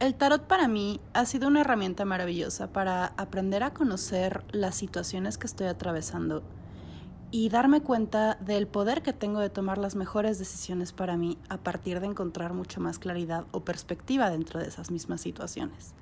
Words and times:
El 0.00 0.14
tarot 0.14 0.46
para 0.46 0.68
mí 0.68 1.00
ha 1.12 1.26
sido 1.26 1.48
una 1.48 1.62
herramienta 1.62 2.04
maravillosa 2.04 2.72
para 2.72 3.06
aprender 3.16 3.64
a 3.64 3.74
conocer 3.74 4.44
las 4.52 4.76
situaciones 4.76 5.38
que 5.38 5.48
estoy 5.48 5.66
atravesando 5.66 6.44
y 7.32 7.48
darme 7.48 7.80
cuenta 7.80 8.36
del 8.36 8.68
poder 8.68 9.02
que 9.02 9.12
tengo 9.12 9.40
de 9.40 9.50
tomar 9.50 9.76
las 9.76 9.96
mejores 9.96 10.38
decisiones 10.38 10.92
para 10.92 11.16
mí 11.16 11.36
a 11.48 11.56
partir 11.58 11.98
de 11.98 12.06
encontrar 12.06 12.54
mucho 12.54 12.80
más 12.80 13.00
claridad 13.00 13.46
o 13.50 13.64
perspectiva 13.64 14.30
dentro 14.30 14.60
de 14.60 14.68
esas 14.68 14.92
mismas 14.92 15.20
situaciones. 15.20 15.94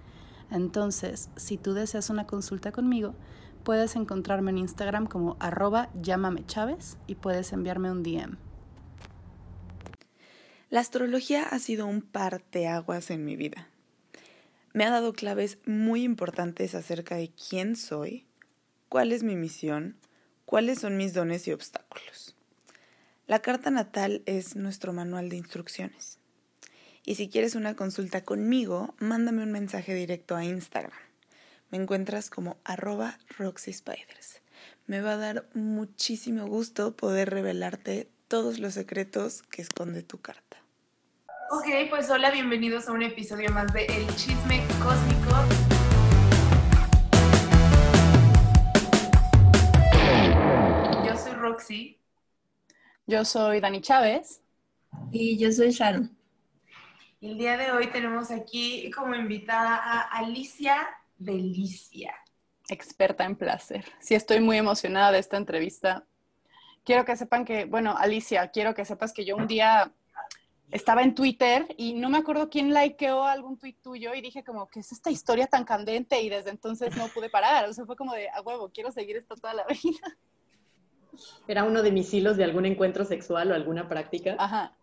Entonces, 0.51 1.31
si 1.37 1.57
tú 1.57 1.73
deseas 1.73 2.11
una 2.11 2.27
consulta 2.27 2.73
conmigo, 2.73 3.15
puedes 3.65 3.97
encontrarme 3.97 4.51
en 4.51 4.59
Instagram 4.59 5.07
como 5.07 5.39
arroba 5.41 5.89
llámame 6.03 6.45
Chávez 6.45 6.99
y 7.07 7.15
puedes 7.15 7.51
enviarme 7.55 7.91
un 7.91 8.03
DM. 8.03 8.37
La 10.69 10.81
astrología 10.81 11.45
ha 11.45 11.59
sido 11.59 11.87
un 11.87 12.03
parteaguas 12.03 13.11
en 13.11 13.25
mi 13.25 13.37
vida 13.37 13.69
me 14.77 14.85
ha 14.85 14.91
dado 14.91 15.15
claves 15.15 15.57
muy 15.65 16.03
importantes 16.03 16.75
acerca 16.75 17.17
de 17.17 17.31
quién 17.31 17.77
soy, 17.77 18.27
cuál 18.91 19.11
es 19.13 19.23
mi 19.23 19.35
misión, 19.35 19.97
cuáles 20.45 20.81
son 20.81 20.99
mis 20.99 21.15
dones 21.15 21.49
y 21.49 21.53
obstáculos. 21.53 22.37
La 23.27 23.41
carta 23.41 23.71
natal 23.71 24.23
es 24.27 24.55
nuestro 24.55 24.93
manual 24.93 25.31
de 25.31 25.37
instrucciones. 25.37 26.19
Y 27.07 27.15
si 27.15 27.31
quieres 27.31 27.55
una 27.55 27.75
consulta 27.75 28.23
conmigo, 28.23 28.95
mándame 28.99 29.45
un 29.45 29.51
mensaje 29.51 29.95
directo 29.95 30.37
a 30.37 30.45
Instagram. 30.45 30.93
Me 31.71 31.79
encuentras 31.79 32.29
como 32.29 32.59
arroba 32.63 33.19
roxyspiders. 33.39 34.43
Me 34.87 35.01
va 35.01 35.15
a 35.15 35.17
dar 35.17 35.49
muchísimo 35.55 36.47
gusto 36.47 36.95
poder 36.95 37.31
revelarte 37.31 38.11
todos 38.29 38.59
los 38.59 38.75
secretos 38.75 39.41
que 39.41 39.63
esconde 39.63 40.03
tu 40.03 40.19
carta. 40.19 40.66
Ok, 41.49 41.67
pues 41.91 42.11
hola, 42.11 42.33
bienvenidos 42.33 42.89
a 42.89 42.93
un 42.93 43.03
episodio 43.03 43.53
más 43.53 43.73
de 43.73 43.85
El 43.85 44.07
Chisme 44.17 44.67
Cósmico. 44.83 45.31
Yo 51.07 51.17
soy 51.17 51.33
Roxy. 51.35 52.01
Yo 53.07 53.25
soy 53.25 53.61
Dani 53.61 53.81
Chávez. 53.81 54.43
Y 55.13 55.39
yo 55.39 55.53
soy 55.53 55.71
Sharon. 55.71 56.17
Y 57.21 57.31
el 57.31 57.39
día 57.39 57.57
de 57.57 57.71
hoy 57.71 57.87
tenemos 57.93 58.33
aquí 58.33 58.91
como 58.91 59.15
invitada 59.15 59.77
a 59.77 60.01
Alicia 60.19 60.89
Delicia. 61.17 62.13
Experta 62.69 63.25
en 63.25 63.37
placer. 63.37 63.85
Sí, 64.01 64.17
estoy 64.17 64.41
muy 64.41 64.57
emocionada 64.57 65.13
de 65.13 65.21
esta 65.21 65.37
entrevista. 65.37 66.05
Quiero 66.85 67.05
que 67.05 67.17
sepan 67.17 67.45
que, 67.45 67.67
bueno, 67.67 67.97
Alicia, 67.97 68.49
quiero 68.51 68.75
que 68.75 68.85
sepas 68.85 69.13
que 69.13 69.25
yo 69.25 69.37
un 69.37 69.47
día 69.47 69.93
estaba 70.71 71.03
en 71.03 71.15
Twitter 71.15 71.75
y 71.77 71.95
no 71.95 72.09
me 72.09 72.19
acuerdo 72.19 72.51
quién 72.51 72.75
likeó 72.75 73.25
algún 73.25 73.57
tweet 73.57 73.77
tuyo 73.83 74.15
y 74.15 74.21
dije 74.21 74.43
como, 74.43 74.69
¿qué 74.69 74.81
es 74.81 74.93
esta 74.93 75.11
historia 75.11 75.47
tan 75.47 75.65
candente? 75.65 76.21
Y 76.21 76.29
desde 76.29 76.51
entonces 76.51 76.97
no 76.97 77.09
pude 77.09 77.31
parar. 77.31 77.69
O 77.69 77.73
sea, 77.73 77.87
fue 77.87 77.97
como 77.97 78.13
de, 78.13 78.29
a 78.29 78.41
huevo, 78.43 78.71
quiero 78.73 78.91
seguir 78.91 79.17
esto 79.17 79.37
toda 79.37 79.55
la 79.55 79.65
vida. 79.83 80.17
Era 81.49 81.65
uno 81.65 81.83
de 81.83 81.93
mis 81.93 82.13
hilos 82.13 82.37
de 82.37 82.45
algún 82.45 82.67
encuentro 82.67 83.05
sexual 83.05 83.51
o 83.53 83.55
alguna 83.55 83.89
práctica. 83.89 84.37
Ajá. 84.39 84.77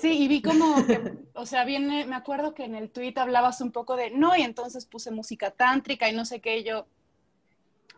Sí, 0.00 0.22
y 0.22 0.28
vi 0.28 0.40
como, 0.42 0.74
que, 0.86 1.14
o 1.34 1.44
sea, 1.44 1.64
viene, 1.64 2.06
me 2.06 2.14
acuerdo 2.14 2.54
que 2.54 2.64
en 2.64 2.76
el 2.76 2.90
tweet 2.90 3.14
hablabas 3.16 3.60
un 3.60 3.72
poco 3.72 3.96
de, 3.96 4.10
no, 4.10 4.36
y 4.36 4.42
entonces 4.42 4.86
puse 4.86 5.10
música 5.10 5.50
tántrica 5.50 6.08
y 6.08 6.14
no 6.14 6.24
sé 6.24 6.40
qué, 6.40 6.58
y 6.58 6.64
yo, 6.64 6.86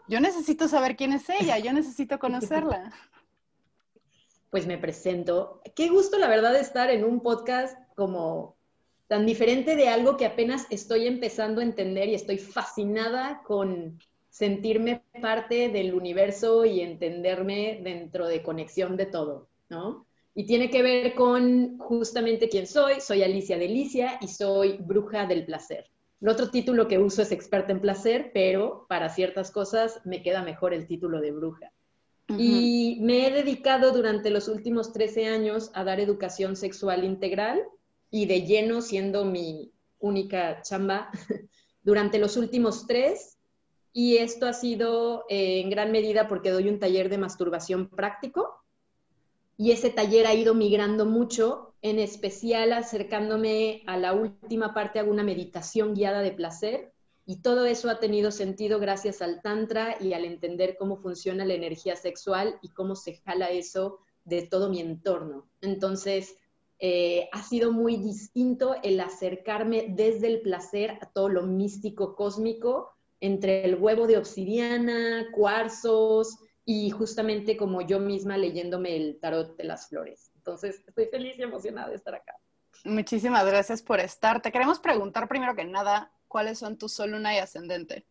yo 0.09 0.19
necesito 0.21 0.67
saber 0.67 0.97
quién 0.97 1.13
es 1.13 1.29
ella, 1.29 1.59
yo 1.59 1.75
necesito 1.75 2.19
conocerla 2.19 2.91
pues 4.55 4.69
me 4.69 4.79
presento. 4.79 5.61
Qué 5.75 5.89
gusto, 5.89 6.17
la 6.17 6.29
verdad, 6.29 6.55
estar 6.55 6.89
en 6.89 7.03
un 7.03 7.23
podcast 7.23 7.77
como 7.97 8.57
tan 9.09 9.27
diferente 9.27 9.75
de 9.75 9.89
algo 9.89 10.17
que 10.17 10.27
apenas 10.27 10.69
estoy 10.71 11.09
empezando 11.09 11.61
a 11.61 11.65
entender 11.65 12.09
y 12.09 12.15
estoy 12.15 12.39
fascinada 12.39 13.43
con 13.45 13.99
sentirme 14.31 15.03
parte 15.21 15.71
del 15.71 15.93
universo 15.93 16.65
y 16.65 16.83
entenderme 16.83 17.81
dentro 17.83 18.29
de 18.29 18.45
conexión 18.45 18.97
de 18.97 19.07
todo, 19.07 19.49
¿no? 19.71 20.07
Y 20.37 20.47
tiene 20.47 20.71
que 20.71 20.85
ver 20.85 21.17
con 21.17 21.77
justamente 21.79 22.49
quién 22.49 22.69
soy. 22.69 23.01
Soy 23.01 23.25
Alicia 23.25 23.59
Delicia 23.59 24.19
y 24.21 24.29
soy 24.29 24.77
bruja 24.79 25.27
del 25.27 25.45
placer. 25.47 25.91
El 26.21 26.29
otro 26.29 26.49
título 26.49 26.87
que 26.87 27.01
uso 27.01 27.23
es 27.23 27.33
experta 27.33 27.73
en 27.73 27.81
placer, 27.81 28.31
pero 28.33 28.87
para 28.89 29.09
ciertas 29.09 29.51
cosas 29.51 30.01
me 30.05 30.23
queda 30.23 30.45
mejor 30.45 30.73
el 30.75 30.87
título 30.87 31.21
de 31.21 31.33
bruja. 31.33 31.73
Y 32.29 32.99
me 33.03 33.27
he 33.27 33.31
dedicado 33.31 33.93
durante 33.93 34.31
los 34.31 34.49
últimos 34.49 34.93
13 34.93 35.27
años 35.27 35.71
a 35.75 35.85
dar 35.85 36.01
educación 36.01 36.57
sexual 36.57 37.05
integral 37.05 37.63
y 38.11 38.27
de 38.27 38.43
lleno 38.47 38.81
siendo 38.81 39.25
mi 39.25 39.73
única 39.99 40.63
chamba 40.63 41.11
durante 41.83 42.19
los 42.19 42.37
últimos 42.37 42.87
tres. 42.87 43.39
Y 43.93 44.17
esto 44.17 44.47
ha 44.47 44.55
sido 44.55 45.25
eh, 45.29 45.61
en 45.61 45.71
gran 45.71 45.93
medida 45.93 46.27
porque 46.27 46.51
doy 46.51 46.69
un 46.69 46.79
taller 46.79 47.09
de 47.09 47.19
masturbación 47.19 47.89
práctico. 47.89 48.65
Y 49.57 49.71
ese 49.71 49.91
taller 49.91 50.27
ha 50.27 50.35
ido 50.35 50.55
migrando 50.55 51.07
mucho, 51.07 51.75
en 51.81 52.01
especial 52.01 52.73
acercándome 52.73 53.85
a 53.87 53.97
la 53.99 54.13
última 54.15 54.75
parte, 54.75 54.99
hago 54.99 55.13
una 55.13 55.23
meditación 55.23 55.95
guiada 55.95 56.23
de 56.23 56.33
placer 56.33 56.94
y 57.27 57.41
todo 57.41 57.65
eso 57.65 57.89
ha 57.89 57.99
tenido 57.99 58.31
sentido 58.31 58.79
gracias 58.79 59.23
al 59.23 59.41
Tantra 59.41 59.97
y 60.01 60.13
al 60.13 60.25
entender 60.25 60.77
cómo 60.79 60.97
funciona 60.97 61.45
la 61.45 61.55
energía 61.55 61.97
sexual 61.97 62.59
y 62.63 62.69
cómo 62.71 62.97
se 62.97 63.17
jala 63.25 63.51
eso 63.51 63.99
de 64.25 64.43
todo 64.43 64.69
mi 64.69 64.81
entorno. 64.81 65.49
Entonces, 65.61 66.37
eh, 66.79 67.29
ha 67.33 67.43
sido 67.43 67.73
muy 67.73 67.97
distinto 67.97 68.77
el 68.83 69.01
acercarme 69.01 69.87
desde 69.89 70.27
el 70.27 70.43
placer 70.43 70.99
a 71.01 71.11
todo 71.11 71.29
lo 71.29 71.43
místico 71.43 72.15
cósmico, 72.15 72.91
entre 73.21 73.65
el 73.65 73.77
huevo 73.77 74.07
de 74.07 74.19
obsidiana, 74.19 75.29
cuarzos 75.33 76.39
y 76.67 76.91
justamente 76.91 77.57
como 77.57 77.81
yo 77.81 78.01
misma 78.01 78.37
leyéndome 78.37 78.97
el 78.97 79.19
tarot 79.19 79.57
de 79.57 79.65
las 79.65 79.89
flores. 79.89 80.31
Entonces, 80.35 80.83
estoy 80.87 81.07
feliz 81.07 81.39
y 81.39 81.43
emocionada 81.43 81.89
de 81.89 81.97
estar 81.97 82.15
acá. 82.15 82.37
Muchísimas 82.85 83.47
gracias 83.47 83.83
por 83.83 84.01
estar. 84.01 84.43
Te 84.43 84.53
queremos 84.53 84.79
preguntar 84.79 85.27
primero 85.27 85.55
que 85.55 85.65
nada, 85.65 86.13
¿cuáles 86.35 86.59
son 86.59 86.77
tu 86.77 86.89
sol, 86.89 87.13
luna 87.13 87.33
y 87.33 87.39
ascendente? 87.39 88.05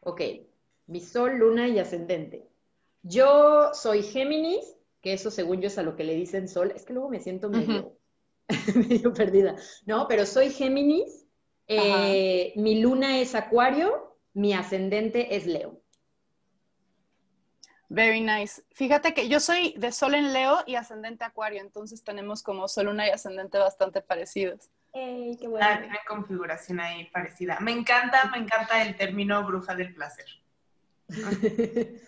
Ok, 0.00 0.20
mi 0.86 1.00
sol, 1.00 1.38
luna 1.38 1.66
y 1.66 1.78
ascendente. 1.78 2.46
Yo 3.02 3.72
soy 3.72 4.02
Géminis, 4.02 4.76
que 5.00 5.14
eso 5.14 5.30
según 5.30 5.62
yo 5.62 5.68
es 5.68 5.78
a 5.78 5.82
lo 5.82 5.96
que 5.96 6.04
le 6.04 6.14
dicen 6.14 6.46
sol. 6.46 6.74
Es 6.76 6.84
que 6.84 6.92
luego 6.92 7.08
me 7.08 7.20
siento 7.20 7.48
medio, 7.48 9.14
perdida. 9.14 9.56
No, 9.86 10.08
pero 10.08 10.26
soy 10.26 10.50
Géminis. 10.50 11.26
Eh, 11.68 12.52
mi 12.56 12.82
luna 12.82 13.18
es 13.18 13.34
Acuario, 13.34 14.18
mi 14.34 14.52
ascendente 14.52 15.34
es 15.34 15.46
Leo. 15.46 15.80
Very 17.88 18.20
nice. 18.20 18.62
Fíjate 18.72 19.14
que 19.14 19.30
yo 19.30 19.40
soy 19.40 19.72
de 19.78 19.90
Sol 19.90 20.14
en 20.14 20.34
Leo 20.34 20.58
y 20.66 20.74
ascendente 20.74 21.24
Acuario, 21.24 21.62
entonces 21.62 22.04
tenemos 22.04 22.42
como 22.42 22.68
Sol, 22.68 22.86
Luna 22.86 23.06
y 23.06 23.10
ascendente 23.10 23.56
bastante 23.56 24.02
parecidos. 24.02 24.68
¡Ey, 24.92 25.36
qué 25.38 25.48
bueno! 25.48 25.66
Una 25.86 26.00
configuración 26.06 26.80
ahí 26.80 27.08
parecida. 27.10 27.58
Me 27.60 27.72
encanta, 27.72 28.30
me 28.30 28.38
encanta 28.38 28.82
el 28.82 28.96
término 28.96 29.44
bruja 29.46 29.74
del 29.74 29.94
placer. 29.94 30.26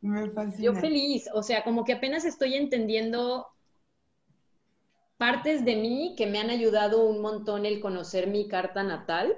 me 0.00 0.30
fascina. 0.30 0.62
Yo 0.62 0.74
feliz, 0.74 1.28
o 1.34 1.42
sea, 1.42 1.64
como 1.64 1.84
que 1.84 1.94
apenas 1.94 2.24
estoy 2.24 2.54
entendiendo 2.54 3.48
partes 5.16 5.64
de 5.64 5.74
mí 5.74 6.14
que 6.16 6.26
me 6.26 6.38
han 6.38 6.50
ayudado 6.50 7.04
un 7.04 7.20
montón 7.20 7.66
el 7.66 7.80
conocer 7.80 8.28
mi 8.28 8.46
carta 8.46 8.84
natal, 8.84 9.36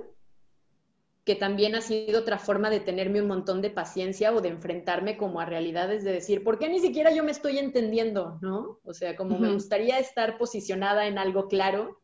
que 1.25 1.34
también 1.34 1.75
ha 1.75 1.81
sido 1.81 2.21
otra 2.21 2.38
forma 2.38 2.69
de 2.69 2.81
tenerme 2.81 3.22
un 3.22 3.28
montón 3.28 3.62
de 3.62 3.71
paciencia 3.71 4.32
o 4.32 4.43
de 4.43 4.50
enfrentarme 4.50 5.17
como 5.17 5.41
a 5.41 5.47
realidades 5.47 6.05
de 6.05 6.12
decir, 6.12 6.44
¿por 6.44 6.59
qué 6.59 6.69
ni 6.69 6.81
siquiera 6.81 7.12
yo 7.12 7.25
me 7.25 7.31
estoy 7.31 7.59
entendiendo? 7.59 8.38
¿No? 8.43 8.78
O 8.84 8.93
sea, 8.93 9.17
como 9.17 9.38
me 9.38 9.53
gustaría 9.53 9.99
estar 9.99 10.37
posicionada 10.37 11.06
en 11.06 11.17
algo 11.17 11.49
claro 11.49 12.00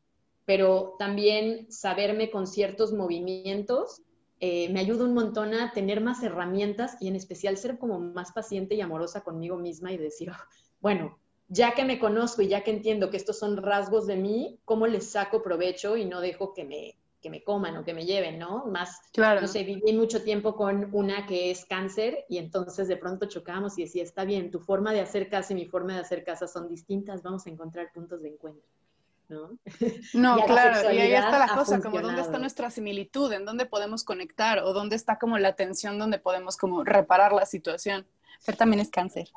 pero 0.47 0.95
también 0.99 1.71
saberme 1.71 2.31
con 2.31 2.47
ciertos 2.47 2.93
movimientos 2.93 4.03
eh, 4.39 4.69
me 4.71 4.81
ayuda 4.81 5.05
un 5.05 5.15
montón 5.15 5.55
a 5.55 5.73
tener 5.73 6.03
más 6.03 6.23
herramientas 6.23 6.97
y 7.01 7.09
en 7.09 7.17
especial 7.17 7.57
ser 7.57 7.79
como 7.79 7.99
más 7.99 8.33
paciente 8.33 8.75
y 8.75 8.83
amorosa 8.83 9.23
conmigo 9.23 9.57
misma 9.57 9.93
y 9.93 9.97
decir, 9.97 10.31
oh, 10.31 10.35
bueno, 10.81 11.19
ya 11.49 11.75
que 11.75 11.85
me 11.85 11.99
conozco 11.99 12.43
y 12.43 12.49
ya 12.49 12.63
que 12.63 12.71
entiendo 12.71 13.11
que 13.11 13.17
estos 13.17 13.39
son 13.39 13.57
rasgos 13.57 14.07
de 14.07 14.17
mí, 14.17 14.61
¿cómo 14.65 14.87
les 14.87 15.11
saco 15.11 15.43
provecho 15.43 15.97
y 15.97 16.05
no 16.05 16.21
dejo 16.21 16.53
que 16.53 16.65
me, 16.65 16.99
que 17.23 17.31
me 17.31 17.43
coman 17.43 17.77
o 17.79 17.85
que 17.85 17.95
me 17.95 18.05
lleven, 18.05 18.39
¿no? 18.39 18.67
Más, 18.67 19.01
claro. 19.13 19.41
no 19.41 19.47
sé, 19.47 19.63
viví 19.65 19.93
mucho 19.95 20.23
tiempo 20.23 20.55
con 20.55 20.91
una 20.93 21.25
que 21.25 21.51
es 21.51 21.65
cáncer 21.65 22.27
y 22.29 22.39
entonces 22.39 22.89
de 22.89 22.97
pronto 22.97 23.27
chocamos 23.27 23.79
y 23.79 23.85
decía, 23.85 24.03
está 24.03 24.25
bien, 24.25 24.51
tu 24.51 24.61
forma 24.61 24.93
de 24.93 25.01
hacer 25.01 25.31
casa 25.31 25.55
y 25.55 25.57
mi 25.57 25.67
forma 25.67 25.95
de 25.95 26.01
hacer 26.01 26.25
casa 26.25 26.47
son 26.47 26.69
distintas, 26.69 27.23
vamos 27.23 27.47
a 27.47 27.51
encontrar 27.51 27.91
puntos 27.95 28.21
de 28.23 28.29
encuentro. 28.29 28.69
¿No? 29.29 29.59
No, 30.15 30.45
claro, 30.47 30.93
y 30.93 30.99
ahí 30.99 31.13
está 31.13 31.39
la 31.39 31.49
cosa, 31.49 31.81
como 31.81 32.01
dónde 32.01 32.23
está 32.23 32.39
nuestra 32.39 32.71
similitud, 32.71 33.33
en 33.33 33.45
dónde 33.45 33.67
podemos 33.67 34.05
conectar 34.05 34.61
o 34.61 34.73
dónde 34.73 34.97
está 34.97 35.19
como 35.19 35.39
la 35.39 35.55
tensión 35.55 35.99
donde 35.99 36.19
podemos 36.19 36.57
como 36.57 36.85
reparar 36.85 37.33
la 37.33 37.47
situación. 37.47 38.07
Pero 38.45 38.59
también 38.59 38.81
es 38.81 38.91
cáncer. 38.91 39.29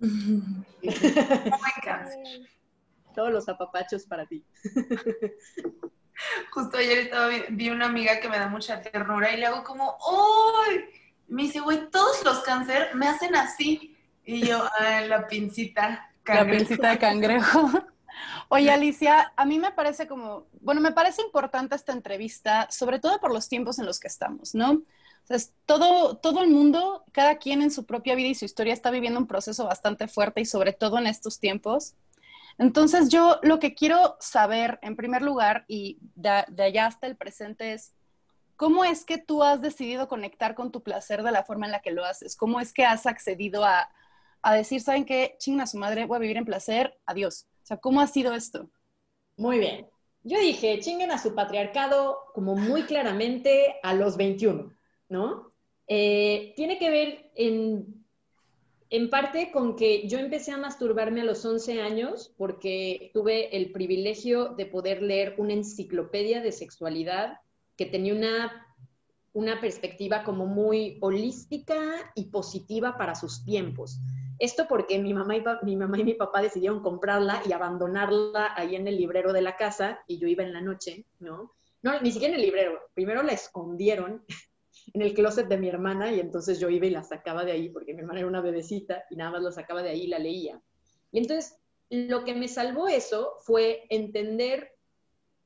Todos 3.14 3.32
los 3.32 3.48
apapachos 3.48 4.04
para 4.04 4.26
ti. 4.26 4.44
Justo 6.52 6.78
ayer 6.78 6.98
estaba, 6.98 7.28
vi 7.50 7.70
una 7.70 7.86
amiga 7.86 8.20
que 8.20 8.28
me 8.28 8.38
da 8.38 8.48
mucha 8.48 8.80
ternura 8.80 9.32
y 9.32 9.38
le 9.38 9.46
hago 9.46 9.62
como, 9.62 9.96
¡ay! 10.66 10.84
Me 11.28 11.42
dice, 11.42 11.60
güey, 11.60 11.90
todos 11.90 12.24
los 12.24 12.40
cáncer 12.40 12.94
me 12.94 13.06
hacen 13.06 13.36
así. 13.36 13.96
Y 14.24 14.46
yo, 14.46 14.64
ah, 14.78 15.00
la 15.02 15.26
pincita. 15.26 16.10
La 16.26 16.44
pincita 16.44 16.90
de 16.90 16.98
cangrejo. 16.98 17.70
Oye, 18.50 18.70
Alicia, 18.70 19.32
a 19.36 19.44
mí 19.44 19.58
me 19.58 19.72
parece 19.72 20.06
como, 20.06 20.46
bueno, 20.62 20.80
me 20.80 20.92
parece 20.92 21.20
importante 21.20 21.76
esta 21.76 21.92
entrevista, 21.92 22.66
sobre 22.70 22.98
todo 22.98 23.20
por 23.20 23.32
los 23.32 23.48
tiempos 23.48 23.78
en 23.78 23.84
los 23.84 24.00
que 24.00 24.08
estamos, 24.08 24.54
¿no? 24.54 24.82
Sea, 25.24 25.36
todo, 25.66 26.16
todo 26.16 26.42
el 26.42 26.48
mundo, 26.48 27.04
cada 27.12 27.36
quien 27.36 27.60
en 27.60 27.70
su 27.70 27.84
propia 27.84 28.14
vida 28.14 28.28
y 28.28 28.34
su 28.34 28.46
historia 28.46 28.72
está 28.72 28.90
viviendo 28.90 29.20
un 29.20 29.26
proceso 29.26 29.66
bastante 29.66 30.08
fuerte 30.08 30.40
y 30.40 30.46
sobre 30.46 30.72
todo 30.72 30.98
en 30.98 31.06
estos 31.06 31.38
tiempos. 31.38 31.94
Entonces 32.56 33.10
yo 33.10 33.38
lo 33.42 33.60
que 33.60 33.74
quiero 33.74 34.16
saber 34.18 34.78
en 34.80 34.96
primer 34.96 35.20
lugar 35.20 35.66
y 35.68 35.98
de, 36.14 36.46
allá 36.62 36.86
hasta 36.86 37.06
el 37.06 37.16
presente 37.16 37.74
es, 37.74 37.92
¿cómo 38.56 38.82
es 38.84 39.04
que 39.04 39.18
tú 39.18 39.44
has 39.44 39.60
decidido 39.60 40.08
conectar 40.08 40.54
con 40.54 40.72
tu 40.72 40.82
placer 40.82 41.22
de 41.22 41.32
la 41.32 41.44
forma 41.44 41.66
en 41.66 41.72
la 41.72 41.80
que 41.80 41.92
lo 41.92 42.06
haces? 42.06 42.34
¿Cómo 42.34 42.60
es 42.60 42.72
que 42.72 42.86
has 42.86 43.04
accedido 43.04 43.62
a, 43.64 43.90
a 44.40 44.54
decir, 44.54 44.80
¿saben 44.80 45.04
qué? 45.04 45.36
Chinga 45.38 45.66
su 45.66 45.76
madre, 45.76 46.06
voy 46.06 46.16
a 46.16 46.20
vivir 46.20 46.38
en 46.38 46.46
placer, 46.46 46.98
adiós. 47.04 47.46
Sea, 47.68 47.76
¿cómo 47.76 48.00
ha 48.00 48.06
sido 48.06 48.34
esto? 48.34 48.70
Muy 49.36 49.58
bien. 49.58 49.86
Yo 50.22 50.40
dije, 50.40 50.80
chinguen 50.80 51.10
a 51.10 51.18
su 51.18 51.34
patriarcado 51.34 52.18
como 52.32 52.56
muy 52.56 52.84
claramente 52.84 53.76
a 53.82 53.92
los 53.92 54.16
21, 54.16 54.74
¿no? 55.10 55.52
Eh, 55.86 56.54
tiene 56.56 56.78
que 56.78 56.90
ver 56.90 57.30
en 57.34 57.98
en 58.90 59.10
parte 59.10 59.50
con 59.52 59.76
que 59.76 60.08
yo 60.08 60.18
empecé 60.18 60.52
a 60.52 60.56
masturbarme 60.56 61.20
a 61.20 61.24
los 61.24 61.44
11 61.44 61.82
años 61.82 62.32
porque 62.38 63.10
tuve 63.12 63.54
el 63.56 63.70
privilegio 63.70 64.54
de 64.56 64.64
poder 64.64 65.02
leer 65.02 65.34
una 65.36 65.52
enciclopedia 65.52 66.40
de 66.40 66.52
sexualidad 66.52 67.38
que 67.76 67.84
tenía 67.84 68.14
una, 68.14 68.66
una 69.38 69.60
perspectiva 69.60 70.24
como 70.24 70.46
muy 70.46 70.98
holística 71.00 71.76
y 72.16 72.24
positiva 72.24 72.98
para 72.98 73.14
sus 73.14 73.44
tiempos. 73.44 74.00
Esto 74.40 74.66
porque 74.68 74.98
mi 74.98 75.14
mamá, 75.14 75.36
y 75.36 75.44
mi 75.62 75.76
mamá 75.76 75.96
y 75.96 76.02
mi 76.02 76.14
papá 76.14 76.42
decidieron 76.42 76.82
comprarla 76.82 77.40
y 77.48 77.52
abandonarla 77.52 78.52
ahí 78.56 78.74
en 78.74 78.88
el 78.88 78.96
librero 78.96 79.32
de 79.32 79.42
la 79.42 79.54
casa 79.54 80.00
y 80.08 80.18
yo 80.18 80.26
iba 80.26 80.42
en 80.42 80.52
la 80.52 80.60
noche, 80.60 81.06
¿no? 81.20 81.52
No, 81.82 82.00
ni 82.00 82.10
siquiera 82.10 82.34
en 82.34 82.40
el 82.40 82.46
librero. 82.46 82.80
Primero 82.94 83.22
la 83.22 83.30
escondieron 83.30 84.24
en 84.92 85.02
el 85.02 85.14
closet 85.14 85.46
de 85.46 85.56
mi 85.56 85.68
hermana 85.68 86.12
y 86.12 86.18
entonces 86.18 86.58
yo 86.58 86.68
iba 86.68 86.86
y 86.86 86.90
la 86.90 87.04
sacaba 87.04 87.44
de 87.44 87.52
ahí 87.52 87.68
porque 87.68 87.94
mi 87.94 88.00
hermana 88.00 88.18
era 88.18 88.28
una 88.28 88.40
bebecita 88.40 89.04
y 89.08 89.14
nada 89.14 89.30
más 89.30 89.42
la 89.42 89.52
sacaba 89.52 89.84
de 89.84 89.90
ahí 89.90 90.02
y 90.02 90.08
la 90.08 90.18
leía. 90.18 90.60
Y 91.12 91.18
entonces 91.18 91.60
lo 91.90 92.24
que 92.24 92.34
me 92.34 92.48
salvó 92.48 92.88
eso 92.88 93.34
fue 93.44 93.84
entender 93.88 94.72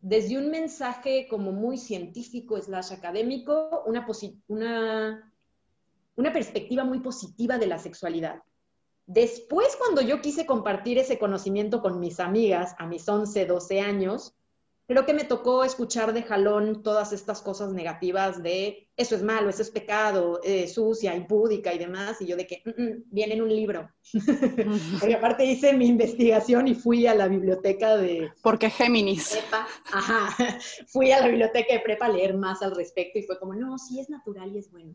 desde 0.02 0.36
un 0.36 0.50
mensaje 0.50 1.28
como 1.30 1.52
muy 1.52 1.78
científico 1.78 2.60
slash 2.60 2.92
académico 2.92 3.84
una, 3.86 4.04
una, 6.16 6.32
perspectiva 6.32 6.82
muy 6.82 6.98
positiva 6.98 7.56
de 7.56 7.68
la 7.68 7.78
sexualidad. 7.78 8.42
Después, 9.06 9.76
cuando 9.76 10.02
yo 10.02 10.20
quise 10.20 10.44
compartir 10.44 10.98
ese 10.98 11.18
conocimiento 11.18 11.80
con 11.80 12.00
mis 12.00 12.18
amigas 12.18 12.74
a 12.78 12.86
mis 12.86 13.08
11, 13.08 13.46
12 13.46 13.80
años, 13.80 14.34
creo 14.92 15.06
que 15.06 15.14
me 15.14 15.24
tocó 15.24 15.64
escuchar 15.64 16.12
de 16.12 16.22
jalón 16.22 16.82
todas 16.82 17.12
estas 17.12 17.40
cosas 17.40 17.72
negativas 17.72 18.42
de 18.42 18.88
eso 18.96 19.16
es 19.16 19.22
malo, 19.22 19.48
eso 19.48 19.62
es 19.62 19.70
pecado, 19.70 20.40
eh, 20.44 20.68
sucia, 20.68 21.14
impúdica 21.14 21.72
y 21.72 21.78
demás, 21.78 22.20
y 22.20 22.26
yo 22.26 22.36
de 22.36 22.46
que 22.46 22.62
mm, 22.64 22.82
mm, 22.82 23.04
viene 23.10 23.34
en 23.34 23.42
un 23.42 23.48
libro. 23.48 23.90
Porque 25.00 25.14
aparte 25.14 25.46
hice 25.46 25.72
mi 25.72 25.86
investigación 25.86 26.68
y 26.68 26.74
fui 26.74 27.06
a 27.06 27.14
la 27.14 27.26
biblioteca 27.26 27.96
de... 27.96 28.30
Porque 28.42 28.68
Géminis. 28.68 29.30
Prepa. 29.30 29.66
Ajá. 29.92 30.36
Fui 30.88 31.10
a 31.10 31.20
la 31.20 31.28
biblioteca 31.28 31.72
de 31.72 31.80
prepa 31.80 32.06
a 32.06 32.10
leer 32.10 32.36
más 32.36 32.62
al 32.62 32.76
respecto 32.76 33.18
y 33.18 33.22
fue 33.22 33.38
como, 33.38 33.54
no, 33.54 33.78
sí 33.78 33.98
es 33.98 34.10
natural 34.10 34.54
y 34.54 34.58
es 34.58 34.70
bueno. 34.70 34.94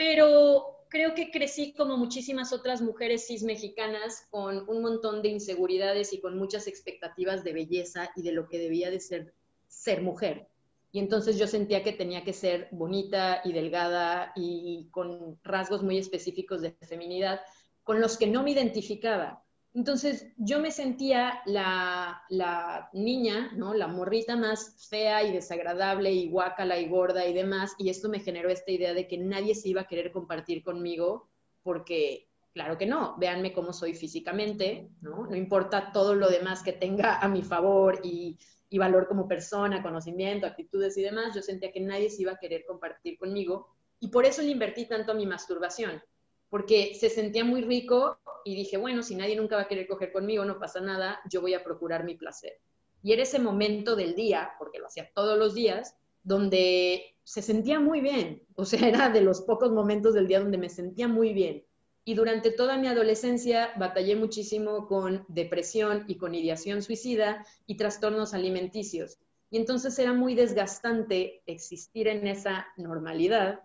Pero 0.00 0.86
creo 0.88 1.14
que 1.14 1.30
crecí 1.30 1.74
como 1.74 1.98
muchísimas 1.98 2.54
otras 2.54 2.80
mujeres 2.80 3.26
cis 3.26 3.42
mexicanas 3.42 4.26
con 4.30 4.66
un 4.66 4.80
montón 4.80 5.20
de 5.20 5.28
inseguridades 5.28 6.14
y 6.14 6.22
con 6.22 6.38
muchas 6.38 6.66
expectativas 6.68 7.44
de 7.44 7.52
belleza 7.52 8.10
y 8.16 8.22
de 8.22 8.32
lo 8.32 8.48
que 8.48 8.58
debía 8.58 8.90
de 8.90 8.98
ser 8.98 9.34
ser 9.68 10.00
mujer. 10.00 10.48
Y 10.90 11.00
entonces 11.00 11.38
yo 11.38 11.46
sentía 11.46 11.82
que 11.82 11.92
tenía 11.92 12.24
que 12.24 12.32
ser 12.32 12.68
bonita 12.70 13.42
y 13.44 13.52
delgada 13.52 14.32
y 14.34 14.88
con 14.90 15.38
rasgos 15.44 15.82
muy 15.82 15.98
específicos 15.98 16.62
de 16.62 16.72
feminidad 16.80 17.42
con 17.84 18.00
los 18.00 18.16
que 18.16 18.26
no 18.26 18.42
me 18.42 18.52
identificaba. 18.52 19.44
Entonces 19.72 20.32
yo 20.36 20.58
me 20.58 20.72
sentía 20.72 21.42
la, 21.46 22.90
niña, 22.92 23.52
¿no? 23.54 23.72
La 23.72 23.86
morrita 23.86 24.36
más 24.36 24.88
fea 24.88 25.22
y 25.22 25.32
desagradable 25.32 26.10
y 26.10 26.28
guácala 26.28 26.78
y 26.78 26.88
gorda 26.88 27.26
y 27.26 27.32
demás, 27.32 27.74
y 27.78 27.88
esto 27.88 28.08
me 28.08 28.20
generó 28.20 28.50
esta 28.50 28.72
idea 28.72 28.94
de 28.94 29.06
que 29.06 29.16
nadie 29.16 29.54
se 29.54 29.68
iba 29.68 29.82
a 29.82 29.86
querer 29.86 30.10
compartir 30.10 30.64
conmigo 30.64 31.30
porque, 31.62 32.28
claro 32.52 32.78
que 32.78 32.86
no, 32.86 33.16
véanme 33.18 33.52
cómo 33.52 33.72
soy 33.72 33.94
físicamente, 33.94 34.90
¿no? 35.00 35.26
No 35.26 35.36
importa 35.36 35.92
todo 35.92 36.16
lo 36.16 36.28
demás 36.28 36.64
que 36.64 36.72
tenga 36.72 37.20
a 37.20 37.28
mi 37.28 37.42
favor 37.42 38.00
y, 38.02 38.38
y 38.68 38.78
valor 38.78 39.06
como 39.06 39.28
persona, 39.28 39.82
conocimiento, 39.82 40.46
actitudes 40.46 40.98
y 40.98 41.02
demás, 41.02 41.32
yo 41.34 41.42
sentía 41.42 41.70
que 41.70 41.80
nadie 41.80 42.10
se 42.10 42.22
iba 42.22 42.32
a 42.32 42.38
querer 42.38 42.64
compartir 42.66 43.18
conmigo 43.18 43.68
y 44.00 44.08
por 44.08 44.24
eso 44.24 44.42
le 44.42 44.50
invertí 44.50 44.86
tanto 44.86 45.12
a 45.12 45.14
mi 45.14 45.26
masturbación 45.26 46.02
porque 46.50 46.94
se 46.98 47.08
sentía 47.08 47.44
muy 47.44 47.62
rico 47.62 48.18
y 48.44 48.54
dije, 48.54 48.76
bueno, 48.76 49.02
si 49.02 49.14
nadie 49.14 49.36
nunca 49.36 49.56
va 49.56 49.62
a 49.62 49.68
querer 49.68 49.86
coger 49.86 50.12
conmigo, 50.12 50.44
no 50.44 50.58
pasa 50.58 50.80
nada, 50.80 51.20
yo 51.30 51.40
voy 51.40 51.54
a 51.54 51.64
procurar 51.64 52.04
mi 52.04 52.16
placer. 52.16 52.58
Y 53.02 53.12
era 53.12 53.22
ese 53.22 53.38
momento 53.38 53.96
del 53.96 54.14
día, 54.14 54.50
porque 54.58 54.78
lo 54.78 54.86
hacía 54.86 55.10
todos 55.14 55.38
los 55.38 55.54
días, 55.54 55.94
donde 56.22 57.14
se 57.24 57.42
sentía 57.42 57.80
muy 57.80 58.00
bien. 58.00 58.42
O 58.56 58.64
sea, 58.64 58.80
era 58.88 59.08
de 59.08 59.22
los 59.22 59.42
pocos 59.42 59.70
momentos 59.70 60.14
del 60.14 60.26
día 60.26 60.40
donde 60.40 60.58
me 60.58 60.68
sentía 60.68 61.08
muy 61.08 61.32
bien. 61.32 61.64
Y 62.04 62.14
durante 62.14 62.50
toda 62.50 62.76
mi 62.76 62.88
adolescencia 62.88 63.70
batallé 63.78 64.16
muchísimo 64.16 64.88
con 64.88 65.24
depresión 65.28 66.04
y 66.08 66.16
con 66.16 66.34
ideación 66.34 66.82
suicida 66.82 67.46
y 67.66 67.76
trastornos 67.76 68.34
alimenticios. 68.34 69.18
Y 69.50 69.58
entonces 69.58 69.98
era 69.98 70.12
muy 70.12 70.34
desgastante 70.34 71.42
existir 71.46 72.08
en 72.08 72.26
esa 72.26 72.66
normalidad 72.76 73.60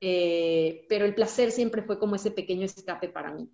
eh, 0.00 0.86
pero 0.88 1.04
el 1.04 1.14
placer 1.14 1.50
siempre 1.50 1.82
fue 1.82 1.98
como 1.98 2.16
ese 2.16 2.30
pequeño 2.30 2.64
escape 2.64 3.08
para 3.08 3.32
mí. 3.32 3.48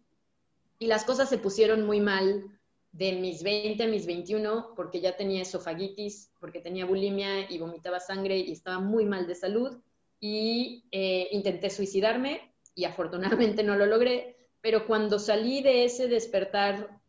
Y 0.79 0.87
las 0.87 1.05
cosas 1.05 1.29
se 1.29 1.39
pusieron 1.39 1.87
muy 1.87 2.01
mal 2.01 2.45
de 2.93 3.13
mis 3.13 3.43
20 3.43 3.83
a 3.83 3.89
mis 3.89 4.07
21 4.07 4.75
porque 4.77 5.01
ya 5.01 5.17
tenía 5.17 5.43
esofagitis, 5.43 6.31
porque 6.41 6.61
tenía 6.61 6.87
bulimia 6.87 7.51
y 7.51 7.59
vomitaba 7.59 7.99
sangre 7.99 8.39
y 8.39 8.53
estaba 8.53 8.79
muy 8.79 9.05
mal 9.05 9.27
de 9.27 9.35
salud 9.35 9.79
y 10.21 10.85
eh, 10.93 11.29
intenté 11.33 11.71
suicidarme 11.71 12.55
y 12.75 12.85
afortunadamente 12.85 13.63
no 13.63 13.77
lo 13.77 13.87
logré, 13.87 14.37
pero 14.61 14.87
cuando 14.87 15.19
salí 15.19 15.63
de 15.63 15.85
ese 15.85 16.09
despertar 16.09 17.01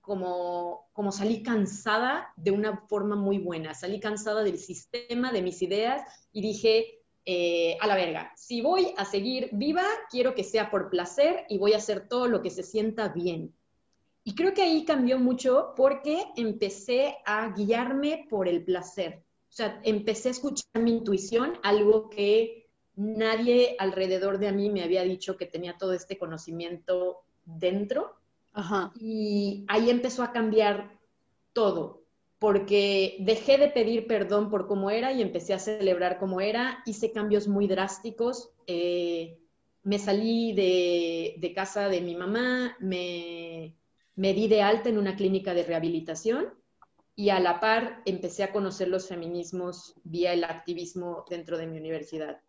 como, 0.00 0.88
como 0.92 1.10
salí 1.10 1.42
cansada 1.42 2.32
de 2.36 2.50
una 2.50 2.86
forma 2.88 3.16
muy 3.16 3.38
buena, 3.38 3.72
salí 3.72 4.00
cansada 4.00 4.44
del 4.44 4.58
sistema, 4.58 5.32
de 5.32 5.42
mis 5.42 5.62
ideas 5.62 6.02
y 6.32 6.42
dije, 6.42 7.03
eh, 7.26 7.78
a 7.80 7.86
la 7.86 7.96
verga. 7.96 8.32
Si 8.36 8.60
voy 8.60 8.92
a 8.98 9.04
seguir 9.06 9.48
viva, 9.52 9.84
quiero 10.10 10.34
que 10.34 10.44
sea 10.44 10.70
por 10.70 10.90
placer 10.90 11.46
y 11.48 11.56
voy 11.56 11.72
a 11.72 11.78
hacer 11.78 12.06
todo 12.06 12.28
lo 12.28 12.42
que 12.42 12.50
se 12.50 12.62
sienta 12.62 13.08
bien. 13.08 13.54
Y 14.24 14.34
creo 14.34 14.52
que 14.52 14.62
ahí 14.62 14.84
cambió 14.84 15.18
mucho 15.18 15.72
porque 15.76 16.24
empecé 16.36 17.16
a 17.24 17.48
guiarme 17.50 18.26
por 18.28 18.46
el 18.46 18.62
placer. 18.62 19.22
O 19.48 19.52
sea, 19.52 19.80
empecé 19.84 20.28
a 20.28 20.32
escuchar 20.32 20.82
mi 20.82 20.90
intuición, 20.90 21.58
algo 21.62 22.10
que 22.10 22.68
nadie 22.96 23.76
alrededor 23.78 24.38
de 24.38 24.52
mí 24.52 24.68
me 24.68 24.82
había 24.82 25.02
dicho 25.02 25.36
que 25.36 25.46
tenía 25.46 25.78
todo 25.78 25.94
este 25.94 26.18
conocimiento 26.18 27.22
dentro. 27.44 28.16
Y 29.00 29.64
ahí 29.68 29.90
empezó 29.90 30.22
a 30.22 30.32
cambiar 30.32 30.98
todo 31.52 32.03
porque 32.44 33.16
dejé 33.20 33.56
de 33.56 33.68
pedir 33.68 34.06
perdón 34.06 34.50
por 34.50 34.66
cómo 34.66 34.90
era 34.90 35.14
y 35.14 35.22
empecé 35.22 35.54
a 35.54 35.58
celebrar 35.58 36.18
cómo 36.18 36.42
era, 36.42 36.82
hice 36.84 37.10
cambios 37.10 37.48
muy 37.48 37.66
drásticos, 37.66 38.50
eh, 38.66 39.38
me 39.82 39.98
salí 39.98 40.52
de, 40.52 41.52
casa 41.54 41.88
de 41.88 42.02
mi 42.02 42.14
mamá, 42.14 42.76
me, 42.80 43.78
me 44.14 44.34
di 44.34 44.46
de 44.46 44.60
alta 44.60 44.90
en 44.90 44.98
una 44.98 45.16
clínica 45.16 45.54
de 45.54 45.62
rehabilitación 45.62 46.52
y 47.16 47.30
a 47.30 47.40
la 47.40 47.60
par 47.60 48.02
empecé 48.04 48.42
a 48.42 48.52
conocer 48.52 48.88
los 48.88 49.08
feminismos 49.08 49.94
vía 50.04 50.34
el 50.34 50.44
activismo 50.44 51.24
dentro 51.30 51.56
de 51.56 51.66
mi 51.66 51.78
universidad. 51.78 52.42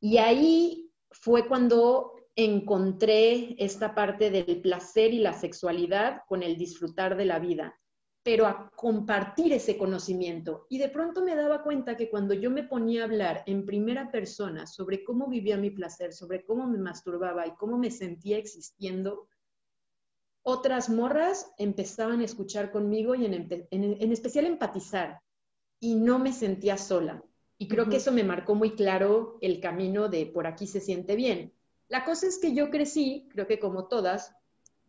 Y 0.00 0.18
ahí 0.18 0.88
fue 1.10 1.48
cuando 1.48 2.14
encontré 2.36 3.56
esta 3.58 3.92
parte 3.92 4.30
del 4.30 4.60
placer 4.60 5.12
y 5.12 5.18
la 5.18 5.32
sexualidad 5.32 6.22
con 6.28 6.44
el 6.44 6.56
disfrutar 6.56 7.16
de 7.16 7.24
la 7.24 7.40
vida 7.40 7.79
pero 8.22 8.46
a 8.46 8.70
compartir 8.76 9.52
ese 9.52 9.78
conocimiento. 9.78 10.66
Y 10.68 10.78
de 10.78 10.88
pronto 10.88 11.24
me 11.24 11.34
daba 11.34 11.62
cuenta 11.62 11.96
que 11.96 12.10
cuando 12.10 12.34
yo 12.34 12.50
me 12.50 12.64
ponía 12.64 13.02
a 13.02 13.04
hablar 13.04 13.42
en 13.46 13.64
primera 13.64 14.10
persona 14.10 14.66
sobre 14.66 15.02
cómo 15.04 15.28
vivía 15.28 15.56
mi 15.56 15.70
placer, 15.70 16.12
sobre 16.12 16.44
cómo 16.44 16.66
me 16.66 16.78
masturbaba 16.78 17.46
y 17.46 17.54
cómo 17.54 17.78
me 17.78 17.90
sentía 17.90 18.36
existiendo, 18.36 19.28
otras 20.42 20.90
morras 20.90 21.50
empezaban 21.58 22.20
a 22.20 22.24
escuchar 22.24 22.70
conmigo 22.70 23.14
y 23.14 23.26
en, 23.26 24.12
especial 24.12 24.46
empatizar. 24.46 25.20
y 25.82 25.94
no 25.94 26.18
me 26.18 26.32
sentía 26.32 26.76
sola. 26.76 27.24
Y 27.56 27.68
creo 27.68 27.88
que 27.88 27.96
eso 27.96 28.12
me 28.12 28.24
marcó 28.24 28.54
muy 28.54 28.74
claro 28.74 29.38
el 29.40 29.60
camino 29.60 30.08
de 30.08 30.26
por 30.26 30.46
aquí 30.46 30.66
se 30.66 30.80
siente 30.80 31.16
bien. 31.16 31.54
La 31.88 32.04
cosa 32.04 32.26
es 32.26 32.38
que 32.38 32.54
yo 32.54 32.70
crecí, 32.70 33.28
creo 33.30 33.46
que 33.46 33.58
como 33.58 33.88
todas, 33.88 34.34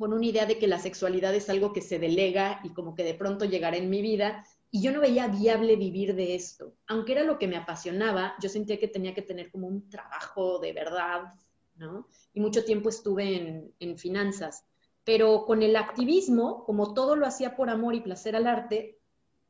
con 0.02 0.14
una 0.14 0.26
idea 0.26 0.48
de 0.48 0.58
que 0.58 0.66
la 0.66 0.80
sexualidad 0.80 1.36
es 1.36 1.48
algo 1.48 1.74
que 1.74 1.82
se 1.82 2.00
delega 2.00 2.60
y 2.64 2.74
como 2.74 2.96
que 2.96 3.04
de 3.04 3.14
pronto 3.14 3.46
llegará 3.46 3.78
en 3.78 3.92
mi 3.92 4.02
vida. 4.02 4.44
Y 4.72 4.82
yo 4.82 4.92
no 4.92 5.00
veía 5.00 5.28
viable 5.28 5.76
vivir 5.76 6.16
de 6.16 6.34
esto. 6.34 6.74
Aunque 6.88 7.12
era 7.12 7.22
lo 7.24 7.38
que 7.38 7.48
me 7.48 7.56
apasionaba, 7.56 8.34
yo 8.42 8.50
sentía 8.50 8.80
que 8.80 8.88
tenía 8.88 9.14
que 9.14 9.22
tener 9.22 9.52
como 9.52 9.68
un 9.68 9.88
trabajo 9.92 10.58
de 10.58 10.74
verdad, 10.74 11.36
¿no? 11.76 12.08
Y 12.34 12.40
mucho 12.40 12.66
tiempo 12.66 12.90
estuve 12.90 13.38
en, 13.38 13.76
en 13.80 13.96
finanzas. 13.96 14.66
Pero 15.04 15.46
con 15.46 15.62
el 15.62 15.76
activismo, 15.76 16.64
como 16.66 16.96
todo 16.96 17.16
lo 17.16 17.28
hacía 17.28 17.56
por 17.56 17.70
amor 17.70 17.94
y 17.94 18.02
placer 18.02 18.36
al 18.36 18.48
arte, 18.48 18.98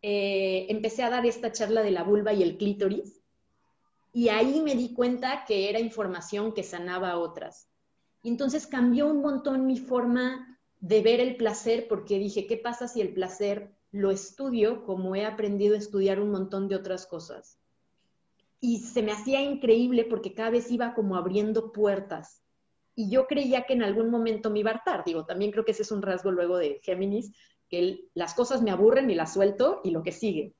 eh, 0.01 0.65
empecé 0.67 1.03
a 1.03 1.09
dar 1.09 1.25
esta 1.25 1.53
charla 1.53 1.81
de 1.81 1.91
la 1.91 2.03
vulva 2.03 2.33
y 2.33 2.43
el 2.43 2.57
clítoris. 2.57 3.21
Y 4.11 4.27
ahí 4.27 4.59
me 4.59 4.75
di 4.75 4.93
cuenta 4.93 5.45
que 5.45 5.69
era 5.69 5.79
información 5.79 6.53
que 6.53 6.63
sanaba 6.63 7.11
a 7.11 7.19
otras. 7.19 7.70
Y 8.23 8.29
entonces 8.29 8.67
cambió 8.67 9.07
un 9.07 9.21
montón 9.21 9.65
mi 9.65 9.77
forma 9.77 10.59
de 10.79 11.01
ver 11.01 11.19
el 11.19 11.37
placer 11.37 11.87
porque 11.87 12.19
dije, 12.19 12.47
¿qué 12.47 12.57
pasa 12.57 12.87
si 12.87 13.01
el 13.01 13.13
placer 13.13 13.71
lo 13.91 14.11
estudio 14.11 14.83
como 14.83 15.15
he 15.15 15.25
aprendido 15.25 15.75
a 15.75 15.79
estudiar 15.79 16.19
un 16.19 16.31
montón 16.31 16.67
de 16.67 16.75
otras 16.75 17.05
cosas? 17.05 17.59
Y 18.59 18.79
se 18.79 19.01
me 19.01 19.11
hacía 19.11 19.41
increíble 19.41 20.05
porque 20.05 20.33
cada 20.33 20.51
vez 20.51 20.71
iba 20.71 20.93
como 20.93 21.15
abriendo 21.15 21.71
puertas. 21.71 22.43
Y 22.93 23.09
yo 23.09 23.25
creía 23.25 23.63
que 23.63 23.73
en 23.73 23.83
algún 23.83 24.11
momento 24.11 24.51
me 24.51 24.59
iba 24.59 24.69
a 24.71 24.75
hartar. 24.75 25.03
Digo, 25.03 25.25
también 25.25 25.51
creo 25.51 25.65
que 25.65 25.71
ese 25.71 25.81
es 25.81 25.91
un 25.91 26.03
rasgo 26.03 26.31
luego 26.31 26.57
de 26.57 26.79
Géminis, 26.83 27.31
que 27.69 28.05
las 28.13 28.35
cosas 28.35 28.61
me 28.61 28.69
aburren 28.69 29.09
y 29.09 29.15
las 29.15 29.33
suelto 29.33 29.81
y 29.83 29.91
lo 29.91 30.03
que 30.03 30.11
sigue. 30.11 30.53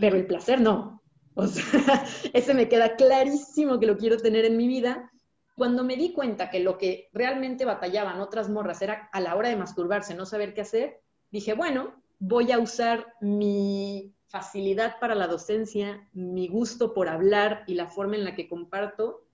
Pero 0.00 0.16
el 0.16 0.26
placer 0.26 0.60
no. 0.60 1.02
O 1.34 1.46
sea, 1.46 1.64
ese 2.32 2.54
me 2.54 2.68
queda 2.68 2.96
clarísimo 2.96 3.78
que 3.78 3.86
lo 3.86 3.98
quiero 3.98 4.16
tener 4.16 4.44
en 4.46 4.56
mi 4.56 4.66
vida 4.66 5.11
cuando 5.54 5.84
me 5.84 5.96
di 5.96 6.12
cuenta 6.12 6.50
que 6.50 6.60
lo 6.60 6.78
que 6.78 7.08
realmente 7.12 7.64
batallaban 7.64 8.20
otras 8.20 8.48
morras 8.48 8.82
era 8.82 9.08
a 9.12 9.20
la 9.20 9.36
hora 9.36 9.48
de 9.48 9.56
masturbarse, 9.56 10.14
no 10.14 10.26
saber 10.26 10.54
qué 10.54 10.62
hacer, 10.62 11.00
dije, 11.30 11.54
bueno, 11.54 12.02
voy 12.18 12.52
a 12.52 12.58
usar 12.58 13.14
mi 13.20 14.14
facilidad 14.26 14.98
para 14.98 15.14
la 15.14 15.26
docencia, 15.26 16.08
mi 16.14 16.48
gusto 16.48 16.94
por 16.94 17.08
hablar 17.08 17.64
y 17.66 17.74
la 17.74 17.88
forma 17.88 18.16
en 18.16 18.24
la 18.24 18.34
que 18.34 18.48
comparto, 18.48 19.26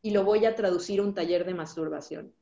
y 0.00 0.12
lo 0.12 0.24
voy 0.24 0.46
a 0.46 0.54
traducir 0.54 1.00
a 1.00 1.02
un 1.02 1.14
taller 1.14 1.44
de 1.44 1.54
masturbación. 1.54 2.32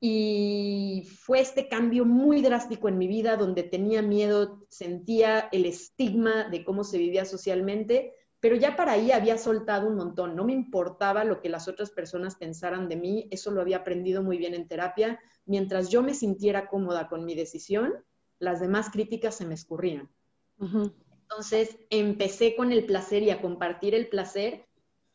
Y 0.00 1.06
fue 1.18 1.40
este 1.40 1.68
cambio 1.68 2.06
muy 2.06 2.40
drástico 2.40 2.88
en 2.88 2.96
mi 2.96 3.06
vida, 3.06 3.36
donde 3.36 3.64
tenía 3.64 4.00
miedo, 4.00 4.64
sentía 4.68 5.48
el 5.52 5.66
estigma 5.66 6.48
de 6.48 6.64
cómo 6.64 6.84
se 6.84 6.96
vivía 6.96 7.26
socialmente, 7.26 8.14
pero 8.40 8.56
ya 8.56 8.74
para 8.74 8.92
ahí 8.92 9.12
había 9.12 9.36
soltado 9.36 9.86
un 9.86 9.96
montón, 9.96 10.34
no 10.34 10.44
me 10.44 10.54
importaba 10.54 11.24
lo 11.24 11.40
que 11.40 11.50
las 11.50 11.68
otras 11.68 11.90
personas 11.90 12.36
pensaran 12.36 12.88
de 12.88 12.96
mí, 12.96 13.28
eso 13.30 13.50
lo 13.50 13.60
había 13.60 13.78
aprendido 13.78 14.22
muy 14.22 14.38
bien 14.38 14.54
en 14.54 14.66
terapia, 14.66 15.20
mientras 15.44 15.90
yo 15.90 16.02
me 16.02 16.14
sintiera 16.14 16.68
cómoda 16.68 17.08
con 17.08 17.24
mi 17.24 17.34
decisión, 17.34 17.92
las 18.38 18.60
demás 18.60 18.90
críticas 18.90 19.36
se 19.36 19.44
me 19.44 19.54
escurrían. 19.54 20.10
Entonces 20.58 21.78
empecé 21.90 22.56
con 22.56 22.72
el 22.72 22.86
placer 22.86 23.22
y 23.22 23.30
a 23.30 23.40
compartir 23.40 23.94
el 23.94 24.08
placer 24.08 24.66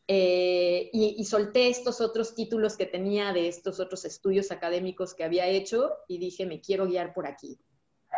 eh, 0.08 0.88
y, 0.92 1.16
y, 1.18 1.24
solté 1.24 1.68
estos 1.68 2.00
otros 2.00 2.36
títulos 2.36 2.76
que 2.76 2.86
tenía 2.86 3.32
de 3.32 3.48
estos 3.48 3.80
otros 3.80 4.04
estudios 4.04 4.52
académicos 4.52 5.14
que 5.14 5.24
había 5.24 5.48
hecho 5.48 5.90
y 6.06 6.18
dije, 6.18 6.46
me 6.46 6.60
quiero 6.60 6.86
guiar 6.86 7.12
por 7.12 7.26
aquí. 7.26 7.58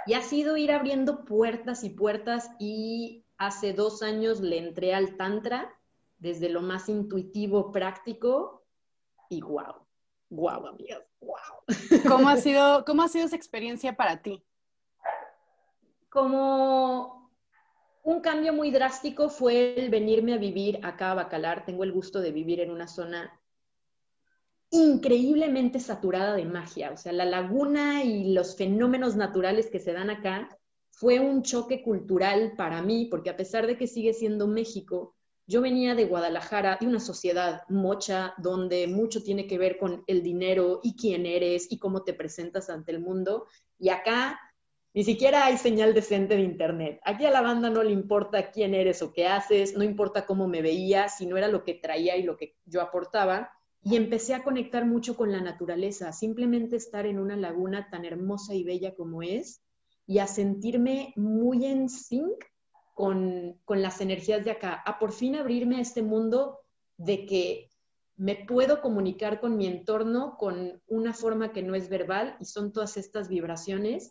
Y 0.06 0.12
ha 0.12 0.20
sido 0.20 0.58
ir 0.58 0.70
abriendo 0.70 1.24
puertas 1.24 1.84
y 1.84 1.90
puertas 1.90 2.50
y 2.58 3.24
hace 3.38 3.72
dos 3.72 4.02
años 4.02 4.40
le 4.40 4.58
entré 4.58 4.94
al 4.94 5.16
Tantra 5.16 5.74
desde 6.18 6.48
lo 6.48 6.60
más 6.60 6.88
intuitivo, 6.88 7.70
práctico 7.72 8.64
y 9.30 9.40
wow, 9.40 9.86
wow, 10.30 10.66
amigas, 10.66 11.02
wow. 11.20 12.02
¿Cómo 12.08 12.28
ha 12.28 12.36
sido, 12.36 12.84
cómo 12.84 13.02
ha 13.02 13.08
sido 13.08 13.26
esa 13.26 13.36
experiencia 13.36 13.96
para 13.96 14.20
ti? 14.20 14.44
Como 16.10 17.30
un 18.02 18.20
cambio 18.20 18.52
muy 18.52 18.70
drástico 18.70 19.28
fue 19.28 19.78
el 19.78 19.90
venirme 19.90 20.34
a 20.34 20.38
vivir 20.38 20.80
acá 20.82 21.12
a 21.12 21.14
Bacalar. 21.14 21.64
Tengo 21.64 21.84
el 21.84 21.92
gusto 21.92 22.20
de 22.20 22.32
vivir 22.32 22.60
en 22.60 22.70
una 22.70 22.88
zona 22.88 23.38
increíblemente 24.70 25.78
saturada 25.78 26.34
de 26.34 26.44
magia. 26.44 26.90
O 26.90 26.96
sea, 26.96 27.12
la 27.12 27.24
laguna 27.24 28.02
y 28.02 28.32
los 28.32 28.56
fenómenos 28.56 29.14
naturales 29.16 29.70
que 29.70 29.78
se 29.78 29.92
dan 29.92 30.10
acá 30.10 30.57
fue 30.98 31.20
un 31.20 31.42
choque 31.44 31.80
cultural 31.80 32.54
para 32.56 32.82
mí, 32.82 33.06
porque 33.08 33.30
a 33.30 33.36
pesar 33.36 33.68
de 33.68 33.78
que 33.78 33.86
sigue 33.86 34.12
siendo 34.12 34.48
México, 34.48 35.14
yo 35.46 35.60
venía 35.60 35.94
de 35.94 36.06
Guadalajara, 36.06 36.76
de 36.80 36.88
una 36.88 36.98
sociedad 36.98 37.62
mocha, 37.68 38.34
donde 38.36 38.88
mucho 38.88 39.22
tiene 39.22 39.46
que 39.46 39.58
ver 39.58 39.78
con 39.78 40.02
el 40.08 40.24
dinero 40.24 40.80
y 40.82 40.96
quién 40.96 41.24
eres 41.24 41.70
y 41.70 41.78
cómo 41.78 42.02
te 42.02 42.14
presentas 42.14 42.68
ante 42.68 42.90
el 42.90 42.98
mundo. 42.98 43.46
Y 43.78 43.90
acá 43.90 44.40
ni 44.92 45.04
siquiera 45.04 45.46
hay 45.46 45.56
señal 45.56 45.94
decente 45.94 46.34
de 46.34 46.42
internet. 46.42 46.98
Aquí 47.04 47.24
a 47.26 47.30
la 47.30 47.42
banda 47.42 47.70
no 47.70 47.84
le 47.84 47.92
importa 47.92 48.50
quién 48.50 48.74
eres 48.74 49.00
o 49.00 49.12
qué 49.12 49.28
haces, 49.28 49.76
no 49.76 49.84
importa 49.84 50.26
cómo 50.26 50.48
me 50.48 50.62
veía, 50.62 51.08
si 51.08 51.26
no 51.26 51.36
era 51.36 51.46
lo 51.46 51.62
que 51.62 51.74
traía 51.74 52.16
y 52.16 52.24
lo 52.24 52.36
que 52.36 52.56
yo 52.64 52.82
aportaba. 52.82 53.52
Y 53.84 53.94
empecé 53.94 54.34
a 54.34 54.42
conectar 54.42 54.84
mucho 54.84 55.16
con 55.16 55.30
la 55.30 55.40
naturaleza, 55.40 56.12
simplemente 56.12 56.74
estar 56.74 57.06
en 57.06 57.20
una 57.20 57.36
laguna 57.36 57.88
tan 57.88 58.04
hermosa 58.04 58.56
y 58.56 58.64
bella 58.64 58.96
como 58.96 59.22
es, 59.22 59.62
y 60.08 60.18
a 60.18 60.26
sentirme 60.26 61.12
muy 61.16 61.66
en 61.66 61.88
sync 61.88 62.44
con, 62.94 63.60
con 63.64 63.82
las 63.82 64.00
energías 64.00 64.44
de 64.44 64.50
acá, 64.50 64.82
a 64.84 64.98
por 64.98 65.12
fin 65.12 65.36
abrirme 65.36 65.76
a 65.76 65.82
este 65.82 66.02
mundo 66.02 66.58
de 66.96 67.26
que 67.26 67.70
me 68.16 68.34
puedo 68.34 68.80
comunicar 68.80 69.38
con 69.38 69.56
mi 69.56 69.66
entorno 69.66 70.36
con 70.38 70.82
una 70.88 71.12
forma 71.12 71.52
que 71.52 71.62
no 71.62 71.76
es 71.76 71.90
verbal 71.90 72.36
y 72.40 72.46
son 72.46 72.72
todas 72.72 72.96
estas 72.96 73.28
vibraciones 73.28 74.10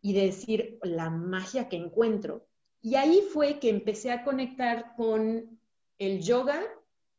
y 0.00 0.14
de 0.14 0.26
decir 0.26 0.78
la 0.82 1.10
magia 1.10 1.68
que 1.68 1.76
encuentro. 1.76 2.46
Y 2.80 2.94
ahí 2.94 3.20
fue 3.32 3.58
que 3.58 3.70
empecé 3.70 4.12
a 4.12 4.22
conectar 4.22 4.94
con 4.96 5.58
el 5.98 6.22
yoga, 6.22 6.62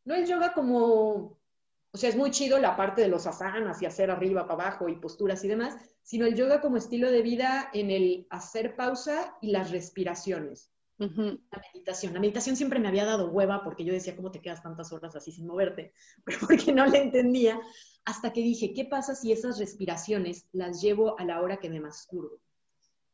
no 0.05 0.15
el 0.15 0.25
yoga 0.25 0.53
como, 0.53 1.34
o 1.95 1.97
sea, 1.97 2.09
es 2.09 2.17
muy 2.17 2.29
chido 2.29 2.59
la 2.59 2.75
parte 2.75 3.01
de 3.01 3.07
los 3.07 3.25
asanas 3.25 3.81
y 3.81 3.85
hacer 3.85 4.11
arriba, 4.11 4.45
para 4.49 4.67
abajo 4.67 4.89
y 4.89 4.97
posturas 4.97 5.41
y 5.45 5.47
demás, 5.47 5.77
sino 6.03 6.25
el 6.25 6.35
yoga 6.35 6.59
como 6.59 6.75
estilo 6.75 7.09
de 7.09 7.21
vida 7.21 7.69
en 7.73 7.89
el 7.89 8.27
hacer 8.29 8.75
pausa 8.75 9.37
y 9.41 9.51
las 9.51 9.71
respiraciones. 9.71 10.73
La 10.97 11.61
meditación. 11.73 12.13
La 12.13 12.19
meditación 12.19 12.57
siempre 12.57 12.81
me 12.81 12.89
había 12.89 13.05
dado 13.05 13.31
hueva 13.31 13.63
porque 13.63 13.85
yo 13.85 13.93
decía, 13.93 14.13
¿cómo 14.13 14.29
te 14.29 14.41
quedas 14.41 14.61
tantas 14.61 14.91
horas 14.91 15.15
así 15.15 15.31
sin 15.31 15.47
moverte? 15.47 15.93
Pero 16.25 16.39
porque 16.41 16.73
no 16.73 16.85
le 16.85 17.01
entendía. 17.01 17.61
Hasta 18.03 18.33
que 18.33 18.41
dije, 18.41 18.73
¿qué 18.73 18.83
pasa 18.83 19.15
si 19.15 19.31
esas 19.31 19.57
respiraciones 19.57 20.49
las 20.51 20.81
llevo 20.81 21.17
a 21.17 21.23
la 21.23 21.39
hora 21.39 21.61
que 21.61 21.69
me 21.69 21.79
masturbo? 21.79 22.41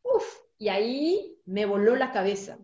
Uf, 0.02 0.26
y 0.58 0.70
ahí 0.70 1.38
me 1.46 1.68
voló 1.68 1.96
la 1.96 2.12
cabeza. 2.12 2.58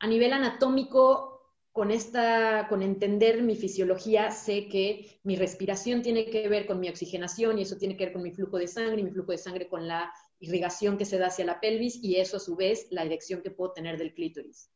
A 0.00 0.08
nivel 0.08 0.32
anatómico, 0.32 1.31
con 1.72 1.90
esta, 1.90 2.66
con 2.68 2.82
entender 2.82 3.42
mi 3.42 3.56
fisiología, 3.56 4.30
sé 4.30 4.68
que 4.68 5.20
mi 5.24 5.36
respiración 5.36 6.02
tiene 6.02 6.26
que 6.26 6.46
ver 6.48 6.66
con 6.66 6.78
mi 6.78 6.90
oxigenación 6.90 7.58
y 7.58 7.62
eso 7.62 7.78
tiene 7.78 7.96
que 7.96 8.04
ver 8.04 8.12
con 8.12 8.22
mi 8.22 8.30
flujo 8.30 8.58
de 8.58 8.68
sangre 8.68 9.00
y 9.00 9.04
mi 9.04 9.10
flujo 9.10 9.32
de 9.32 9.38
sangre 9.38 9.68
con 9.68 9.88
la 9.88 10.12
irrigación 10.38 10.98
que 10.98 11.06
se 11.06 11.18
da 11.18 11.28
hacia 11.28 11.46
la 11.46 11.60
pelvis 11.60 11.98
y 12.02 12.16
eso 12.16 12.36
a 12.36 12.40
su 12.40 12.56
vez 12.56 12.88
la 12.90 13.04
dirección 13.04 13.40
que 13.40 13.50
puedo 13.50 13.72
tener 13.72 13.96
del 13.96 14.12
clítoris. 14.12 14.70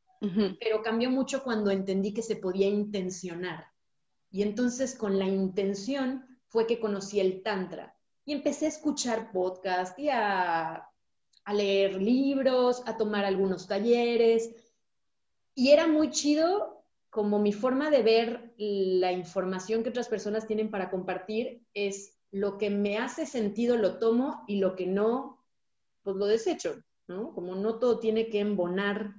Pero 0.58 0.82
cambió 0.82 1.10
mucho 1.10 1.44
cuando 1.44 1.70
entendí 1.70 2.14
que 2.14 2.22
se 2.22 2.36
podía 2.36 2.66
intencionar. 2.66 3.66
Y 4.30 4.42
entonces 4.42 4.94
con 4.94 5.18
la 5.18 5.26
intención 5.26 6.24
fue 6.48 6.66
que 6.66 6.80
conocí 6.80 7.20
el 7.20 7.42
tantra 7.42 7.94
y 8.24 8.32
empecé 8.32 8.64
a 8.64 8.70
escuchar 8.70 9.30
podcast 9.30 9.96
y 9.98 10.08
a, 10.08 10.88
a 11.44 11.54
leer 11.54 12.00
libros, 12.00 12.82
a 12.86 12.96
tomar 12.96 13.26
algunos 13.26 13.68
talleres. 13.68 14.50
Y 15.54 15.70
era 15.70 15.86
muy 15.86 16.10
chido 16.10 16.75
como 17.16 17.38
mi 17.38 17.54
forma 17.54 17.88
de 17.88 18.02
ver 18.02 18.52
la 18.58 19.10
información 19.10 19.82
que 19.82 19.88
otras 19.88 20.06
personas 20.06 20.46
tienen 20.46 20.70
para 20.70 20.90
compartir 20.90 21.62
es 21.72 22.18
lo 22.30 22.58
que 22.58 22.68
me 22.68 22.98
hace 22.98 23.24
sentido 23.24 23.78
lo 23.78 23.98
tomo 23.98 24.44
y 24.46 24.58
lo 24.58 24.76
que 24.76 24.86
no, 24.86 25.42
pues 26.02 26.14
lo 26.16 26.26
desecho, 26.26 26.76
¿no? 27.08 27.32
Como 27.32 27.54
no 27.54 27.78
todo 27.78 28.00
tiene 28.00 28.28
que 28.28 28.40
embonar 28.40 29.14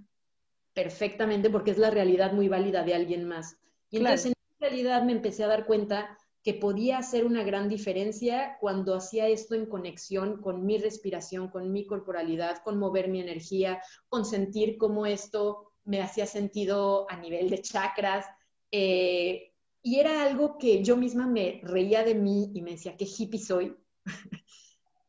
perfectamente 0.76 1.50
porque 1.50 1.72
es 1.72 1.80
la 1.80 1.90
realidad 1.90 2.34
muy 2.34 2.48
válida 2.48 2.84
de 2.84 2.94
alguien 2.94 3.28
más. 3.28 3.58
Y 3.90 3.98
entonces 3.98 4.28
en 4.28 4.34
realidad 4.60 5.02
me 5.02 5.14
empecé 5.14 5.44
a 5.44 5.48
dar 5.48 5.66
cuenta 5.66 6.20
que 6.44 6.54
podía 6.54 7.00
hacer 7.00 7.26
una 7.26 7.44
gran 7.44 7.68
diferencia 7.68 8.58
cuando 8.62 8.94
hacía 8.94 9.28
esto 9.28 9.56
en 9.56 9.66
conexión 9.66 10.40
con 10.40 10.68
mi 10.68 10.78
respiración, 10.78 11.50
con 11.50 11.72
mi 11.72 11.88
corporalidad, 11.88 12.62
con 12.64 12.78
mover 12.78 13.10
mi 13.10 13.22
energía, 13.22 13.82
con 14.08 14.24
sentir 14.24 14.78
cómo 14.78 15.08
esto 15.08 15.72
me 15.88 16.02
hacía 16.02 16.26
sentido 16.26 17.10
a 17.10 17.18
nivel 17.18 17.50
de 17.50 17.62
chakras. 17.62 18.26
Eh, 18.72 19.54
y 19.82 20.00
era 20.00 20.24
algo 20.24 20.58
que 20.58 20.84
yo 20.84 20.98
misma 20.98 21.26
me 21.28 21.62
reía 21.64 22.04
de 22.04 22.14
mí 22.14 22.52
y 22.54 22.62
me 22.62 22.72
decía, 22.72 22.98
qué 22.98 23.06
hippie 23.06 23.40
soy. 23.40 23.76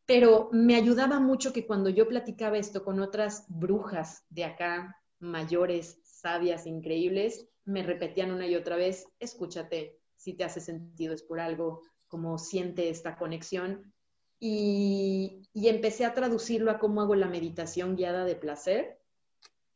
Pero 0.07 0.49
me 0.53 0.77
ayudaba 0.77 1.19
mucho 1.19 1.53
que 1.53 1.67
cuando 1.67 1.91
yo 1.91 2.09
platicaba 2.09 2.57
esto 2.57 2.85
con 2.85 3.01
otras 3.01 3.45
brujas 3.49 4.25
de 4.31 4.45
acá, 4.45 4.97
mayores, 5.19 6.01
sabias, 6.05 6.67
increíbles, 6.67 7.49
me 7.65 7.83
repetían 7.83 8.31
una 8.31 8.47
y 8.47 8.55
otra 8.55 8.77
vez, 8.77 9.05
escúchate, 9.19 9.99
si 10.17 10.35
te 10.35 10.45
hace 10.45 10.61
sentido 10.61 11.13
es 11.13 11.23
por 11.23 11.41
algo, 11.41 11.83
como 12.07 12.39
siente 12.39 12.89
esta 12.89 13.17
conexión. 13.17 13.93
Y, 14.39 15.43
y 15.53 15.67
empecé 15.67 16.05
a 16.05 16.15
traducirlo 16.15 16.71
a 16.71 16.79
cómo 16.79 17.01
hago 17.01 17.17
la 17.17 17.27
meditación 17.27 17.97
guiada 17.97 18.25
de 18.25 18.37
placer. 18.37 19.01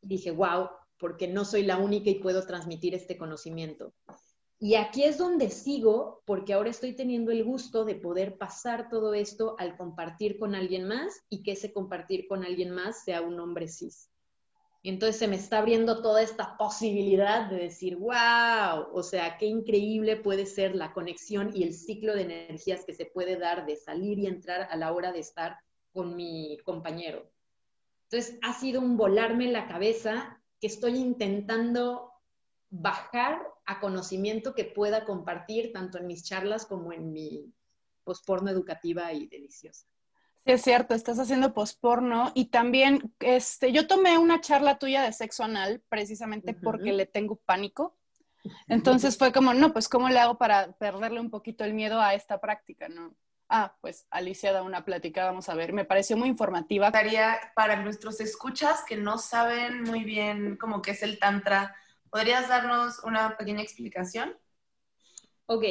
dije, 0.01 0.31
wow, 0.31 0.69
porque 1.03 1.27
no 1.27 1.45
soy 1.45 1.65
la 1.65 1.79
única 1.79 2.11
y 2.11 2.21
puedo 2.21 2.47
transmitir 2.47 2.95
este 2.95 3.19
conocimiento. 3.19 3.93
Y 4.61 4.77
aquí 4.77 5.03
es 5.03 5.19
donde 5.19 5.51
sigo, 5.51 6.23
porque 6.25 6.53
ahora 6.53 6.71
estoy 6.71 6.95
teniendo 6.95 7.33
el 7.33 7.43
gusto 7.43 7.85
de 7.85 7.97
poder 7.97 8.39
pasar 8.39 8.89
todo 8.89 9.13
esto 9.13 9.57
al 9.59 9.77
compartir 9.77 10.39
con 10.39 10.55
alguien 10.55 10.87
más 10.87 11.25
y 11.29 11.43
que 11.43 11.53
ese 11.53 11.73
compartir 11.73 12.29
con 12.29 12.45
alguien 12.45 12.71
más 12.71 13.03
sea 13.03 13.21
un 13.21 13.41
hombre 13.41 13.67
cis. 13.67 14.09
Entonces 14.85 15.17
se 15.17 15.27
me 15.27 15.35
está 15.35 15.59
abriendo 15.59 16.03
toda 16.03 16.23
esta 16.23 16.57
posibilidad 16.57 17.51
de 17.51 17.57
decir, 17.57 17.97
wow, 17.97 18.87
o 18.93 19.03
sea, 19.03 19.37
qué 19.39 19.47
increíble 19.47 20.15
puede 20.15 20.47
ser 20.47 20.77
la 20.77 20.93
conexión 20.93 21.51
y 21.53 21.65
el 21.65 21.75
ciclo 21.75 22.15
de 22.15 22.23
energías 22.23 22.85
que 22.85 22.95
se 22.95 23.07
puede 23.07 23.39
dar 23.39 23.67
de 23.67 23.75
salir 23.75 24.21
y 24.21 24.29
entrar 24.29 24.69
a 24.71 24.77
la 24.77 24.93
hora 24.93 25.11
de 25.11 25.19
estar 25.19 25.59
con 25.93 26.15
mi 26.15 26.59
compañero. 26.65 27.29
Entonces 28.05 28.39
ha 28.43 28.53
sido 28.53 28.81
un 28.81 28.97
volarme 28.97 29.51
la 29.51 29.67
cabeza 29.67 30.39
que 30.63 30.69
estoy 30.69 30.97
intentando 30.97 32.13
bajar 32.71 33.43
a 33.67 33.81
conocimiento 33.81 34.55
que 34.55 34.65
pueda 34.65 35.05
compartir 35.05 35.73
tanto 35.73 35.99
en 35.99 36.07
mis 36.07 36.23
charlas 36.23 36.67
como 36.67 36.93
en 36.93 37.13
mi 37.13 37.53
posporno 38.05 38.49
educativa 38.49 39.13
y 39.13 39.27
deliciosa. 39.27 39.89
Sí, 40.45 40.53
es 40.53 40.63
cierto, 40.63 40.95
estás 40.95 41.19
haciendo 41.19 41.53
posporno 41.53 42.31
y 42.35 42.45
también 42.45 43.13
este, 43.19 43.73
yo 43.73 43.89
tomé 43.89 44.19
una 44.19 44.41
charla 44.41 44.79
tuya 44.79 45.03
de 45.03 45.13
sexo 45.13 45.43
anal 45.43 45.83
precisamente 45.89 46.55
porque 46.55 46.93
le 46.93 47.07
tengo 47.07 47.37
pánico. 47.45 47.97
Entonces 48.69 49.19
fue 49.19 49.33
como, 49.33 49.55
no, 49.55 49.73
pues 49.73 49.89
¿cómo 49.89 50.09
le 50.11 50.21
hago 50.21 50.39
para 50.39 50.71
perderle 50.79 51.19
un 51.19 51.31
poquito 51.31 51.65
el 51.65 51.75
miedo 51.75 52.01
a 52.01 52.15
esta 52.15 52.41
práctica? 52.41 52.89
No. 52.89 53.17
Ah, 53.55 53.77
pues 53.83 54.07
Alicia 54.11 54.51
da 54.53 54.63
una 54.63 54.85
plática, 54.85 55.27
vamos 55.27 55.49
a 55.51 55.55
ver, 55.55 55.75
me 55.75 55.85
pareció 55.85 56.17
muy 56.17 56.29
informativa. 56.29 56.91
Para 57.55 57.77
nuestros 57.77 58.21
escuchas 58.21 58.83
que 58.89 58.97
no 58.97 59.19
saben 59.19 59.83
muy 59.83 60.05
bien 60.05 60.57
cómo 60.57 60.81
que 60.81 60.93
es 60.93 61.03
el 61.03 61.19
tantra, 61.19 61.77
¿Podrías 62.13 62.47
darnos 62.47 63.03
una 63.05 63.39
pequeña 63.39 63.63
explicación? 63.63 64.37
Ok. 65.47 65.65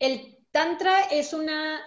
El 0.00 0.44
Tantra 0.50 1.04
es 1.04 1.32
una, 1.32 1.80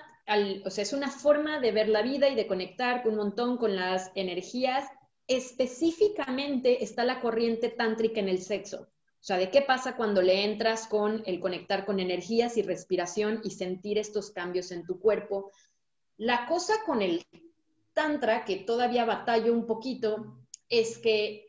o 0.64 0.70
sea, 0.70 0.82
es 0.82 0.94
una 0.94 1.12
forma 1.12 1.60
de 1.60 1.74
ver 1.74 1.90
la 1.90 2.02
vida 2.02 2.30
y 2.30 2.36
de 2.36 2.48
conectar 2.48 3.06
un 3.06 3.18
montón 3.18 3.58
con 3.58 3.76
las 3.76 4.14
energías. 4.16 4.90
Específicamente 5.28 6.86
está 6.86 7.04
la 7.04 7.20
corriente 7.20 7.68
tántrica 7.68 8.22
en 8.22 8.30
el 8.30 8.42
sexo. 8.42 8.88
O 9.26 9.28
sea, 9.28 9.38
de 9.38 9.50
qué 9.50 9.64
pasa 9.64 9.96
cuando 9.96 10.22
le 10.22 10.44
entras 10.44 10.86
con 10.86 11.24
el 11.26 11.40
conectar 11.40 11.86
con 11.86 12.00
energías 12.00 12.58
y 12.58 12.62
respiración 12.62 13.42
y 13.44 13.50
sentir 13.50 13.98
estos 13.98 14.30
cambios 14.30 14.72
en 14.72 14.86
tu 14.86 15.00
cuerpo. 15.00 15.52
La 16.18 16.46
cosa 16.46 16.76
con 16.86 17.02
el 17.02 17.26
tantra, 17.94 18.46
que 18.46 18.58
todavía 18.58 19.04
batallo 19.04 19.52
un 19.52 19.66
poquito, 19.66 20.38
es 20.70 21.00
que 21.00 21.48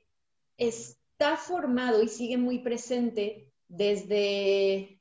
es 0.56 0.96
está 1.18 1.38
formado 1.38 2.02
y 2.02 2.08
sigue 2.08 2.36
muy 2.36 2.58
presente 2.58 3.50
desde 3.68 5.00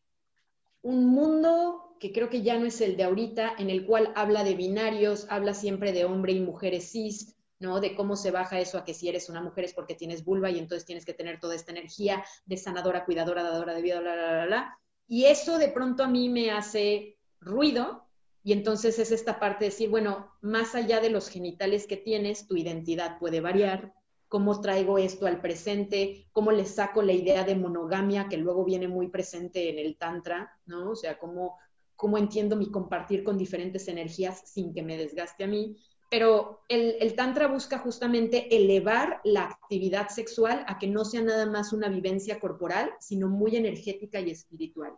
un 0.82 1.08
mundo 1.08 1.98
que 2.00 2.14
creo 2.14 2.30
que 2.30 2.42
ya 2.42 2.58
no 2.58 2.66
es 2.66 2.80
el 2.80 2.96
de 2.96 3.04
ahorita, 3.04 3.56
en 3.58 3.70
el 3.70 3.86
cual 3.86 4.14
habla 4.16 4.46
de 4.46 4.56
binarios, 4.56 5.28
habla 5.30 5.54
siempre 5.54 5.92
de 5.92 6.06
hombre 6.06 6.32
y 6.32 6.40
mujeres 6.40 6.90
cis, 6.90 7.35
¿no? 7.60 7.80
De 7.80 7.96
cómo 7.96 8.16
se 8.16 8.32
baja 8.32 8.60
eso 8.60 8.78
a 8.78 8.86
que 8.86 8.94
si 8.94 9.10
eres 9.10 9.30
una 9.30 9.42
mujer 9.42 9.66
es 9.66 9.74
porque 9.74 9.96
tienes 9.96 10.24
vulva 10.24 10.50
y 10.50 10.60
entonces 10.60 10.86
tienes 10.86 11.06
que 11.06 11.14
tener 11.14 11.40
toda 11.40 11.56
esta 11.56 11.72
energía 11.72 12.24
de 12.46 12.58
sanadora, 12.58 13.06
cuidadora, 13.06 13.44
dadora 13.44 13.74
de 13.74 13.82
vida, 13.82 14.00
bla, 14.00 14.14
bla, 14.14 14.46
bla. 14.46 14.80
Y 15.08 15.26
eso 15.26 15.58
de 15.58 15.70
pronto 15.70 16.04
a 16.04 16.08
mí 16.08 16.30
me 16.30 16.52
hace 16.52 17.18
ruido 17.40 18.06
y 18.46 18.54
entonces 18.54 19.00
es 19.00 19.12
esta 19.12 19.40
parte 19.40 19.66
de 19.66 19.72
decir, 19.72 19.90
bueno, 19.90 20.32
más 20.42 20.76
allá 20.76 21.00
de 21.00 21.10
los 21.10 21.30
genitales 21.30 21.88
que 21.88 21.98
tienes, 21.98 22.48
tu 22.48 22.56
identidad 22.56 23.18
puede 23.18 23.42
variar, 23.42 23.96
cómo 24.28 24.62
traigo 24.62 25.00
esto 25.00 25.26
al 25.26 25.42
presente, 25.42 26.28
cómo 26.32 26.52
le 26.52 26.66
saco 26.66 27.02
la 27.02 27.14
idea 27.14 27.44
de 27.44 27.56
monogamia 27.56 28.28
que 28.30 28.38
luego 28.38 28.64
viene 28.64 28.88
muy 28.88 29.08
presente 29.08 29.70
en 29.70 29.80
el 29.80 29.98
tantra, 29.98 30.60
¿no? 30.68 30.92
O 30.92 30.96
sea, 30.96 31.18
cómo, 31.18 31.58
cómo 31.96 32.20
entiendo 32.20 32.56
mi 32.56 32.70
compartir 32.70 33.24
con 33.24 33.36
diferentes 33.36 33.88
energías 33.88 34.44
sin 34.46 34.74
que 34.76 34.84
me 34.84 34.96
desgaste 34.96 35.44
a 35.44 35.48
mí. 35.48 35.78
Pero 36.10 36.62
el, 36.70 36.96
el, 37.00 37.16
tantra 37.16 37.48
busca 37.48 37.80
justamente 37.80 38.56
elevar 38.56 39.22
la 39.24 39.44
actividad 39.44 40.10
sexual 40.10 40.64
a 40.68 40.78
que 40.78 40.88
no 40.88 41.04
sea 41.04 41.22
nada 41.22 41.46
más 41.46 41.74
una 41.74 41.90
vivencia 41.90 42.40
corporal, 42.40 42.92
sino 43.00 43.28
muy 43.28 43.56
energética 43.56 44.20
y 44.20 44.30
espiritual. 44.30 44.94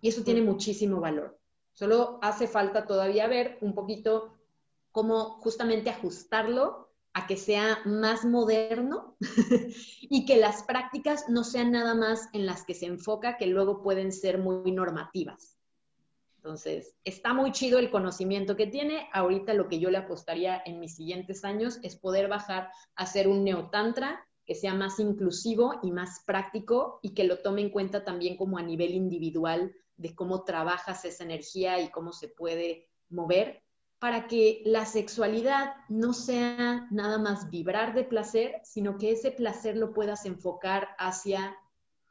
Y 0.00 0.08
eso 0.08 0.22
tiene 0.22 0.42
muchísimo 0.42 1.00
valor. 1.00 1.38
Solo 1.72 2.18
hace 2.22 2.46
falta 2.46 2.86
todavía 2.86 3.26
ver 3.26 3.58
un 3.60 3.74
poquito 3.74 4.38
cómo 4.92 5.40
justamente 5.40 5.90
ajustarlo 5.90 6.90
a 7.12 7.26
que 7.26 7.36
sea 7.36 7.80
más 7.84 8.24
moderno 8.24 9.16
y 10.02 10.24
que 10.26 10.36
las 10.36 10.62
prácticas 10.62 11.28
no 11.28 11.44
sean 11.44 11.72
nada 11.72 11.94
más 11.94 12.28
en 12.32 12.46
las 12.46 12.64
que 12.64 12.74
se 12.74 12.86
enfoca, 12.86 13.36
que 13.36 13.46
luego 13.46 13.82
pueden 13.82 14.12
ser 14.12 14.38
muy 14.38 14.72
normativas. 14.72 15.59
Entonces, 16.42 16.94
está 17.04 17.34
muy 17.34 17.52
chido 17.52 17.78
el 17.78 17.90
conocimiento 17.90 18.56
que 18.56 18.66
tiene. 18.66 19.10
Ahorita 19.12 19.52
lo 19.52 19.68
que 19.68 19.78
yo 19.78 19.90
le 19.90 19.98
apostaría 19.98 20.62
en 20.64 20.80
mis 20.80 20.96
siguientes 20.96 21.44
años 21.44 21.78
es 21.82 21.96
poder 21.96 22.28
bajar 22.28 22.70
a 22.96 23.02
hacer 23.02 23.28
un 23.28 23.44
neotantra 23.44 24.26
que 24.46 24.54
sea 24.54 24.72
más 24.72 24.98
inclusivo 24.98 25.78
y 25.82 25.92
más 25.92 26.24
práctico 26.24 26.98
y 27.02 27.10
que 27.10 27.24
lo 27.24 27.40
tome 27.40 27.60
en 27.60 27.68
cuenta 27.68 28.04
también 28.04 28.38
como 28.38 28.56
a 28.56 28.62
nivel 28.62 28.94
individual 28.94 29.74
de 29.98 30.14
cómo 30.14 30.44
trabajas 30.44 31.04
esa 31.04 31.24
energía 31.24 31.78
y 31.78 31.90
cómo 31.90 32.10
se 32.10 32.28
puede 32.28 32.88
mover 33.10 33.62
para 33.98 34.26
que 34.26 34.62
la 34.64 34.86
sexualidad 34.86 35.74
no 35.90 36.14
sea 36.14 36.88
nada 36.90 37.18
más 37.18 37.50
vibrar 37.50 37.92
de 37.92 38.04
placer, 38.04 38.62
sino 38.64 38.96
que 38.96 39.12
ese 39.12 39.30
placer 39.30 39.76
lo 39.76 39.92
puedas 39.92 40.24
enfocar 40.24 40.88
hacia 40.98 41.54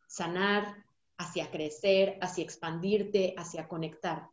sanar, 0.06 0.86
hacia 1.20 1.52
crecer, 1.52 2.18
hacia 2.22 2.44
expandirte, 2.44 3.36
hacia 3.38 3.68
conectar. 3.68 4.28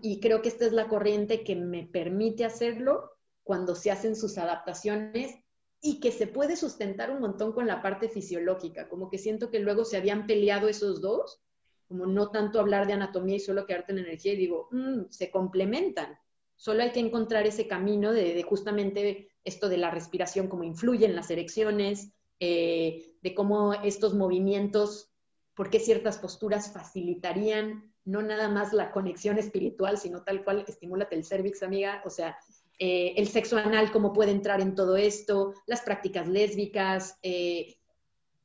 Y 0.00 0.20
creo 0.20 0.40
que 0.40 0.48
esta 0.48 0.64
es 0.64 0.72
la 0.72 0.88
corriente 0.88 1.44
que 1.44 1.54
me 1.56 1.84
permite 1.84 2.46
hacerlo 2.46 3.10
cuando 3.42 3.74
se 3.74 3.90
hacen 3.90 4.16
sus 4.16 4.38
adaptaciones 4.38 5.34
y 5.82 6.00
que 6.00 6.10
se 6.10 6.26
puede 6.26 6.56
sustentar 6.56 7.10
un 7.10 7.20
montón 7.20 7.52
con 7.52 7.66
la 7.66 7.82
parte 7.82 8.08
fisiológica, 8.08 8.88
como 8.88 9.10
que 9.10 9.18
siento 9.18 9.50
que 9.50 9.58
luego 9.58 9.84
se 9.84 9.98
habían 9.98 10.26
peleado 10.26 10.68
esos 10.68 11.02
dos, 11.02 11.42
como 11.86 12.06
no 12.06 12.30
tanto 12.30 12.58
hablar 12.58 12.86
de 12.86 12.94
anatomía 12.94 13.36
y 13.36 13.40
solo 13.40 13.66
quedarte 13.66 13.92
en 13.92 13.98
energía 13.98 14.32
y 14.32 14.36
digo, 14.36 14.68
mm, 14.70 15.10
se 15.10 15.30
complementan 15.30 16.16
Solo 16.56 16.82
hay 16.82 16.92
que 16.92 17.00
encontrar 17.00 17.46
ese 17.46 17.66
camino 17.66 18.12
de, 18.12 18.42
justamente 18.42 19.28
esto 19.44 19.68
de 19.68 19.76
la 19.76 19.90
respiración, 19.90 20.48
cómo 20.48 20.64
influye 20.64 21.04
en 21.04 21.16
las 21.16 21.30
erecciones, 21.30 22.12
eh, 22.40 23.16
de 23.20 23.34
cómo 23.34 23.74
estos 23.74 24.14
movimientos, 24.14 25.12
por 25.54 25.70
qué 25.70 25.80
ciertas 25.80 26.18
posturas 26.18 26.72
facilitarían 26.72 27.92
no 28.04 28.22
nada 28.22 28.48
más 28.48 28.72
la 28.72 28.90
conexión 28.90 29.38
espiritual, 29.38 29.98
sino 29.98 30.22
tal 30.22 30.44
cual, 30.44 30.64
estimúlate 30.66 31.16
el 31.16 31.24
cervix, 31.24 31.62
amiga, 31.62 32.02
o 32.04 32.10
sea, 32.10 32.36
eh, 32.78 33.14
el 33.16 33.28
sexo 33.28 33.56
anal, 33.56 33.92
cómo 33.92 34.12
puede 34.12 34.32
entrar 34.32 34.60
en 34.60 34.74
todo 34.74 34.96
esto, 34.96 35.54
las 35.66 35.80
prácticas 35.80 36.28
lésbicas, 36.28 37.18
eh, 37.22 37.76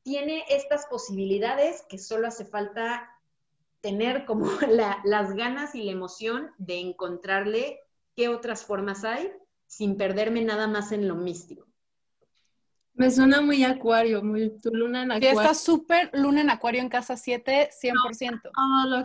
tiene 0.02 0.44
estas 0.48 0.86
posibilidades 0.86 1.84
que 1.88 1.98
solo 1.98 2.28
hace 2.28 2.44
falta 2.44 3.10
tener 3.80 4.24
como 4.24 4.46
las 5.04 5.34
ganas 5.34 5.74
y 5.74 5.82
la 5.82 5.92
emoción 5.92 6.50
de 6.58 6.80
encontrarle 6.80 7.80
qué 8.16 8.28
otras 8.28 8.64
formas 8.64 9.04
hay 9.04 9.32
sin 9.66 9.96
perderme 9.96 10.42
nada 10.42 10.66
más 10.66 10.90
en 10.92 11.06
lo 11.06 11.14
místico. 11.14 11.69
Me 13.00 13.10
suena 13.10 13.40
muy 13.40 13.64
acuario, 13.64 14.22
muy 14.22 14.50
tu 14.60 14.68
luna 14.74 15.04
en 15.04 15.12
acuario. 15.12 15.30
Sí, 15.30 15.36
está 15.38 15.54
súper 15.54 16.10
luna 16.12 16.42
en 16.42 16.50
acuario 16.50 16.82
en 16.82 16.90
casa 16.90 17.16
7, 17.16 17.70
100%. 17.72 18.50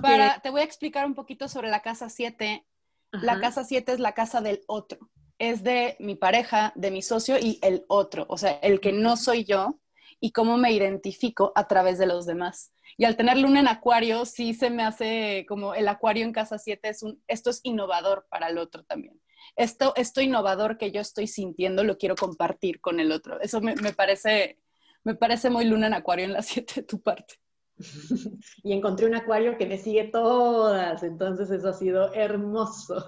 Para, 0.02 0.42
te 0.42 0.50
voy 0.50 0.60
a 0.60 0.64
explicar 0.66 1.06
un 1.06 1.16
poquito 1.16 1.48
sobre 1.48 1.70
la 1.70 1.82
casa 1.82 2.10
7. 2.10 2.66
La 3.14 3.40
casa 3.40 3.64
7 3.64 3.94
es 3.94 4.00
la 4.02 4.12
casa 4.12 4.42
del 4.42 4.64
otro. 4.68 5.00
Es 5.40 5.64
de 5.64 5.96
mi 6.00 6.16
pareja, 6.16 6.74
de 6.76 6.92
mi 6.92 7.02
socio 7.02 7.38
y 7.40 7.58
el 7.62 7.86
otro, 7.88 8.26
o 8.28 8.38
sea, 8.38 8.60
el 8.62 8.82
que 8.82 8.92
no 8.92 9.16
soy 9.16 9.46
yo 9.46 9.80
y 10.20 10.34
cómo 10.34 10.58
me 10.58 10.74
identifico 10.74 11.54
a 11.56 11.66
través 11.70 11.98
de 11.98 12.06
los 12.06 12.26
demás. 12.26 12.74
Y 12.98 13.06
al 13.06 13.16
tener 13.16 13.38
luna 13.38 13.62
en 13.62 13.70
acuario, 13.70 14.26
sí 14.26 14.54
se 14.54 14.70
me 14.70 14.84
hace 14.84 15.46
como 15.48 15.74
el 15.74 15.88
acuario 15.88 16.26
en 16.26 16.34
casa 16.34 16.58
7 16.58 16.90
es 16.90 17.02
un, 17.02 17.24
esto 17.30 17.50
es 17.50 17.62
innovador 17.64 18.28
para 18.30 18.50
el 18.50 18.58
otro 18.58 18.84
también. 18.84 19.22
Esto, 19.56 19.94
esto 19.96 20.22
innovador 20.22 20.78
que 20.78 20.92
yo 20.92 21.02
estoy 21.02 21.28
sintiendo 21.28 21.84
lo 21.84 21.98
quiero 21.98 22.16
compartir 22.16 22.82
con 22.82 23.00
el 23.00 23.12
otro. 23.12 23.40
Eso 23.42 23.62
me, 23.62 23.76
parece, 23.94 24.60
me 25.04 25.16
parece 25.16 25.50
muy 25.50 25.66
luna 25.66 25.88
en 25.88 25.94
acuario 25.94 26.26
en 26.26 26.34
la 26.34 26.42
7 26.42 26.74
de 26.78 26.84
tu 26.84 27.02
parte. 27.02 27.36
y 28.64 28.74
encontré 28.74 29.06
un 29.06 29.16
acuario 29.16 29.58
que 29.58 29.66
me 29.66 29.78
sigue 29.78 30.06
todas, 30.06 31.04
entonces 31.04 31.50
eso 31.52 31.70
ha 31.70 31.74
sido 31.74 32.14
hermoso. 32.14 33.04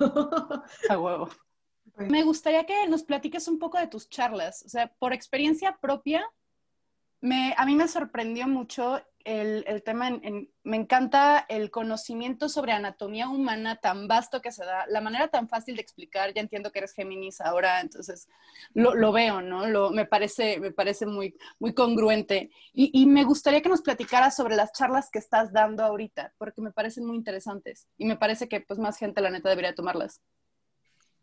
A 0.90 1.00
huevo. 1.00 1.30
Me 1.98 2.24
gustaría 2.24 2.66
que 2.66 2.88
nos 2.88 3.04
platiques 3.04 3.48
un 3.48 3.60
poco 3.60 3.80
de 3.80 3.88
tus 3.88 4.10
charlas, 4.10 4.64
o 4.64 4.70
sea, 4.70 4.94
por 5.00 5.14
experiencia 5.14 5.78
propia, 5.82 6.24
Me, 7.20 7.56
a 7.58 7.66
mí 7.66 7.76
me 7.76 7.88
sorprendió 7.88 8.48
mucho 8.48 9.02
el, 9.28 9.84
tema, 9.84 10.10
me 10.64 10.78
encanta 10.78 11.46
el 11.50 11.70
conocimiento 11.70 12.48
sobre 12.48 12.72
anatomía 12.72 13.28
humana 13.28 13.76
tan 13.76 14.08
vasto 14.08 14.42
que 14.42 14.54
se 14.54 14.64
da, 14.64 14.86
la 14.88 15.02
manera 15.02 15.28
tan 15.28 15.50
fácil 15.50 15.76
de 15.76 15.82
explicar, 15.82 16.34
ya 16.34 16.40
entiendo 16.40 16.72
que 16.72 16.80
eres 16.80 16.94
Géminis 16.94 17.42
ahora, 17.42 17.82
entonces 17.82 18.30
lo, 18.74 19.12
veo, 19.12 19.42
¿no? 19.42 19.90
Me 19.90 20.06
parece, 20.06 20.62
me 20.62 20.72
parece 20.72 21.06
muy, 21.06 21.36
congruente. 21.76 22.52
Y, 22.72 23.06
me 23.06 23.26
gustaría 23.26 23.62
que 23.62 23.68
nos 23.68 23.82
platicaras 23.82 24.34
sobre 24.34 24.56
las 24.56 24.72
charlas 24.72 25.10
que 25.12 25.20
estás 25.20 25.52
dando 25.52 25.84
ahorita, 25.84 26.34
porque 26.38 26.62
me 26.62 26.72
parecen 26.72 27.06
muy 27.06 27.18
interesantes 27.18 27.86
y 27.98 28.06
me 28.06 28.16
parece 28.16 28.48
que 28.48 28.62
pues 28.62 28.80
más 28.80 28.98
gente, 28.98 29.20
la 29.20 29.30
neta, 29.30 29.50
debería 29.50 29.76
tomarlas. 29.76 30.22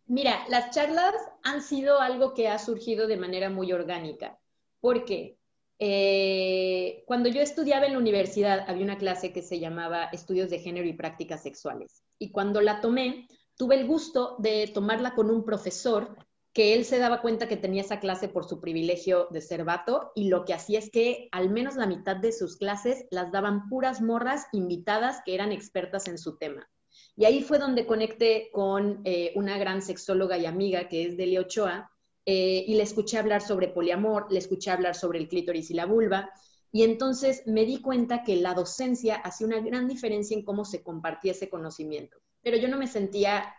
Mira, 0.07 0.45
las 0.49 0.75
charlas 0.75 1.15
han 1.43 1.63
sido 1.63 2.01
algo 2.01 2.35
que 2.35 2.49
ha 2.49 2.59
surgido 2.59 3.07
de 3.07 3.17
manera 3.17 3.49
muy 3.49 3.73
orgánica, 3.73 4.39
porque 4.81 5.39
eh, 5.79 7.03
cuando 7.07 7.29
yo 7.29 7.41
estudiaba 7.41 7.87
en 7.87 7.93
la 7.93 7.99
universidad 7.99 8.65
había 8.69 8.85
una 8.85 8.99
clase 8.99 9.33
que 9.33 9.43
se 9.43 9.59
llamaba 9.59 10.05
Estudios 10.05 10.51
de 10.51 10.61
Género 10.61 10.87
y 10.87 10.93
Prácticas 10.93 11.43
Sexuales. 11.43 12.03
Y 12.19 12.31
cuando 12.31 12.61
la 12.61 12.81
tomé, 12.81 13.29
tuve 13.57 13.77
el 13.77 13.87
gusto 13.87 14.37
de 14.39 14.71
tomarla 14.73 15.15
con 15.15 15.31
un 15.31 15.45
profesor 15.45 16.17
que 16.53 16.73
él 16.75 16.85
se 16.85 16.99
daba 16.99 17.21
cuenta 17.21 17.49
que 17.49 17.57
tenía 17.57 17.83
esa 17.83 17.99
clase 17.99 18.29
por 18.29 18.45
su 18.45 18.61
privilegio 18.61 19.27
de 19.31 19.41
ser 19.41 19.65
vato 19.65 20.13
y 20.15 20.29
lo 20.29 20.45
que 20.45 20.55
hacía 20.55 20.79
es 20.79 20.89
que 20.89 21.29
al 21.33 21.51
menos 21.51 21.75
la 21.75 21.87
mitad 21.87 22.17
de 22.17 22.31
sus 22.31 22.57
clases 22.57 23.07
las 23.11 23.33
daban 23.33 23.69
puras 23.69 24.01
morras 24.01 24.47
invitadas 24.53 25.21
que 25.27 25.35
eran 25.35 25.51
expertas 25.51 26.07
en 26.07 26.17
su 26.17 26.39
tema. 26.39 26.71
Y 27.17 27.25
ahí 27.25 27.43
fue 27.43 27.59
donde 27.59 27.87
conecté 27.87 28.51
con 28.53 29.01
eh, 29.05 29.33
una 29.35 29.59
gran 29.59 29.83
sexóloga 29.83 30.39
y 30.39 30.47
amiga 30.47 30.89
que 30.89 31.05
es 31.05 31.17
Delia 31.17 31.41
Ochoa, 31.41 31.91
eh, 32.27 32.65
y 32.67 32.75
le 32.75 32.83
escuché 32.83 33.19
hablar 33.19 33.43
sobre 33.43 33.69
poliamor, 33.69 34.27
le 34.31 34.39
escuché 34.39 34.71
hablar 34.71 34.95
sobre 34.95 35.19
el 35.19 35.29
clítoris 35.29 35.71
y 35.71 35.75
la 35.75 35.87
vulva, 35.87 36.31
y 36.73 36.83
entonces 36.83 37.43
me 37.47 37.65
di 37.65 37.81
cuenta 37.81 38.25
que 38.25 38.37
la 38.37 38.55
docencia 38.55 39.17
hacía 39.17 39.47
una 39.47 39.61
gran 39.61 39.87
diferencia 39.87 40.37
en 40.37 40.45
cómo 40.45 40.65
se 40.65 40.83
compartía 40.83 41.33
ese 41.33 41.49
conocimiento, 41.49 42.19
pero 42.43 42.57
yo 42.57 42.69
no 42.69 42.79
me 42.79 42.87
sentía 42.87 43.55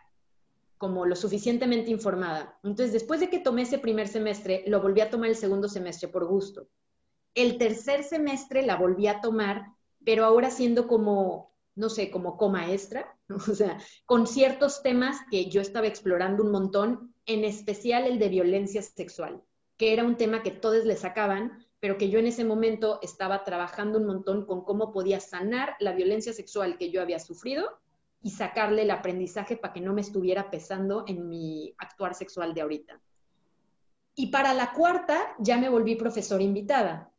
como 0.78 1.06
lo 1.06 1.16
suficientemente 1.16 1.90
informada. 1.90 2.58
Entonces, 2.62 2.92
después 2.92 3.20
de 3.20 3.30
que 3.30 3.38
tomé 3.38 3.62
ese 3.62 3.78
primer 3.78 4.08
semestre, 4.08 4.64
lo 4.66 4.80
volví 4.82 5.00
a 5.00 5.10
tomar 5.10 5.30
el 5.30 5.36
segundo 5.36 5.68
semestre 5.68 6.08
por 6.08 6.26
gusto. 6.26 6.68
El 7.34 7.56
tercer 7.56 8.04
semestre 8.04 8.64
la 8.64 8.76
volví 8.76 9.06
a 9.06 9.20
tomar, 9.20 9.72
pero 10.04 10.24
ahora 10.24 10.50
siendo 10.50 10.86
como, 10.86 11.54
no 11.74 11.88
sé, 11.88 12.10
como 12.10 12.36
comaestra, 12.36 13.16
o 13.30 13.54
sea, 13.54 13.78
con 14.04 14.26
ciertos 14.26 14.82
temas 14.82 15.16
que 15.30 15.48
yo 15.48 15.60
estaba 15.60 15.86
explorando 15.86 16.42
un 16.42 16.50
montón 16.50 17.14
en 17.26 17.44
especial 17.44 18.06
el 18.06 18.18
de 18.18 18.28
violencia 18.28 18.82
sexual, 18.82 19.42
que 19.76 19.92
era 19.92 20.04
un 20.04 20.16
tema 20.16 20.42
que 20.42 20.50
todos 20.50 20.84
le 20.84 20.96
sacaban, 20.96 21.66
pero 21.80 21.98
que 21.98 22.08
yo 22.08 22.18
en 22.18 22.26
ese 22.26 22.44
momento 22.44 22.98
estaba 23.02 23.44
trabajando 23.44 23.98
un 23.98 24.06
montón 24.06 24.46
con 24.46 24.64
cómo 24.64 24.92
podía 24.92 25.20
sanar 25.20 25.76
la 25.80 25.92
violencia 25.92 26.32
sexual 26.32 26.78
que 26.78 26.90
yo 26.90 27.02
había 27.02 27.18
sufrido 27.18 27.78
y 28.22 28.30
sacarle 28.30 28.82
el 28.82 28.90
aprendizaje 28.90 29.56
para 29.56 29.72
que 29.72 29.80
no 29.80 29.92
me 29.92 30.00
estuviera 30.00 30.50
pesando 30.50 31.04
en 31.06 31.28
mi 31.28 31.74
actuar 31.78 32.14
sexual 32.14 32.54
de 32.54 32.62
ahorita. 32.62 33.00
Y 34.14 34.28
para 34.28 34.54
la 34.54 34.72
cuarta 34.72 35.34
ya 35.38 35.58
me 35.58 35.68
volví 35.68 35.94
profesora 35.94 36.42
invitada. 36.42 37.12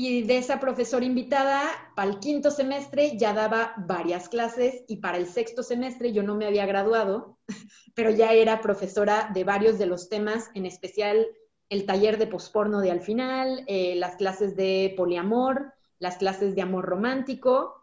Y 0.00 0.22
de 0.22 0.38
esa 0.38 0.60
profesora 0.60 1.04
invitada, 1.04 1.60
para 1.96 2.08
el 2.08 2.20
quinto 2.20 2.52
semestre 2.52 3.18
ya 3.18 3.32
daba 3.34 3.74
varias 3.78 4.28
clases 4.28 4.84
y 4.86 4.98
para 4.98 5.18
el 5.18 5.26
sexto 5.26 5.64
semestre 5.64 6.12
yo 6.12 6.22
no 6.22 6.36
me 6.36 6.46
había 6.46 6.66
graduado, 6.66 7.36
pero 7.96 8.10
ya 8.10 8.32
era 8.32 8.60
profesora 8.60 9.28
de 9.34 9.42
varios 9.42 9.76
de 9.76 9.86
los 9.86 10.08
temas, 10.08 10.50
en 10.54 10.66
especial 10.66 11.26
el 11.68 11.84
taller 11.84 12.16
de 12.16 12.28
posporno 12.28 12.78
de 12.80 12.92
al 12.92 13.00
final, 13.00 13.64
eh, 13.66 13.96
las 13.96 14.14
clases 14.14 14.54
de 14.54 14.94
poliamor, 14.96 15.74
las 15.98 16.18
clases 16.18 16.54
de 16.54 16.62
amor 16.62 16.84
romántico 16.84 17.74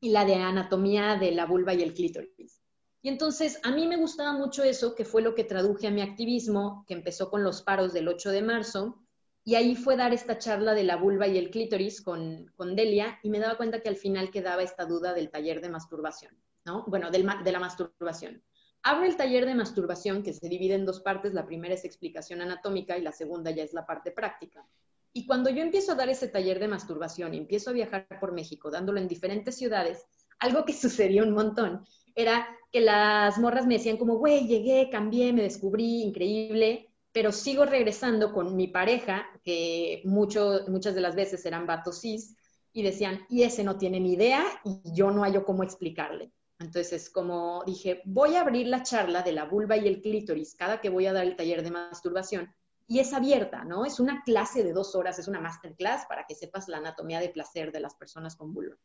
y 0.00 0.08
la 0.08 0.24
de 0.24 0.34
anatomía 0.34 1.14
de 1.20 1.30
la 1.30 1.46
vulva 1.46 1.72
y 1.72 1.84
el 1.84 1.94
clítoris. 1.94 2.60
Y 3.00 3.10
entonces 3.10 3.60
a 3.62 3.70
mí 3.70 3.86
me 3.86 3.96
gustaba 3.96 4.32
mucho 4.32 4.64
eso, 4.64 4.96
que 4.96 5.04
fue 5.04 5.22
lo 5.22 5.36
que 5.36 5.44
traduje 5.44 5.86
a 5.86 5.92
mi 5.92 6.02
activismo, 6.02 6.84
que 6.88 6.94
empezó 6.94 7.30
con 7.30 7.44
los 7.44 7.62
paros 7.62 7.92
del 7.92 8.08
8 8.08 8.30
de 8.30 8.42
marzo, 8.42 8.99
y 9.44 9.54
ahí 9.54 9.74
fue 9.74 9.96
dar 9.96 10.12
esta 10.12 10.38
charla 10.38 10.74
de 10.74 10.84
la 10.84 10.96
vulva 10.96 11.26
y 11.26 11.38
el 11.38 11.50
clítoris 11.50 12.02
con, 12.02 12.52
con 12.56 12.76
Delia 12.76 13.18
y 13.22 13.30
me 13.30 13.40
daba 13.40 13.56
cuenta 13.56 13.80
que 13.80 13.88
al 13.88 13.96
final 13.96 14.30
quedaba 14.30 14.62
esta 14.62 14.84
duda 14.84 15.14
del 15.14 15.30
taller 15.30 15.60
de 15.60 15.70
masturbación, 15.70 16.36
¿no? 16.64 16.84
Bueno, 16.86 17.10
del, 17.10 17.26
de 17.42 17.52
la 17.52 17.58
masturbación. 17.58 18.42
Abro 18.82 19.06
el 19.06 19.16
taller 19.16 19.46
de 19.46 19.54
masturbación 19.54 20.22
que 20.22 20.32
se 20.32 20.48
divide 20.48 20.74
en 20.74 20.86
dos 20.86 21.00
partes. 21.00 21.34
La 21.34 21.46
primera 21.46 21.74
es 21.74 21.84
explicación 21.84 22.40
anatómica 22.40 22.96
y 22.96 23.02
la 23.02 23.12
segunda 23.12 23.50
ya 23.50 23.62
es 23.62 23.72
la 23.72 23.86
parte 23.86 24.10
práctica. 24.10 24.66
Y 25.12 25.26
cuando 25.26 25.50
yo 25.50 25.62
empiezo 25.62 25.92
a 25.92 25.96
dar 25.96 26.08
ese 26.08 26.28
taller 26.28 26.58
de 26.58 26.68
masturbación 26.68 27.34
y 27.34 27.38
empiezo 27.38 27.70
a 27.70 27.74
viajar 27.74 28.06
por 28.20 28.32
México 28.32 28.70
dándolo 28.70 29.00
en 29.00 29.08
diferentes 29.08 29.56
ciudades, 29.56 30.04
algo 30.38 30.64
que 30.64 30.72
sucedió 30.74 31.24
un 31.24 31.32
montón 31.32 31.84
era 32.14 32.46
que 32.72 32.80
las 32.80 33.38
morras 33.38 33.66
me 33.66 33.74
decían 33.74 33.96
como, 33.96 34.18
güey, 34.18 34.46
llegué, 34.46 34.90
cambié, 34.90 35.32
me 35.32 35.42
descubrí, 35.42 36.02
increíble 36.02 36.89
pero 37.12 37.32
sigo 37.32 37.64
regresando 37.64 38.32
con 38.32 38.56
mi 38.56 38.68
pareja, 38.68 39.26
que 39.42 40.02
mucho, 40.04 40.60
muchas 40.68 40.94
de 40.94 41.00
las 41.00 41.14
veces 41.14 41.44
eran 41.44 41.66
vatos 41.66 42.00
cis, 42.00 42.36
y 42.72 42.82
decían, 42.82 43.26
y 43.28 43.42
ese 43.42 43.64
no 43.64 43.76
tiene 43.76 44.00
ni 44.00 44.12
idea 44.12 44.44
y 44.64 44.80
yo 44.92 45.10
no 45.10 45.22
hallo 45.22 45.44
cómo 45.44 45.62
explicarle. 45.62 46.32
Entonces, 46.60 47.10
como 47.10 47.64
dije, 47.64 48.02
voy 48.04 48.36
a 48.36 48.42
abrir 48.42 48.66
la 48.66 48.82
charla 48.82 49.22
de 49.22 49.32
la 49.32 49.44
vulva 49.44 49.76
y 49.76 49.88
el 49.88 50.02
clítoris 50.02 50.54
cada 50.54 50.80
que 50.80 50.90
voy 50.90 51.06
a 51.06 51.12
dar 51.12 51.24
el 51.24 51.36
taller 51.36 51.62
de 51.62 51.70
masturbación. 51.70 52.54
Y 52.86 52.98
es 52.98 53.12
abierta, 53.12 53.64
¿no? 53.64 53.86
Es 53.86 53.98
una 53.98 54.22
clase 54.24 54.62
de 54.62 54.72
dos 54.72 54.94
horas, 54.94 55.18
es 55.18 55.26
una 55.26 55.40
masterclass 55.40 56.06
para 56.06 56.26
que 56.26 56.34
sepas 56.34 56.68
la 56.68 56.78
anatomía 56.78 57.20
de 57.20 57.30
placer 57.30 57.72
de 57.72 57.80
las 57.80 57.94
personas 57.94 58.36
con 58.36 58.52
vulva. 58.52 58.76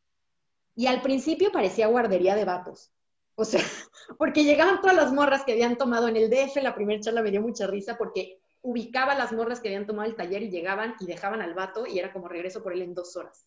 Y 0.75 0.88
al 0.88 1.01
principio 1.01 1.51
parecía 1.51 1.88
guardería 1.88 2.35
de 2.35 2.45
vatos. 2.45 2.91
O 3.36 3.45
sea, 3.45 3.62
porque 4.17 4.43
llegaban 4.43 4.82
todas 4.82 4.95
las 4.95 5.13
morras 5.13 5.43
que 5.43 5.54
habían 5.54 5.78
tomado 5.78 6.08
en 6.08 6.15
el 6.15 6.30
DF, 6.30 6.58
la 6.62 6.76
primera 6.76 7.02
charla 7.02 7.21
me 7.21 7.32
dio 7.32 7.41
mucha 7.41 7.67
risa 7.67 7.98
porque 7.98 8.39
ubicaba 8.62 9.13
las 9.13 9.32
morras 9.32 9.60
que 9.60 9.67
habían 9.67 9.86
tomado 9.86 10.10
el 10.10 10.15
taller 10.15 10.41
y 10.41 10.50
llegaban 10.50 10.95
y 11.00 11.06
dejaban 11.06 11.41
al 11.41 11.54
vato 11.54 11.86
y 11.86 12.00
era 12.00 12.12
como 12.12 12.28
regreso 12.28 12.63
por 12.63 12.74
él 12.74 12.82
en 12.82 12.95
dos 12.95 13.15
horas, 13.15 13.45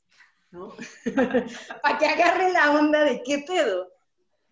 ¿no? 0.53 0.73
Para 1.83 1.99
que 1.99 2.07
agarre 2.07 2.53
la 2.53 2.71
onda 2.71 3.03
de 3.03 3.23
qué 3.25 3.45
pedo. 3.47 3.89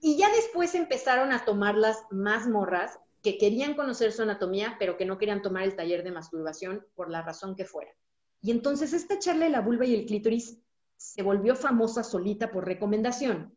Y 0.01 0.16
ya 0.18 0.29
después 0.31 0.75
empezaron 0.75 1.33
a 1.33 1.44
tomarlas 1.44 2.03
más 2.11 2.49
morras 2.49 2.99
que 3.22 3.38
querían 3.38 3.75
conocer 3.75 4.12
su 4.12 4.22
anatomía, 4.22 4.77
pero 4.79 4.96
que 4.96 5.05
no 5.05 5.18
querían 5.18 5.42
tomar 5.42 5.62
el 5.62 5.77
taller 5.77 6.03
de 6.03 6.12
masturbación 6.12 6.85
por 6.94 7.11
la 7.11 7.22
razón 7.22 7.55
que 7.55 7.64
fuera. 7.64 7.92
Y 8.42 8.51
entonces 8.51 8.92
esta 8.92 9.18
charla 9.18 9.46
de 9.46 9.51
la 9.51 9.61
vulva 9.61 9.85
y 9.85 9.94
el 9.94 10.07
clítoris 10.07 10.59
se 10.96 11.22
volvió 11.22 11.55
famosa 11.55 12.03
solita 12.03 12.51
por 12.51 12.64
recomendación. 12.64 13.57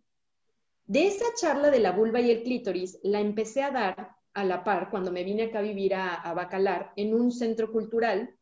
De 0.90 1.06
esa 1.06 1.26
charla 1.40 1.70
de 1.70 1.78
la 1.78 1.92
vulva 1.92 2.20
y 2.20 2.32
el 2.32 2.42
clítoris 2.42 2.98
la 3.04 3.20
empecé 3.20 3.62
a 3.62 3.70
dar 3.70 4.16
a 4.34 4.44
la 4.44 4.64
par 4.64 4.90
cuando 4.90 5.12
me 5.12 5.24
vine 5.24 5.44
acá 5.44 5.60
a 5.60 5.62
vivir 5.62 5.94
a, 5.94 6.34
Bacalar 6.34 6.94
en 6.96 7.14
un 7.14 7.32
centro 7.32 7.72
cultural 7.72 8.36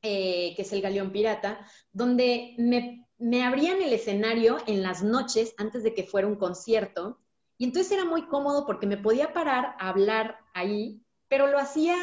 eh, 0.00 0.52
que 0.54 0.62
es 0.62 0.72
el 0.72 0.82
Galeón 0.82 1.10
Pirata, 1.10 1.66
donde 1.90 2.54
me, 2.58 3.42
abrían 3.42 3.82
el 3.82 3.92
escenario 3.92 4.58
en 4.68 4.84
las 4.84 5.02
noches 5.02 5.52
antes 5.56 5.82
de 5.82 5.92
que 5.92 6.04
fuera 6.04 6.28
un 6.28 6.36
concierto. 6.36 7.18
Y 7.58 7.64
entonces 7.64 7.90
era 7.90 8.04
muy 8.04 8.28
cómodo 8.28 8.66
porque 8.66 8.86
me 8.86 8.96
podía 8.96 9.32
parar 9.32 9.74
a 9.80 9.88
hablar 9.88 10.38
ahí, 10.54 11.02
pero 11.26 11.48
lo 11.48 11.58
hacía 11.58 11.96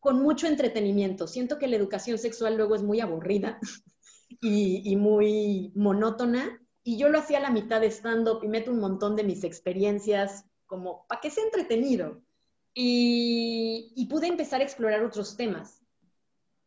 con 0.00 0.20
mucho 0.20 0.46
entretenimiento. 0.46 1.26
Siento 1.26 1.58
que 1.58 1.66
la 1.66 1.76
educación 1.76 2.18
sexual 2.18 2.58
luego 2.58 2.74
es 2.74 2.82
muy 2.82 3.00
aburrida 3.00 3.58
y 4.42 4.94
muy 4.96 5.72
monótona 5.74 6.61
y 6.84 6.96
yo 6.98 7.08
lo 7.08 7.18
hacía 7.18 7.38
a 7.38 7.42
la 7.42 7.50
mitad 7.50 7.80
de 7.80 7.90
stand-up 7.90 8.40
y 8.42 8.48
meto 8.48 8.70
un 8.70 8.80
montón 8.80 9.14
de 9.16 9.24
mis 9.24 9.44
experiencias 9.44 10.44
como 10.66 11.06
para 11.06 11.20
que 11.20 11.30
sea 11.30 11.44
entretenido. 11.44 12.20
Y, 12.74 14.06
pude 14.08 14.26
empezar 14.26 14.60
a 14.60 14.64
explorar 14.64 15.04
otros 15.04 15.36
temas. 15.36 15.82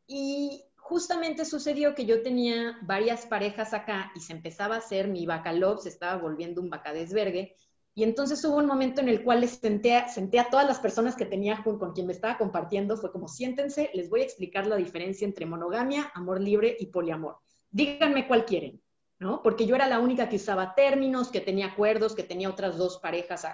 Y 0.07 0.63
justamente 0.77 1.45
sucedió 1.45 1.95
que 1.95 2.05
yo 2.05 2.21
tenía 2.21 2.77
varias 2.83 3.25
parejas 3.25 3.73
acá 3.73 4.11
y 4.15 4.19
se 4.19 4.33
empezaba 4.33 4.75
a 4.75 4.79
hacer 4.79 5.07
mi 5.07 5.25
bacalop, 5.25 5.79
se 5.79 5.89
estaba 5.89 6.21
volviendo 6.21 6.61
un 6.61 6.69
bacadesvergue. 6.69 7.55
Y 7.95 8.03
entonces 8.03 8.43
hubo 8.45 8.57
un 8.57 8.67
momento 8.67 9.01
en 9.01 9.09
el 9.09 9.23
cual 9.23 9.41
les 9.41 9.51
senté, 9.51 9.95
a, 9.95 10.07
senté 10.07 10.39
a 10.39 10.49
todas 10.49 10.67
las 10.67 10.79
personas 10.79 11.15
que 11.15 11.25
tenía 11.25 11.63
con, 11.63 11.79
con 11.79 11.93
quien 11.93 12.07
me 12.07 12.13
estaba 12.13 12.37
compartiendo, 12.37 12.97
fue 12.97 13.11
como 13.11 13.27
siéntense, 13.27 13.89
les 13.93 14.09
voy 14.09 14.21
a 14.21 14.25
explicar 14.25 14.67
la 14.67 14.75
diferencia 14.75 15.25
entre 15.25 15.45
monogamia, 15.45 16.11
amor 16.13 16.41
libre 16.41 16.75
y 16.79 16.87
poliamor. 16.87 17.37
Díganme 17.71 18.27
cuál 18.27 18.45
quieren. 18.45 18.81
¿No? 19.19 19.41
Porque 19.41 19.65
yo 19.65 19.75
era 19.75 19.87
la 19.87 19.99
única 19.99 20.29
que 20.29 20.35
usaba 20.35 20.75
términos, 20.75 21.29
que 21.29 21.41
tenía 21.41 21.67
acuerdos, 21.67 22.15
que 22.15 22.23
tenía 22.23 22.49
otras 22.49 22.77
dos 22.77 22.99
parejas 22.99 23.45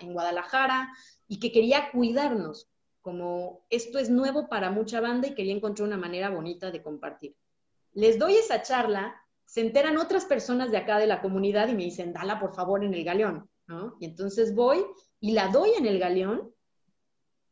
en 0.00 0.12
Guadalajara 0.12 0.92
y 1.26 1.40
que 1.40 1.52
quería 1.52 1.90
cuidarnos, 1.90 2.68
como 3.00 3.64
esto 3.70 3.98
es 3.98 4.10
nuevo 4.10 4.48
para 4.48 4.70
mucha 4.70 5.00
banda 5.00 5.28
y 5.28 5.34
quería 5.34 5.54
encontrar 5.54 5.88
una 5.88 5.96
manera 5.96 6.28
bonita 6.28 6.70
de 6.70 6.82
compartir. 6.82 7.34
Les 7.92 8.18
doy 8.18 8.34
esa 8.34 8.62
charla, 8.62 9.14
se 9.46 9.62
enteran 9.62 9.96
otras 9.96 10.26
personas 10.26 10.70
de 10.70 10.76
acá 10.76 10.98
de 10.98 11.06
la 11.06 11.22
comunidad 11.22 11.68
y 11.68 11.74
me 11.74 11.84
dicen, 11.84 12.12
dala 12.12 12.38
por 12.38 12.54
favor 12.54 12.84
en 12.84 12.94
el 12.94 13.02
galeón, 13.02 13.48
¿no? 13.66 13.96
Y 14.00 14.04
entonces 14.04 14.54
voy 14.54 14.84
y 15.18 15.32
la 15.32 15.48
doy 15.48 15.70
en 15.78 15.86
el 15.86 15.98
galeón 15.98 16.54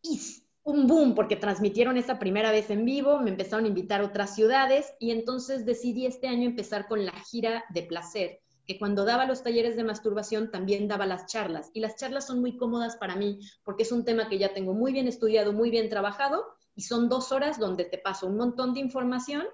y 0.02 0.20
un 0.68 0.86
boom 0.86 1.14
porque 1.14 1.34
transmitieron 1.34 1.96
esa 1.96 2.18
primera 2.18 2.52
vez 2.52 2.68
en 2.68 2.84
vivo, 2.84 3.20
me 3.20 3.30
empezaron 3.30 3.64
a 3.64 3.68
invitar 3.68 4.02
a 4.02 4.04
otras 4.04 4.34
ciudades 4.34 4.92
y 4.98 5.12
entonces 5.12 5.64
decidí 5.64 6.04
este 6.04 6.28
año 6.28 6.44
empezar 6.44 6.86
con 6.86 7.06
la 7.06 7.12
gira 7.12 7.64
de 7.70 7.84
placer, 7.84 8.40
que 8.66 8.78
cuando 8.78 9.06
daba 9.06 9.24
los 9.24 9.42
talleres 9.42 9.76
de 9.76 9.84
masturbación 9.84 10.50
también 10.50 10.86
daba 10.86 11.06
las 11.06 11.24
charlas. 11.24 11.70
Y 11.72 11.80
las 11.80 11.96
charlas 11.96 12.26
son 12.26 12.42
muy 12.42 12.58
cómodas 12.58 12.96
para 12.96 13.16
mí 13.16 13.40
porque 13.64 13.84
es 13.84 13.92
un 13.92 14.04
tema 14.04 14.28
que 14.28 14.36
ya 14.36 14.52
tengo 14.52 14.74
muy 14.74 14.92
bien 14.92 15.08
estudiado, 15.08 15.54
muy 15.54 15.70
bien 15.70 15.88
trabajado 15.88 16.44
y 16.74 16.82
son 16.82 17.08
dos 17.08 17.32
horas 17.32 17.58
donde 17.58 17.86
te 17.86 17.96
paso 17.96 18.26
un 18.26 18.36
montón 18.36 18.74
de 18.74 18.80
información 18.80 19.44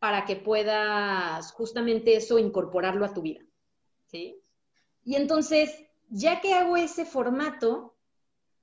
para 0.00 0.24
que 0.24 0.34
puedas 0.34 1.52
justamente 1.52 2.16
eso 2.16 2.40
incorporarlo 2.40 3.04
a 3.04 3.14
tu 3.14 3.22
vida. 3.22 3.44
¿sí? 4.06 4.42
Y 5.04 5.14
entonces, 5.14 5.70
ya 6.08 6.40
que 6.40 6.54
hago 6.54 6.76
ese 6.76 7.06
formato, 7.06 7.95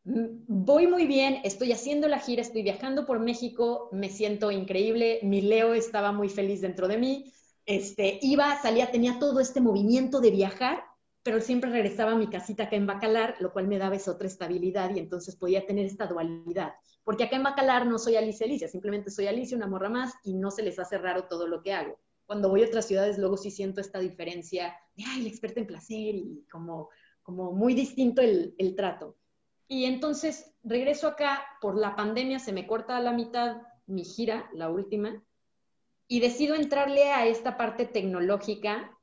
voy 0.06 0.88
muy 0.88 1.08
bien, 1.08 1.40
estoy 1.44 1.72
haciendo 1.72 2.08
la 2.08 2.20
gira, 2.20 2.42
estoy 2.42 2.62
viajando 2.62 3.06
por 3.06 3.20
México, 3.20 3.90
me 3.92 4.10
siento 4.10 4.52
increíble, 4.52 5.20
mi 5.24 5.42
Leo 5.42 5.74
estaba 5.74 6.12
muy 6.12 6.30
feliz 6.30 6.62
dentro 6.62 6.88
de 6.88 6.98
mí, 6.98 7.32
este, 7.66 8.20
iba, 8.22 8.62
salía, 8.62 8.92
tenía 8.92 9.18
todo 9.20 9.40
este 9.40 9.62
movimiento 9.62 10.20
de 10.20 10.32
viajar, 10.32 10.84
pero 11.24 11.40
siempre 11.40 11.72
regresaba 11.72 12.12
a 12.12 12.18
mi 12.18 12.28
casita 12.30 12.64
acá 12.64 12.76
en 12.76 12.86
Bacalar, 12.86 13.36
lo 13.40 13.54
cual 13.54 13.68
me 13.70 13.78
daba 13.78 13.96
esa 13.96 14.12
otra 14.12 14.28
estabilidad 14.28 14.94
y 14.94 15.00
entonces 15.00 15.38
podía 15.38 15.66
tener 15.66 15.86
esta 15.86 16.06
dualidad. 16.06 16.74
Porque 17.06 17.24
acá 17.24 17.38
en 17.38 17.44
Bacalar 17.44 17.88
no 17.88 17.98
soy 17.98 18.18
Alicia 18.18 18.46
Alicia, 18.46 18.68
simplemente 18.68 19.10
soy 19.10 19.28
Alicia, 19.28 19.56
una 19.56 19.68
morra 19.68 19.90
más, 19.90 20.14
y 20.26 20.34
no 20.34 20.52
se 20.52 20.64
les 20.64 20.80
hace 20.80 20.98
raro 20.98 21.28
todo 21.30 21.48
lo 21.48 21.62
que 21.62 21.72
hago. 21.72 21.98
Cuando 22.26 22.50
voy 22.50 22.64
a 22.64 22.68
otras 22.68 22.88
ciudades, 22.88 23.18
luego 23.18 23.38
sí 23.38 23.52
siento 23.52 23.80
esta 23.80 24.00
diferencia 24.00 24.76
de, 24.96 25.06
ay, 25.08 25.22
la 25.22 25.30
experta 25.30 25.62
en 25.62 25.68
placer 25.68 26.16
y 26.16 26.46
como, 26.52 26.90
como 27.22 27.54
muy 27.54 27.74
distinto 27.74 28.22
el, 28.22 28.54
el 28.58 28.76
trato. 28.76 29.16
Y 29.68 29.86
entonces 29.86 30.54
regreso 30.64 31.08
acá, 31.08 31.44
por 31.62 31.78
la 31.78 31.96
pandemia 31.96 32.40
se 32.40 32.54
me 32.54 32.68
corta 32.68 32.98
a 32.98 33.02
la 33.02 33.12
mitad 33.12 33.62
mi 33.86 34.06
gira, 34.06 34.50
la 34.54 34.70
última, 34.70 35.24
y 36.08 36.20
decido 36.20 36.56
entrarle 36.56 37.12
a 37.12 37.26
esta 37.26 37.58
parte 37.58 37.86
tecnológica 37.86 38.98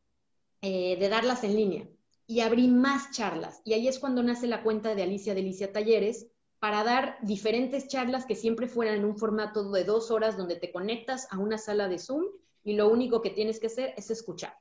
eh, 0.62 0.96
de 0.98 1.08
darlas 1.08 1.44
en 1.44 1.56
línea. 1.56 1.88
Y 2.26 2.40
abrí 2.40 2.68
más 2.68 3.10
charlas. 3.10 3.60
Y 3.64 3.72
ahí 3.72 3.88
es 3.88 3.98
cuando 3.98 4.22
nace 4.22 4.46
la 4.46 4.62
cuenta 4.62 4.94
de 4.94 5.02
Alicia 5.02 5.34
Delicia 5.34 5.72
Talleres 5.72 6.28
para 6.60 6.84
dar 6.84 7.18
diferentes 7.22 7.88
charlas 7.88 8.26
que 8.26 8.36
siempre 8.36 8.68
fueran 8.68 8.94
en 8.96 9.04
un 9.04 9.16
formato 9.16 9.70
de 9.72 9.84
dos 9.84 10.10
horas 10.10 10.36
donde 10.36 10.56
te 10.56 10.70
conectas 10.70 11.26
a 11.30 11.38
una 11.38 11.58
sala 11.58 11.88
de 11.88 11.98
Zoom 11.98 12.24
y 12.62 12.74
lo 12.74 12.88
único 12.88 13.22
que 13.22 13.30
tienes 13.30 13.58
que 13.58 13.66
hacer 13.66 13.94
es 13.96 14.10
escuchar. 14.10 14.54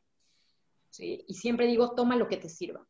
Y 0.97 1.35
siempre 1.35 1.67
digo, 1.67 1.91
toma 1.91 2.15
lo 2.15 2.27
que 2.27 2.37
te 2.37 2.49
sirva 2.49 2.87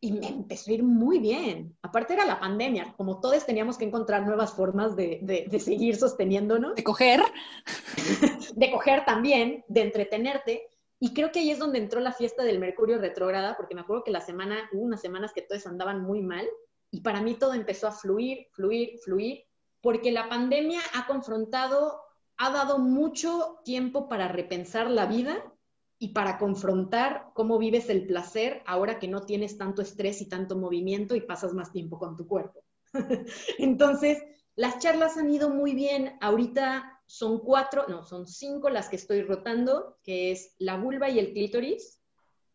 y 0.00 0.12
me 0.12 0.28
empezó 0.28 0.70
a 0.70 0.74
ir 0.74 0.82
muy 0.82 1.18
bien. 1.18 1.76
Aparte 1.82 2.14
era 2.14 2.26
la 2.26 2.38
pandemia, 2.38 2.94
como 2.96 3.20
todos 3.20 3.46
teníamos 3.46 3.78
que 3.78 3.86
encontrar 3.86 4.26
nuevas 4.26 4.52
formas 4.52 4.94
de, 4.94 5.20
de, 5.22 5.60
seguir 5.60 5.96
sosteniéndonos. 5.96 6.74
De 6.74 6.84
coger. 6.84 7.20
de 8.54 8.70
coger 8.70 9.04
también, 9.04 9.64
de 9.68 9.82
entretenerte. 9.82 10.68
Y 10.98 11.12
creo 11.12 11.32
que 11.32 11.40
ahí 11.40 11.50
es 11.50 11.58
donde 11.58 11.78
entró 11.78 12.00
la 12.00 12.12
fiesta 12.12 12.42
del 12.42 12.58
Mercurio 12.58 12.98
retrógrada, 12.98 13.56
porque 13.56 13.74
me 13.74 13.82
acuerdo 13.82 14.04
que 14.04 14.10
la 14.10 14.20
semana, 14.20 14.68
hubo 14.72 14.82
unas 14.82 15.00
semanas 15.00 15.32
que 15.32 15.42
todos 15.42 15.66
andaban 15.66 16.02
muy 16.02 16.22
mal, 16.22 16.46
y 16.90 17.00
para 17.00 17.20
mí 17.20 17.34
todo 17.34 17.54
empezó 17.54 17.88
a 17.88 17.92
fluir, 17.92 18.46
fluir, 18.52 18.98
fluir, 19.04 19.44
porque 19.80 20.12
la 20.12 20.28
pandemia 20.28 20.80
ha 20.94 21.06
confrontado, 21.06 22.00
ha 22.38 22.50
dado 22.50 22.78
mucho 22.78 23.60
tiempo 23.64 24.08
para 24.08 24.28
repensar 24.28 24.90
la 24.90 25.06
vida 25.06 25.52
y 25.98 26.08
para 26.08 26.38
confrontar 26.38 27.30
cómo 27.34 27.58
vives 27.58 27.88
el 27.88 28.06
placer 28.06 28.62
ahora 28.66 28.98
que 28.98 29.08
no 29.08 29.22
tienes 29.22 29.56
tanto 29.56 29.82
estrés 29.82 30.20
y 30.20 30.28
tanto 30.28 30.56
movimiento 30.56 31.14
y 31.14 31.22
pasas 31.22 31.54
más 31.54 31.72
tiempo 31.72 31.98
con 31.98 32.16
tu 32.16 32.26
cuerpo. 32.26 32.62
Entonces, 33.58 34.22
las 34.56 34.78
charlas 34.78 35.16
han 35.16 35.30
ido 35.30 35.50
muy 35.50 35.74
bien. 35.74 36.16
Ahorita 36.20 37.00
son 37.06 37.40
cuatro, 37.40 37.86
no, 37.88 38.02
son 38.02 38.26
cinco 38.26 38.68
las 38.68 38.88
que 38.88 38.96
estoy 38.96 39.22
rotando, 39.22 39.98
que 40.02 40.32
es 40.32 40.54
la 40.58 40.76
vulva 40.76 41.08
y 41.08 41.18
el 41.18 41.32
clítoris, 41.32 42.00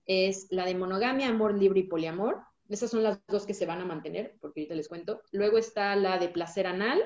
es 0.06 0.48
la 0.52 0.66
de 0.66 0.76
monogamia, 0.76 1.30
amor 1.30 1.58
libre 1.58 1.82
y 1.82 1.88
poliamor. 1.88 2.42
Esas 2.70 2.92
son 2.92 3.04
las 3.04 3.20
dos 3.28 3.46
que 3.46 3.54
se 3.54 3.66
van 3.66 3.82
a 3.82 3.86
mantener, 3.86 4.38
porque 4.40 4.62
ahorita 4.62 4.76
les 4.76 4.88
cuento. 4.88 5.22
Luego 5.32 5.58
está 5.58 5.96
la 5.96 6.18
de 6.18 6.30
placer 6.30 6.68
anal, 6.68 7.02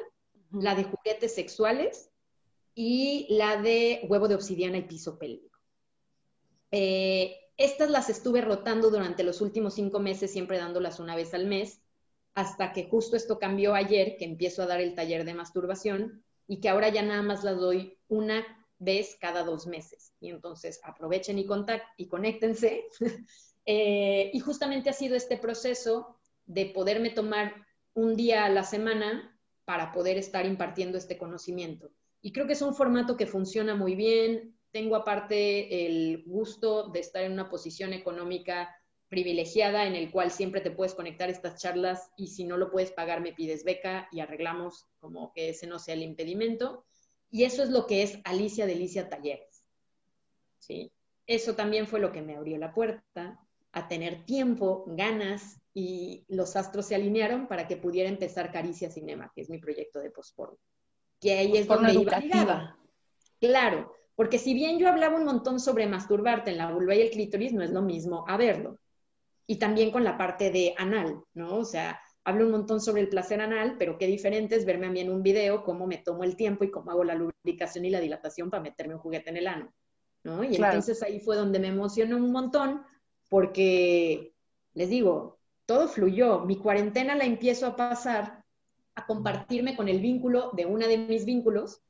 la 0.52 0.76
de 0.76 0.84
juguetes 0.84 1.34
sexuales 1.34 2.12
y 2.74 3.28
la 3.30 3.62
de 3.62 4.06
huevo 4.08 4.28
de 4.28 4.36
obsidiana 4.36 4.78
y 4.78 4.84
piso 4.84 5.18
pélvico. 5.18 5.55
Eh, 6.72 7.36
estas 7.58 7.90
las 7.90 8.10
estuve 8.10 8.42
rotando 8.42 8.90
durante 8.90 9.24
los 9.24 9.42
últimos 9.42 9.76
cinco 9.76 10.00
meses, 10.00 10.32
siempre 10.32 10.58
dándolas 10.58 11.00
una 11.00 11.16
vez 11.16 11.34
al 11.34 11.46
mes, 11.46 11.82
hasta 12.34 12.74
que 12.74 12.84
justo 12.84 13.16
esto 13.16 13.40
cambió 13.40 13.74
ayer, 13.76 14.18
que 14.18 14.26
empiezo 14.26 14.62
a 14.62 14.68
dar 14.68 14.82
el 14.82 14.94
taller 14.94 15.24
de 15.24 15.34
masturbación 15.34 16.24
y 16.48 16.60
que 16.60 16.70
ahora 16.70 16.90
ya 16.90 17.02
nada 17.02 17.22
más 17.22 17.44
las 17.44 17.58
doy 17.58 17.98
una 18.10 18.46
vez 18.78 19.18
cada 19.20 19.44
dos 19.44 19.68
meses. 19.68 20.14
Y 20.20 20.30
entonces 20.30 20.82
aprovechen 20.84 21.40
y, 21.40 21.48
y 21.98 22.08
conéctense. 22.08 22.86
Eh, 23.68 24.30
y 24.32 24.40
justamente 24.42 24.92
ha 24.92 24.94
sido 24.94 25.16
este 25.16 25.38
proceso 25.38 26.20
de 26.46 26.68
poderme 26.68 27.10
tomar 27.10 27.66
un 27.96 28.16
día 28.16 28.46
a 28.46 28.50
la 28.50 28.64
semana 28.64 29.36
para 29.66 29.92
poder 29.92 30.20
estar 30.20 30.46
impartiendo 30.46 31.00
este 31.00 31.18
conocimiento. 31.18 31.90
Y 32.22 32.32
creo 32.32 32.46
que 32.46 32.54
es 32.54 32.62
un 32.62 32.76
formato 32.76 33.18
que 33.18 33.26
funciona 33.26 33.74
muy 33.74 33.96
bien, 33.96 34.55
tengo 34.76 34.98
aparte 34.98 35.86
el 35.86 36.26
gusto 36.26 36.90
de 36.90 37.00
estar 37.00 37.24
en 37.24 37.32
una 37.32 37.50
posición 37.50 37.94
económica 37.94 38.76
privilegiada 39.08 39.86
en 39.86 39.96
el 39.96 40.12
cual 40.12 40.32
siempre 40.32 40.60
te 40.60 40.70
puedes 40.70 40.94
conectar 40.94 41.30
estas 41.30 41.62
charlas 41.62 42.12
y 42.18 42.28
si 42.28 42.44
no 42.44 42.58
lo 42.58 42.70
puedes 42.70 42.92
pagar 42.92 43.22
me 43.22 43.32
pides 43.32 43.64
beca 43.64 44.10
y 44.12 44.20
arreglamos 44.20 44.86
como 45.00 45.32
que 45.32 45.48
ese 45.48 45.66
no 45.66 45.80
sea 45.80 45.94
el 45.94 46.04
impedimento. 46.04 46.84
Y 47.32 47.46
eso 47.46 47.64
es 47.64 47.70
lo 47.70 47.88
que 47.88 48.04
es 48.04 48.20
Alicia 48.26 48.66
Delicia 48.66 49.08
Talleres. 49.08 49.64
¿Sí? 50.60 50.92
Eso 51.26 51.56
también 51.56 51.88
fue 51.88 52.02
lo 52.02 52.12
que 52.12 52.22
me 52.22 52.36
abrió 52.36 52.58
la 52.58 52.74
puerta 52.74 53.40
a 53.72 53.88
tener 53.88 54.26
tiempo, 54.26 54.84
ganas 54.88 55.62
y 55.74 56.26
los 56.28 56.58
astros 56.58 56.88
se 56.88 56.96
alinearon 56.96 57.48
para 57.48 57.66
que 57.66 57.78
pudiera 57.78 58.10
empezar 58.10 58.52
Caricia 58.52 58.92
Cinema, 58.92 59.32
que 59.34 59.40
es 59.40 59.50
mi 59.50 59.58
proyecto 59.58 60.02
de 60.02 60.12
postporno. 60.12 60.58
Que 61.22 61.38
ahí 61.38 61.56
es 61.56 61.66
donde 61.66 61.94
iba 61.94 62.78
Claro, 63.40 63.96
porque 64.16 64.40
si 64.40 64.54
bien 64.54 64.80
yo 64.80 64.88
hablaba 64.88 65.18
un 65.18 65.26
montón 65.26 65.60
sobre 65.60 65.88
masturbarte 65.88 66.52
en 66.52 66.58
la 66.58 66.72
vulva 66.72 66.96
y 66.96 67.02
el 67.02 67.10
clítoris, 67.10 67.54
no 67.54 67.64
es 67.64 67.72
lo 67.72 67.82
mismo 67.82 68.26
a 68.28 68.38
verlo. 68.38 68.80
Y 69.48 69.58
también 69.58 69.92
con 69.92 70.04
la 70.04 70.18
parte 70.18 70.52
de 70.52 70.74
anal, 70.78 71.22
¿no? 71.34 71.58
O 71.58 71.66
sea, 71.66 72.00
hablo 72.24 72.46
un 72.46 72.52
montón 72.52 72.82
sobre 72.82 73.02
el 73.02 73.10
placer 73.10 73.40
anal, 73.42 73.76
pero 73.78 73.98
qué 73.98 74.08
diferente 74.08 74.56
es 74.56 74.66
verme 74.66 74.88
a 74.88 74.90
mí 74.90 75.00
en 75.00 75.12
un 75.12 75.22
video 75.22 75.64
cómo 75.64 75.86
me 75.86 75.98
tomo 76.00 76.24
el 76.24 76.36
tiempo 76.36 76.64
y 76.64 76.72
cómo 76.72 76.92
hago 76.92 77.04
la 77.04 77.14
lubricación 77.14 77.86
y 77.86 77.92
la 77.92 78.00
dilatación 78.00 78.50
para 78.50 78.64
meterme 78.64 78.96
un 78.96 79.02
juguete 79.02 79.30
en 79.30 79.38
el 79.38 79.48
ano, 79.48 79.74
¿no? 80.24 80.44
Y 80.44 80.56
entonces 80.56 81.04
ahí 81.04 81.20
fue 81.20 81.36
donde 81.36 81.60
me 81.60 81.68
emocionó 81.68 82.18
un 82.18 82.32
montón 82.32 82.82
porque, 83.30 84.34
les 84.74 84.90
digo, 84.90 85.40
todo 85.66 85.88
fluyó. 85.88 86.40
Mi 86.40 86.58
cuarentena 86.58 87.16
la 87.16 87.26
empiezo 87.26 87.68
a 87.68 87.76
pasar 87.76 88.44
a 88.96 89.06
compartirme 89.06 89.76
con 89.76 89.90
el 89.90 90.00
vínculo 90.00 90.52
de 90.54 90.66
una 90.66 90.88
de 90.88 90.98
mis 90.98 91.26
vínculos, 91.26 91.82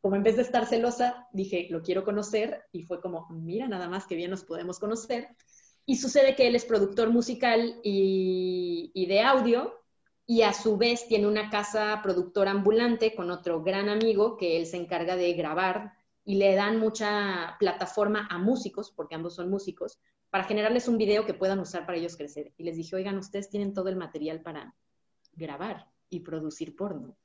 como 0.00 0.16
en 0.16 0.22
vez 0.22 0.36
de 0.36 0.42
estar 0.42 0.66
celosa, 0.66 1.26
dije, 1.32 1.68
lo 1.70 1.82
quiero 1.82 2.04
conocer 2.04 2.64
y 2.72 2.82
fue 2.82 3.00
como, 3.00 3.28
mira, 3.30 3.68
nada 3.68 3.88
más 3.88 4.06
que 4.06 4.16
bien 4.16 4.30
nos 4.30 4.44
podemos 4.44 4.78
conocer. 4.78 5.28
Y 5.86 5.96
sucede 5.96 6.36
que 6.36 6.46
él 6.46 6.54
es 6.54 6.64
productor 6.64 7.10
musical 7.10 7.80
y, 7.82 9.06
de 9.08 9.20
audio 9.22 9.74
y 10.26 10.42
a 10.42 10.52
su 10.52 10.76
vez 10.76 11.08
tiene 11.08 11.26
una 11.26 11.50
casa 11.50 12.00
productora 12.02 12.52
ambulante 12.52 13.14
con 13.14 13.30
otro 13.30 13.62
gran 13.62 13.88
amigo 13.88 14.36
que 14.36 14.56
él 14.56 14.66
se 14.66 14.76
encarga 14.76 15.16
de 15.16 15.32
grabar 15.32 15.92
y 16.24 16.36
le 16.36 16.54
dan 16.54 16.78
mucha 16.78 17.56
plataforma 17.58 18.28
a 18.30 18.38
músicos, 18.38 18.92
porque 18.92 19.16
ambos 19.16 19.34
son 19.34 19.50
músicos, 19.50 19.98
para 20.28 20.44
generarles 20.44 20.86
un 20.86 20.98
video 20.98 21.26
que 21.26 21.34
puedan 21.34 21.58
usar 21.58 21.86
para 21.86 21.98
ellos 21.98 22.16
crecer. 22.16 22.52
Y 22.56 22.62
les 22.62 22.76
dije, 22.76 22.94
oigan, 22.94 23.18
ustedes 23.18 23.50
tienen 23.50 23.74
todo 23.74 23.88
el 23.88 23.96
material 23.96 24.42
para 24.42 24.76
grabar 25.32 25.88
y 26.08 26.20
producir 26.20 26.76
porno 26.76 27.16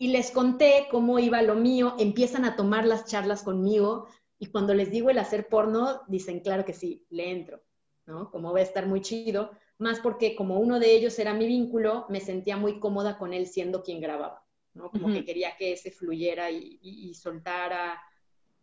y 0.00 0.08
les 0.08 0.30
conté 0.30 0.88
cómo 0.90 1.18
iba 1.18 1.42
lo 1.42 1.54
mío, 1.54 1.94
empiezan 1.98 2.46
a 2.46 2.56
tomar 2.56 2.86
las 2.86 3.04
charlas 3.04 3.42
conmigo 3.42 4.08
y 4.38 4.46
cuando 4.46 4.72
les 4.72 4.90
digo 4.90 5.10
el 5.10 5.18
hacer 5.18 5.46
porno, 5.46 6.00
dicen, 6.08 6.40
claro 6.40 6.64
que 6.64 6.72
sí, 6.72 7.04
le 7.10 7.30
entro, 7.30 7.62
¿no? 8.06 8.30
Como 8.30 8.50
va 8.50 8.60
a 8.60 8.62
estar 8.62 8.86
muy 8.86 9.02
chido, 9.02 9.50
más 9.76 10.00
porque 10.00 10.34
como 10.34 10.58
uno 10.58 10.80
de 10.80 10.96
ellos 10.96 11.18
era 11.18 11.34
mi 11.34 11.46
vínculo, 11.46 12.06
me 12.08 12.20
sentía 12.20 12.56
muy 12.56 12.80
cómoda 12.80 13.18
con 13.18 13.34
él 13.34 13.46
siendo 13.46 13.82
quien 13.82 14.00
grababa, 14.00 14.42
¿no? 14.72 14.90
Como 14.90 15.08
que 15.12 15.22
quería 15.26 15.54
que 15.58 15.74
ese 15.74 15.90
fluyera 15.90 16.50
y, 16.50 16.78
y 16.80 17.12
soltara, 17.12 18.00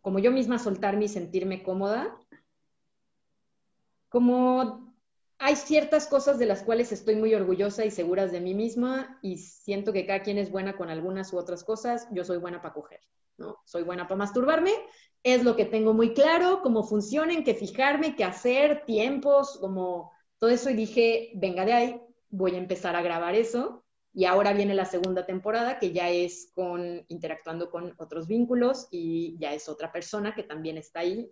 como 0.00 0.18
yo 0.18 0.32
misma 0.32 0.58
soltarme 0.58 1.04
y 1.04 1.08
sentirme 1.08 1.62
cómoda. 1.62 2.18
Como 4.08 4.87
hay 5.38 5.54
ciertas 5.56 6.08
cosas 6.08 6.38
de 6.38 6.46
las 6.46 6.62
cuales 6.62 6.90
estoy 6.90 7.14
muy 7.14 7.34
orgullosa 7.34 7.84
y 7.84 7.90
seguras 7.90 8.32
de 8.32 8.40
mí 8.40 8.54
misma 8.54 9.18
y 9.22 9.38
siento 9.38 9.92
que 9.92 10.04
cada 10.04 10.22
quien 10.22 10.36
es 10.36 10.50
buena 10.50 10.76
con 10.76 10.90
algunas 10.90 11.32
u 11.32 11.38
otras 11.38 11.62
cosas. 11.62 12.08
Yo 12.10 12.24
soy 12.24 12.38
buena 12.38 12.60
para 12.60 12.74
coger, 12.74 13.00
¿no? 13.36 13.58
Soy 13.64 13.84
buena 13.84 14.08
para 14.08 14.18
masturbarme, 14.18 14.72
es 15.22 15.44
lo 15.44 15.54
que 15.54 15.64
tengo 15.64 15.94
muy 15.94 16.12
claro, 16.12 16.60
cómo 16.62 16.82
funciona, 16.82 17.32
en 17.32 17.44
qué 17.44 17.54
fijarme, 17.54 18.16
qué 18.16 18.24
hacer, 18.24 18.84
tiempos, 18.84 19.58
como 19.60 20.12
todo 20.38 20.50
eso 20.50 20.70
y 20.70 20.74
dije, 20.74 21.30
venga 21.34 21.64
de 21.64 21.72
ahí, 21.72 22.02
voy 22.30 22.54
a 22.54 22.58
empezar 22.58 22.96
a 22.96 23.02
grabar 23.02 23.34
eso. 23.34 23.84
Y 24.12 24.24
ahora 24.24 24.52
viene 24.52 24.74
la 24.74 24.86
segunda 24.86 25.24
temporada, 25.24 25.78
que 25.78 25.92
ya 25.92 26.10
es 26.10 26.50
con 26.52 27.04
interactuando 27.06 27.70
con 27.70 27.94
otros 27.98 28.26
vínculos 28.26 28.88
y 28.90 29.36
ya 29.38 29.54
es 29.54 29.68
otra 29.68 29.92
persona 29.92 30.34
que 30.34 30.42
también 30.42 30.76
está 30.78 31.00
ahí. 31.00 31.30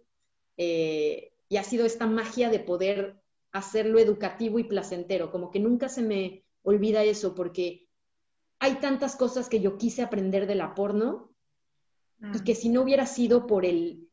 Eh, 0.57 1.33
y 1.49 1.57
ha 1.57 1.65
sido 1.65 1.85
esta 1.85 2.07
magia 2.07 2.51
de 2.51 2.61
poder 2.61 3.17
hacerlo 3.59 3.99
educativo 3.99 4.59
y 4.59 4.65
placentero, 4.65 5.31
como 5.31 5.51
que 5.51 5.61
nunca 5.61 5.89
se 5.89 6.03
me 6.03 6.45
olvida 6.63 7.03
eso, 7.05 7.35
porque 7.35 7.89
hay 8.59 8.77
tantas 8.77 9.17
cosas 9.17 9.49
que 9.49 9.61
yo 9.61 9.79
quise 9.79 10.03
aprender 10.03 10.47
de 10.47 10.55
la 10.55 10.75
porno 10.75 11.33
y 12.33 12.43
que 12.45 12.55
si 12.55 12.69
no 12.69 12.83
hubiera 12.83 13.07
sido 13.07 13.47
por 13.47 13.65
el 13.65 14.09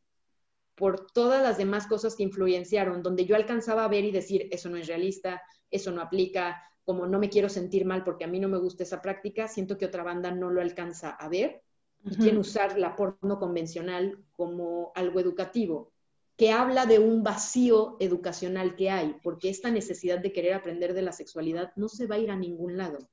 por 0.75 1.05
todas 1.11 1.43
las 1.43 1.57
demás 1.57 1.85
cosas 1.85 2.15
que 2.15 2.23
influenciaron, 2.23 3.03
donde 3.03 3.25
yo 3.25 3.35
alcanzaba 3.35 3.85
a 3.85 3.87
ver 3.87 4.05
y 4.05 4.11
decir, 4.11 4.47
eso 4.51 4.69
no 4.69 4.77
es 4.77 4.87
realista, 4.87 5.41
eso 5.69 5.91
no 5.91 6.01
aplica, 6.01 6.63
como 6.83 7.05
no 7.05 7.19
me 7.19 7.29
quiero 7.29 7.47
sentir 7.47 7.85
mal 7.85 8.03
porque 8.03 8.23
a 8.23 8.27
mí 8.27 8.39
no 8.39 8.49
me 8.49 8.57
gusta 8.57 8.83
esa 8.83 9.01
práctica, 9.01 9.47
siento 9.47 9.77
que 9.77 9.85
otra 9.85 10.03
banda 10.03 10.31
no 10.31 10.49
lo 10.49 10.61
alcanza 10.61 11.11
a 11.11 11.29
ver 11.29 11.61
y 12.03 12.17
quiere 12.17 12.37
usar 12.37 12.77
la 12.77 12.95
porno 12.95 13.39
convencional 13.39 14.25
como 14.31 14.91
algo 14.95 15.19
educativo, 15.19 15.92
que 16.37 16.51
habla 16.51 16.85
de 16.85 16.99
un 16.99 17.23
vacío 17.23 17.97
educacional 17.99 18.75
que 18.75 18.89
hay, 18.89 19.15
porque 19.23 19.49
esta 19.49 19.69
necesidad 19.69 20.19
de 20.19 20.33
querer 20.33 20.53
aprender 20.53 20.93
de 20.93 21.03
la 21.03 21.11
sexualidad 21.11 21.73
no 21.75 21.89
se 21.89 22.07
va 22.07 22.15
a 22.15 22.19
ir 22.19 22.31
a 22.31 22.35
ningún 22.35 22.77
lado. 22.77 23.09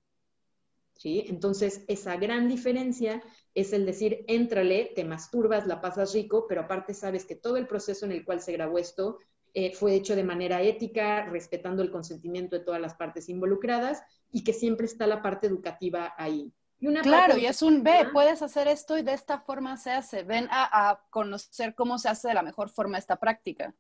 ¿Sí? 0.94 1.24
Entonces, 1.28 1.84
esa 1.88 2.16
gran 2.16 2.46
diferencia 2.46 3.22
es 3.54 3.72
el 3.72 3.86
decir, 3.86 4.24
éntrale, 4.28 4.92
te 4.94 5.04
masturbas, 5.04 5.66
la 5.66 5.80
pasas 5.80 6.12
rico, 6.12 6.46
pero 6.46 6.62
aparte 6.62 6.92
sabes 6.92 7.24
que 7.24 7.36
todo 7.36 7.56
el 7.56 7.66
proceso 7.66 8.04
en 8.04 8.12
el 8.12 8.24
cual 8.24 8.42
se 8.42 8.52
grabó 8.52 8.78
esto 8.78 9.18
eh, 9.54 9.74
fue 9.74 9.94
hecho 9.94 10.14
de 10.14 10.24
manera 10.24 10.62
ética, 10.62 11.24
respetando 11.24 11.82
el 11.82 11.90
consentimiento 11.90 12.56
de 12.56 12.64
todas 12.64 12.80
las 12.80 12.94
partes 12.94 13.28
involucradas 13.28 14.02
y 14.30 14.44
que 14.44 14.52
siempre 14.52 14.86
está 14.86 15.06
la 15.06 15.22
parte 15.22 15.46
educativa 15.46 16.14
ahí. 16.16 16.52
Y 16.80 16.86
una 16.86 17.02
claro, 17.02 17.36
y 17.36 17.46
es 17.46 17.62
un 17.62 17.82
ve, 17.82 18.08
puedes 18.12 18.40
hacer 18.42 18.66
esto 18.66 18.96
y 18.96 19.02
de 19.02 19.12
esta 19.12 19.38
forma 19.40 19.76
se 19.76 19.90
hace. 19.90 20.22
Ven 20.22 20.48
a, 20.50 20.90
a 20.90 21.04
conocer 21.10 21.74
cómo 21.74 21.98
se 21.98 22.08
hace 22.08 22.28
de 22.28 22.34
la 22.34 22.42
mejor 22.42 22.70
forma 22.70 22.98
esta 22.98 23.16
práctica. 23.16 23.74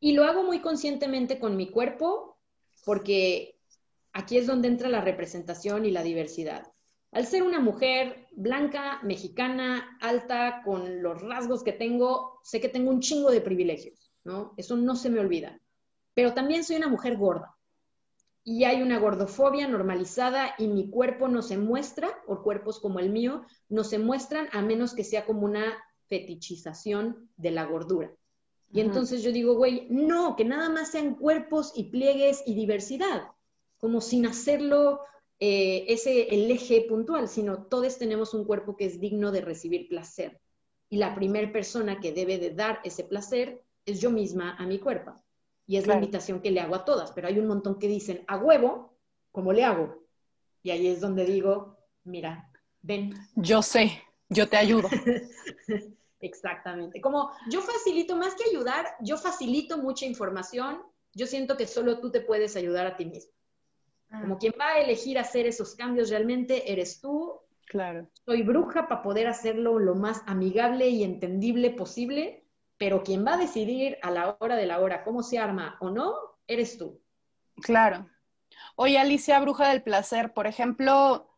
Y 0.00 0.12
lo 0.12 0.24
hago 0.24 0.42
muy 0.42 0.60
conscientemente 0.60 1.38
con 1.38 1.56
mi 1.56 1.70
cuerpo, 1.70 2.38
porque 2.84 3.58
aquí 4.12 4.36
es 4.36 4.46
donde 4.46 4.68
entra 4.68 4.88
la 4.88 5.00
representación 5.00 5.86
y 5.86 5.90
la 5.90 6.02
diversidad. 6.02 6.72
Al 7.12 7.26
ser 7.26 7.42
una 7.42 7.60
mujer 7.60 8.26
blanca, 8.32 9.00
mexicana, 9.02 9.96
alta, 10.00 10.62
con 10.64 11.02
los 11.02 11.22
rasgos 11.22 11.62
que 11.62 11.72
tengo, 11.72 12.40
sé 12.42 12.60
que 12.60 12.68
tengo 12.68 12.90
un 12.90 13.00
chingo 13.00 13.30
de 13.30 13.40
privilegios. 13.40 14.12
Eso 14.56 14.76
no 14.76 14.94
se 14.94 15.08
me 15.08 15.20
olvida. 15.20 15.58
Pero 16.14 16.34
también 16.34 16.64
soy 16.64 16.76
una 16.76 16.88
mujer 16.88 17.16
gorda. 17.16 17.56
Y 18.50 18.64
hay 18.64 18.80
una 18.80 18.98
gordofobia 18.98 19.68
normalizada 19.68 20.54
y 20.56 20.68
mi 20.68 20.88
cuerpo 20.88 21.28
no 21.28 21.42
se 21.42 21.58
muestra, 21.58 22.08
o 22.26 22.42
cuerpos 22.42 22.80
como 22.80 22.98
el 22.98 23.10
mío, 23.10 23.42
no 23.68 23.84
se 23.84 23.98
muestran 23.98 24.48
a 24.52 24.62
menos 24.62 24.94
que 24.94 25.04
sea 25.04 25.26
como 25.26 25.44
una 25.44 25.76
fetichización 26.06 27.28
de 27.36 27.50
la 27.50 27.66
gordura. 27.66 28.10
Y 28.72 28.80
entonces 28.80 29.22
yo 29.22 29.32
digo, 29.32 29.54
güey, 29.54 29.86
no, 29.90 30.34
que 30.34 30.46
nada 30.46 30.70
más 30.70 30.92
sean 30.92 31.14
cuerpos 31.16 31.74
y 31.76 31.90
pliegues 31.90 32.42
y 32.46 32.54
diversidad, 32.54 33.28
como 33.76 34.00
sin 34.00 34.24
hacerlo 34.24 35.00
eh, 35.40 35.84
ese 35.88 36.34
el 36.34 36.50
eje 36.50 36.86
puntual, 36.88 37.28
sino 37.28 37.66
todos 37.66 37.98
tenemos 37.98 38.32
un 38.32 38.46
cuerpo 38.46 38.76
que 38.76 38.86
es 38.86 38.98
digno 38.98 39.30
de 39.30 39.42
recibir 39.42 39.90
placer. 39.90 40.40
Y 40.88 40.96
la 40.96 41.14
primera 41.14 41.52
persona 41.52 42.00
que 42.00 42.12
debe 42.12 42.38
de 42.38 42.54
dar 42.54 42.80
ese 42.82 43.04
placer 43.04 43.62
es 43.84 44.00
yo 44.00 44.10
misma 44.10 44.56
a 44.56 44.64
mi 44.64 44.78
cuerpo. 44.78 45.12
Y 45.68 45.76
es 45.76 45.86
la 45.86 45.94
invitación 45.94 46.40
que 46.40 46.50
le 46.50 46.60
hago 46.60 46.74
a 46.74 46.86
todas, 46.86 47.12
pero 47.12 47.28
hay 47.28 47.38
un 47.38 47.46
montón 47.46 47.78
que 47.78 47.88
dicen, 47.88 48.24
a 48.26 48.38
huevo, 48.38 48.96
¿cómo 49.30 49.52
le 49.52 49.64
hago? 49.64 50.02
Y 50.62 50.70
ahí 50.70 50.86
es 50.86 51.02
donde 51.02 51.26
digo, 51.26 51.76
mira, 52.04 52.50
ven. 52.80 53.12
Yo 53.36 53.60
sé, 53.60 54.02
yo 54.30 54.48
te 54.48 54.56
ayudo. 54.56 54.88
Exactamente. 56.20 57.02
Como 57.02 57.30
yo 57.50 57.60
facilito, 57.60 58.16
más 58.16 58.34
que 58.34 58.48
ayudar, 58.48 58.86
yo 59.00 59.18
facilito 59.18 59.76
mucha 59.76 60.06
información, 60.06 60.80
yo 61.12 61.26
siento 61.26 61.58
que 61.58 61.66
solo 61.66 62.00
tú 62.00 62.10
te 62.10 62.22
puedes 62.22 62.56
ayudar 62.56 62.86
a 62.86 62.96
ti 62.96 63.04
mismo. 63.04 63.32
Ah. 64.08 64.22
Como 64.22 64.38
quien 64.38 64.54
va 64.58 64.68
a 64.68 64.80
elegir 64.80 65.18
hacer 65.18 65.46
esos 65.46 65.74
cambios 65.74 66.08
realmente 66.08 66.72
eres 66.72 67.02
tú. 67.02 67.40
Claro. 67.66 68.08
Soy 68.24 68.42
bruja 68.42 68.88
para 68.88 69.02
poder 69.02 69.26
hacerlo 69.26 69.78
lo 69.78 69.94
más 69.94 70.22
amigable 70.24 70.88
y 70.88 71.04
entendible 71.04 71.68
posible 71.72 72.47
pero 72.78 73.02
quien 73.02 73.26
va 73.26 73.34
a 73.34 73.38
decidir 73.38 73.98
a 74.02 74.10
la 74.10 74.36
hora 74.40 74.56
de 74.56 74.66
la 74.66 74.80
hora 74.80 75.04
cómo 75.04 75.22
se 75.22 75.38
arma 75.38 75.76
o 75.80 75.90
no, 75.90 76.14
eres 76.46 76.78
tú. 76.78 77.02
Claro. 77.56 78.08
Oye, 78.76 78.98
Alicia, 78.98 79.38
bruja 79.40 79.68
del 79.68 79.82
placer, 79.82 80.32
por 80.32 80.46
ejemplo, 80.46 81.28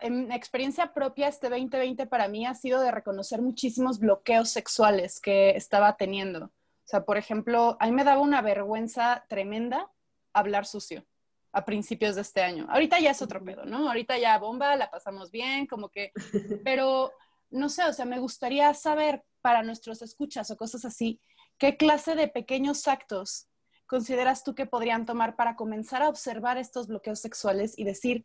en 0.00 0.32
experiencia 0.32 0.92
propia, 0.92 1.28
este 1.28 1.48
2020 1.48 2.06
para 2.06 2.28
mí 2.28 2.46
ha 2.46 2.54
sido 2.54 2.80
de 2.80 2.90
reconocer 2.90 3.40
muchísimos 3.42 3.98
bloqueos 3.98 4.50
sexuales 4.50 5.20
que 5.20 5.50
estaba 5.50 5.96
teniendo. 5.96 6.46
O 6.46 6.88
sea, 6.90 7.04
por 7.04 7.18
ejemplo, 7.18 7.76
a 7.78 7.86
mí 7.86 7.92
me 7.92 8.04
daba 8.04 8.20
una 8.20 8.42
vergüenza 8.42 9.24
tremenda 9.28 9.90
hablar 10.32 10.66
sucio 10.66 11.04
a 11.52 11.64
principios 11.64 12.14
de 12.14 12.22
este 12.22 12.42
año. 12.42 12.66
Ahorita 12.70 12.98
ya 13.00 13.10
es 13.10 13.22
otro 13.22 13.44
pedo, 13.44 13.64
¿no? 13.64 13.88
Ahorita 13.88 14.18
ya 14.18 14.38
bomba, 14.38 14.76
la 14.76 14.90
pasamos 14.90 15.30
bien, 15.30 15.66
como 15.66 15.88
que, 15.88 16.12
pero 16.64 17.12
no 17.50 17.68
sé, 17.68 17.84
o 17.84 17.92
sea, 17.92 18.04
me 18.04 18.18
gustaría 18.18 18.72
saber 18.74 19.24
para 19.40 19.62
nuestros 19.62 20.02
escuchas 20.02 20.50
o 20.50 20.56
cosas 20.56 20.84
así, 20.84 21.20
¿qué 21.58 21.76
clase 21.76 22.14
de 22.14 22.28
pequeños 22.28 22.86
actos 22.88 23.48
consideras 23.86 24.44
tú 24.44 24.54
que 24.54 24.66
podrían 24.66 25.04
tomar 25.04 25.34
para 25.34 25.56
comenzar 25.56 26.02
a 26.02 26.08
observar 26.08 26.58
estos 26.58 26.86
bloqueos 26.86 27.18
sexuales 27.18 27.76
y 27.76 27.84
decir, 27.84 28.24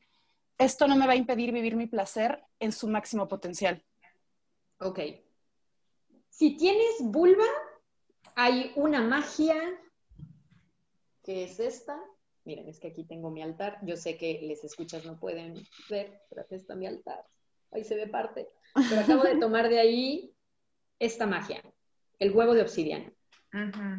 esto 0.57 0.87
no 0.87 0.95
me 0.95 1.07
va 1.07 1.13
a 1.13 1.17
impedir 1.17 1.51
vivir 1.51 1.75
mi 1.75 1.87
placer 1.87 2.43
en 2.59 2.71
su 2.71 2.87
máximo 2.87 3.27
potencial? 3.27 3.83
Ok. 4.79 4.99
Si 6.29 6.55
tienes 6.55 6.97
vulva, 6.99 7.45
hay 8.35 8.71
una 8.75 9.01
magia 9.01 9.55
que 11.23 11.45
es 11.45 11.59
esta. 11.59 11.99
Miren, 12.43 12.69
es 12.69 12.79
que 12.79 12.89
aquí 12.89 13.03
tengo 13.03 13.31
mi 13.31 13.41
altar. 13.41 13.79
Yo 13.81 13.97
sé 13.97 14.17
que 14.17 14.41
les 14.43 14.63
escuchas 14.63 15.03
no 15.03 15.19
pueden 15.19 15.55
ver, 15.89 16.21
pero 16.29 16.41
aquí 16.41 16.55
está 16.55 16.75
mi 16.75 16.85
altar. 16.85 17.25
Ahí 17.71 17.83
se 17.83 17.95
ve 17.95 18.07
parte. 18.07 18.49
Pero 18.89 19.01
acabo 19.01 19.23
de 19.23 19.37
tomar 19.39 19.67
de 19.67 19.79
ahí 19.79 20.34
esta 20.99 21.25
magia, 21.25 21.61
el 22.19 22.31
huevo 22.31 22.53
de 22.53 22.61
obsidiana. 22.61 23.11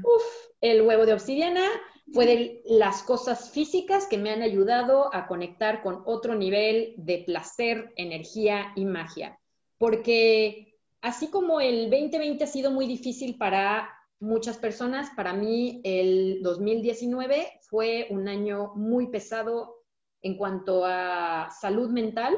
Uf, 0.02 0.24
el 0.60 0.82
huevo 0.82 1.06
de 1.06 1.14
obsidiana 1.14 1.64
fue 2.12 2.26
de 2.26 2.62
las 2.66 3.02
cosas 3.02 3.50
físicas 3.50 4.06
que 4.06 4.18
me 4.18 4.30
han 4.30 4.42
ayudado 4.42 5.14
a 5.14 5.26
conectar 5.26 5.82
con 5.82 6.02
otro 6.04 6.34
nivel 6.34 6.94
de 6.98 7.24
placer, 7.26 7.92
energía 7.96 8.72
y 8.76 8.84
magia. 8.84 9.38
Porque 9.78 10.78
así 11.00 11.28
como 11.28 11.60
el 11.60 11.90
2020 11.90 12.44
ha 12.44 12.46
sido 12.46 12.70
muy 12.70 12.86
difícil 12.86 13.36
para 13.38 13.90
muchas 14.20 14.58
personas, 14.58 15.10
para 15.16 15.32
mí 15.32 15.80
el 15.84 16.40
2019 16.42 17.60
fue 17.62 18.06
un 18.10 18.28
año 18.28 18.72
muy 18.74 19.08
pesado 19.08 19.82
en 20.22 20.36
cuanto 20.36 20.84
a 20.84 21.50
salud 21.50 21.90
mental, 21.90 22.36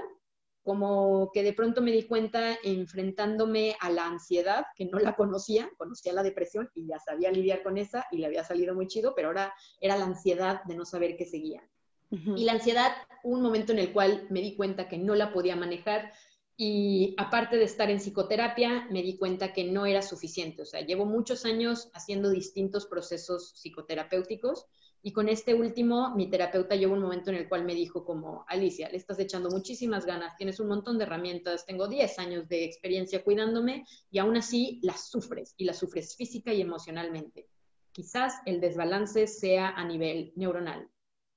como 0.69 1.31
que 1.33 1.43
de 1.43 1.55
pronto 1.55 1.81
me 1.81 1.93
di 1.93 2.03
cuenta 2.03 2.59
enfrentándome 2.63 3.75
a 3.81 3.89
la 3.89 4.05
ansiedad, 4.05 4.67
que 4.77 4.85
no 4.85 4.99
la 4.99 5.17
conocía, 5.17 5.71
conocía 5.79 6.13
la 6.13 6.23
depresión 6.23 6.69
y 6.75 6.87
ya 6.87 6.99
sabía 6.99 7.33
lidiar 7.33 7.63
con 7.63 7.79
esa 7.79 8.05
y 8.13 8.19
le 8.19 8.27
había 8.27 8.45
salido 8.45 8.75
muy 8.75 8.87
chido, 8.87 9.15
pero 9.17 9.29
ahora 9.29 9.55
era 9.81 9.97
la 9.97 10.05
ansiedad 10.05 10.63
de 10.65 10.77
no 10.77 10.85
saber 10.85 11.17
qué 11.17 11.25
seguía. 11.25 11.67
Y 12.11 12.45
la 12.45 12.53
ansiedad, 12.53 12.93
un 13.25 13.41
momento 13.41 13.73
en 13.73 13.79
el 13.79 13.95
cual 13.95 14.27
me 14.29 14.43
di 14.43 14.57
cuenta 14.57 14.89
que 14.89 14.99
no 14.99 15.15
la 15.15 15.33
podía 15.33 15.57
manejar 15.57 16.13
y 16.55 17.15
aparte 17.17 17.57
de 17.57 17.65
estar 17.65 17.89
en 17.89 17.99
psicoterapia, 17.99 18.89
me 18.91 19.03
di 19.03 19.17
cuenta 19.17 19.55
que 19.55 19.65
no 19.65 19.87
era 19.87 20.03
suficiente. 20.03 20.61
O 20.61 20.67
sea, 20.67 20.83
llevo 20.83 21.07
muchos 21.07 21.47
años 21.47 21.89
haciendo 21.95 22.29
distintos 22.29 22.85
procesos 22.85 23.55
psicoterapéuticos 23.55 24.67
y 25.03 25.13
con 25.13 25.29
este 25.29 25.55
último, 25.55 26.15
mi 26.17 26.29
terapeuta 26.29 26.75
llegó 26.75 26.95
un 26.95 27.03
momento 27.03 27.31
en 27.31 27.37
el 27.37 27.49
cual 27.49 27.65
me 27.65 27.75
dijo 27.75 28.05
como, 28.05 28.45
Alicia, 28.49 28.89
le 28.89 28.97
estás 28.97 29.19
echando 29.21 29.49
muchísimas 29.49 30.05
ganas, 30.05 30.37
tienes 30.37 30.59
un 30.59 30.69
montón 30.69 30.99
de 30.99 31.05
herramientas, 31.05 31.65
tengo 31.67 31.87
10 31.87 32.19
años 32.19 32.49
de 32.49 32.65
experiencia 32.65 33.23
cuidándome 33.23 33.85
y 34.11 34.19
aún 34.19 34.37
así 34.37 34.81
las 34.83 35.09
sufres 35.09 35.55
y 35.57 35.65
las 35.65 35.79
sufres 35.79 36.17
física 36.17 36.53
y 36.53 36.61
emocionalmente. 36.61 37.49
Quizás 37.93 38.35
el 38.45 38.61
desbalance 38.61 39.29
sea 39.29 39.71
a 39.71 39.85
nivel 39.85 40.33
neuronal, 40.35 40.89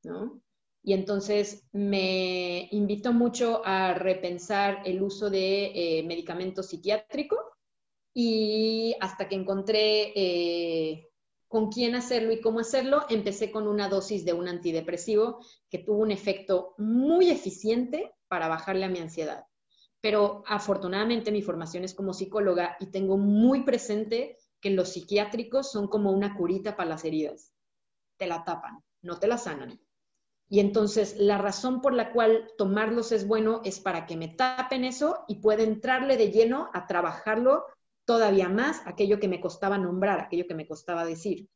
¿no? 0.03 0.41
Y 0.83 0.93
entonces 0.93 1.67
me 1.71 2.67
invitó 2.71 3.13
mucho 3.13 3.61
a 3.63 3.93
repensar 3.93 4.81
el 4.85 5.03
uso 5.03 5.29
de 5.29 5.99
eh, 5.99 6.03
medicamentos 6.03 6.69
psiquiátricos 6.69 7.39
y 8.11 8.95
hasta 8.99 9.29
que 9.29 9.35
encontré... 9.35 10.13
Eh, 10.15 11.10
con 11.51 11.69
quién 11.69 11.95
hacerlo 11.95 12.31
y 12.31 12.39
cómo 12.39 12.61
hacerlo, 12.61 13.05
empecé 13.09 13.51
con 13.51 13.67
una 13.67 13.89
dosis 13.89 14.23
de 14.23 14.31
un 14.31 14.47
antidepresivo 14.47 15.45
que 15.69 15.79
tuvo 15.79 15.97
un 15.97 16.09
efecto 16.09 16.75
muy 16.77 17.29
eficiente 17.29 18.15
para 18.29 18.47
bajarle 18.47 18.85
a 18.85 18.89
mi 18.89 18.99
ansiedad. 18.99 19.43
Pero 19.99 20.43
afortunadamente 20.47 21.29
mi 21.29 21.41
formación 21.41 21.83
es 21.83 21.93
como 21.93 22.13
psicóloga 22.13 22.77
y 22.79 22.85
tengo 22.85 23.17
muy 23.17 23.63
presente 23.63 24.37
que 24.61 24.69
los 24.69 24.93
psiquiátricos 24.93 25.69
son 25.69 25.89
como 25.89 26.13
una 26.13 26.37
curita 26.37 26.77
para 26.77 26.91
las 26.91 27.03
heridas. 27.03 27.51
Te 28.15 28.27
la 28.27 28.45
tapan, 28.45 28.81
no 29.01 29.19
te 29.19 29.27
la 29.27 29.37
sanan. 29.37 29.77
Y 30.47 30.61
entonces 30.61 31.17
la 31.17 31.37
razón 31.37 31.81
por 31.81 31.93
la 31.93 32.13
cual 32.13 32.49
tomarlos 32.57 33.11
es 33.11 33.27
bueno 33.27 33.59
es 33.65 33.81
para 33.81 34.05
que 34.05 34.15
me 34.15 34.29
tapen 34.29 34.85
eso 34.85 35.25
y 35.27 35.41
pueda 35.41 35.63
entrarle 35.63 36.15
de 36.15 36.31
lleno 36.31 36.69
a 36.73 36.87
trabajarlo 36.87 37.65
todavía 38.05 38.49
más, 38.49 38.81
aquello 38.85 39.19
que 39.19 39.27
me 39.27 39.41
costaba 39.41 39.77
nombrar, 39.77 40.19
aquello 40.19 40.47
que 40.47 40.55
me 40.55 40.67
costaba 40.67 41.05
decir. 41.05 41.49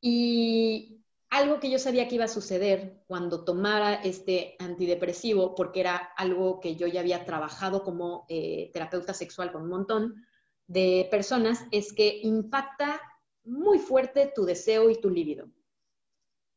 Y 0.00 1.04
algo 1.30 1.60
que 1.60 1.70
yo 1.70 1.78
sabía 1.78 2.08
que 2.08 2.14
iba 2.14 2.24
a 2.24 2.28
suceder 2.28 3.02
cuando 3.06 3.44
tomara 3.44 3.94
este 3.94 4.56
antidepresivo, 4.58 5.54
porque 5.54 5.80
era 5.80 5.96
algo 6.16 6.60
que 6.60 6.76
yo 6.76 6.86
ya 6.86 7.00
había 7.00 7.24
trabajado 7.24 7.82
como 7.82 8.24
eh, 8.28 8.70
terapeuta 8.72 9.12
sexual 9.12 9.52
con 9.52 9.62
un 9.62 9.68
montón 9.68 10.26
de 10.66 11.06
personas, 11.10 11.64
es 11.70 11.92
que 11.92 12.20
impacta 12.22 13.00
muy 13.44 13.78
fuerte 13.78 14.32
tu 14.34 14.44
deseo 14.44 14.90
y 14.90 15.00
tu 15.00 15.10
libido. 15.10 15.50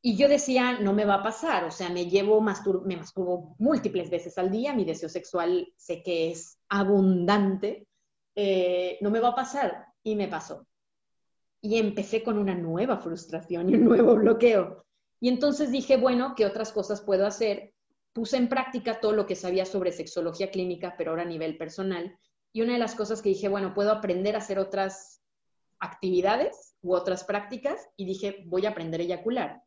Y 0.04 0.18
yo 0.18 0.28
decía, 0.28 0.80
no 0.80 0.94
me 0.94 1.06
va 1.06 1.16
a 1.16 1.24
pasar, 1.24 1.64
o 1.66 1.72
sea, 1.72 1.90
me 1.90 2.10
llevo, 2.10 2.42
me 2.42 2.98
masturbo 2.98 3.56
múltiples 3.60 4.10
veces 4.10 4.38
al 4.38 4.50
día, 4.50 4.74
mi 4.74 4.84
deseo 4.84 5.10
sexual 5.10 5.72
sé 5.78 6.02
que 6.02 6.32
es 6.32 6.58
abundante, 6.70 7.88
eh, 8.44 8.98
no 9.02 9.12
me 9.12 9.20
va 9.20 9.30
a 9.30 9.36
pasar. 9.36 9.86
Y 10.04 10.16
me 10.16 10.28
pasó 10.28 10.66
y 11.62 11.78
empecé 11.78 12.24
con 12.24 12.38
una 12.38 12.56
nueva 12.56 12.98
frustración 12.98 13.70
y 13.70 13.76
un 13.76 13.86
nuevo 13.86 14.16
bloqueo. 14.16 14.84
Y 15.20 15.30
entonces 15.30 15.72
dije, 15.72 15.98
bueno, 15.98 16.34
¿qué 16.36 16.48
otras 16.48 16.72
cosas 16.72 17.02
puedo 17.02 17.28
hacer? 17.28 17.74
Puse 18.14 18.38
en 18.38 18.50
práctica 18.50 19.00
todo 19.00 19.14
lo 19.14 19.28
que 19.28 19.36
sabía 19.36 19.66
sobre 19.66 19.92
sexología 19.92 20.50
clínica, 20.50 20.96
pero 20.98 21.12
ahora 21.12 21.22
a 21.22 21.28
nivel 21.28 21.58
personal. 21.58 22.18
Y 22.52 22.64
una 22.64 22.74
de 22.74 22.80
las 22.80 22.96
cosas 22.96 23.22
que 23.22 23.30
dije, 23.30 23.48
bueno, 23.48 23.76
puedo 23.76 23.92
aprender 23.92 24.36
a 24.36 24.40
hacer 24.40 24.58
otras 24.58 25.22
actividades 25.80 26.76
u 26.82 26.94
otras 26.96 27.24
prácticas 27.24 27.88
y 27.96 28.06
dije, 28.06 28.44
voy 28.48 28.66
a 28.66 28.70
aprender 28.70 29.00
a 29.00 29.04
eyacular. 29.04 29.64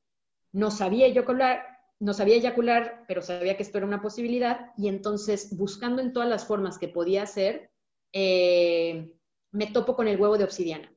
No 0.53 0.71
sabía 0.73 1.07
eyacular, 1.07 1.65
no 2.01 2.13
sabía 2.13 2.37
eyacular, 2.37 3.05
pero 3.07 3.23
sabía 3.23 3.57
que 3.57 3.63
esto 3.63 3.79
era 3.79 3.87
una 3.87 4.03
posibilidad 4.03 4.73
y 4.77 4.89
entonces 4.89 5.57
buscando 5.57 6.03
en 6.03 6.13
todas 6.13 6.29
las 6.29 6.45
formas 6.45 6.79
que 6.79 6.89
podía 6.89 7.23
hacer, 7.23 7.71
eh, 8.15 9.13
me 9.51 9.67
topo 9.67 9.95
con 9.95 10.09
el 10.09 10.19
huevo 10.19 10.39
de 10.39 10.45
obsidiana 10.45 10.95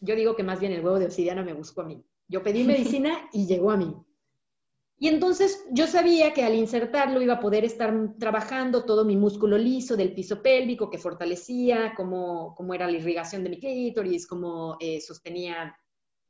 yo 0.00 0.16
digo 0.16 0.34
que 0.34 0.42
más 0.42 0.60
bien 0.60 0.72
el 0.72 0.84
huevo 0.84 0.98
de 0.98 1.06
obsidiana 1.06 1.42
me 1.42 1.52
buscó 1.52 1.82
a 1.82 1.84
mí. 1.84 2.02
Yo 2.26 2.42
pedí 2.42 2.64
medicina 2.64 3.28
y 3.32 3.46
llegó 3.46 3.70
a 3.70 3.76
mí. 3.76 3.94
Y 4.98 5.08
entonces 5.08 5.64
yo 5.70 5.86
sabía 5.86 6.34
que 6.34 6.42
al 6.42 6.54
insertarlo 6.54 7.22
iba 7.22 7.34
a 7.34 7.40
poder 7.40 7.64
estar 7.64 7.94
trabajando 8.18 8.84
todo 8.84 9.04
mi 9.04 9.16
músculo 9.16 9.56
liso 9.56 9.96
del 9.96 10.12
piso 10.12 10.42
pélvico 10.42 10.90
que 10.90 10.98
fortalecía, 10.98 11.94
cómo, 11.96 12.54
cómo 12.54 12.74
era 12.74 12.86
la 12.86 12.98
irrigación 12.98 13.42
de 13.42 13.50
mi 13.50 13.58
clítoris, 13.58 14.26
cómo 14.26 14.76
eh, 14.78 15.00
sostenía 15.00 15.74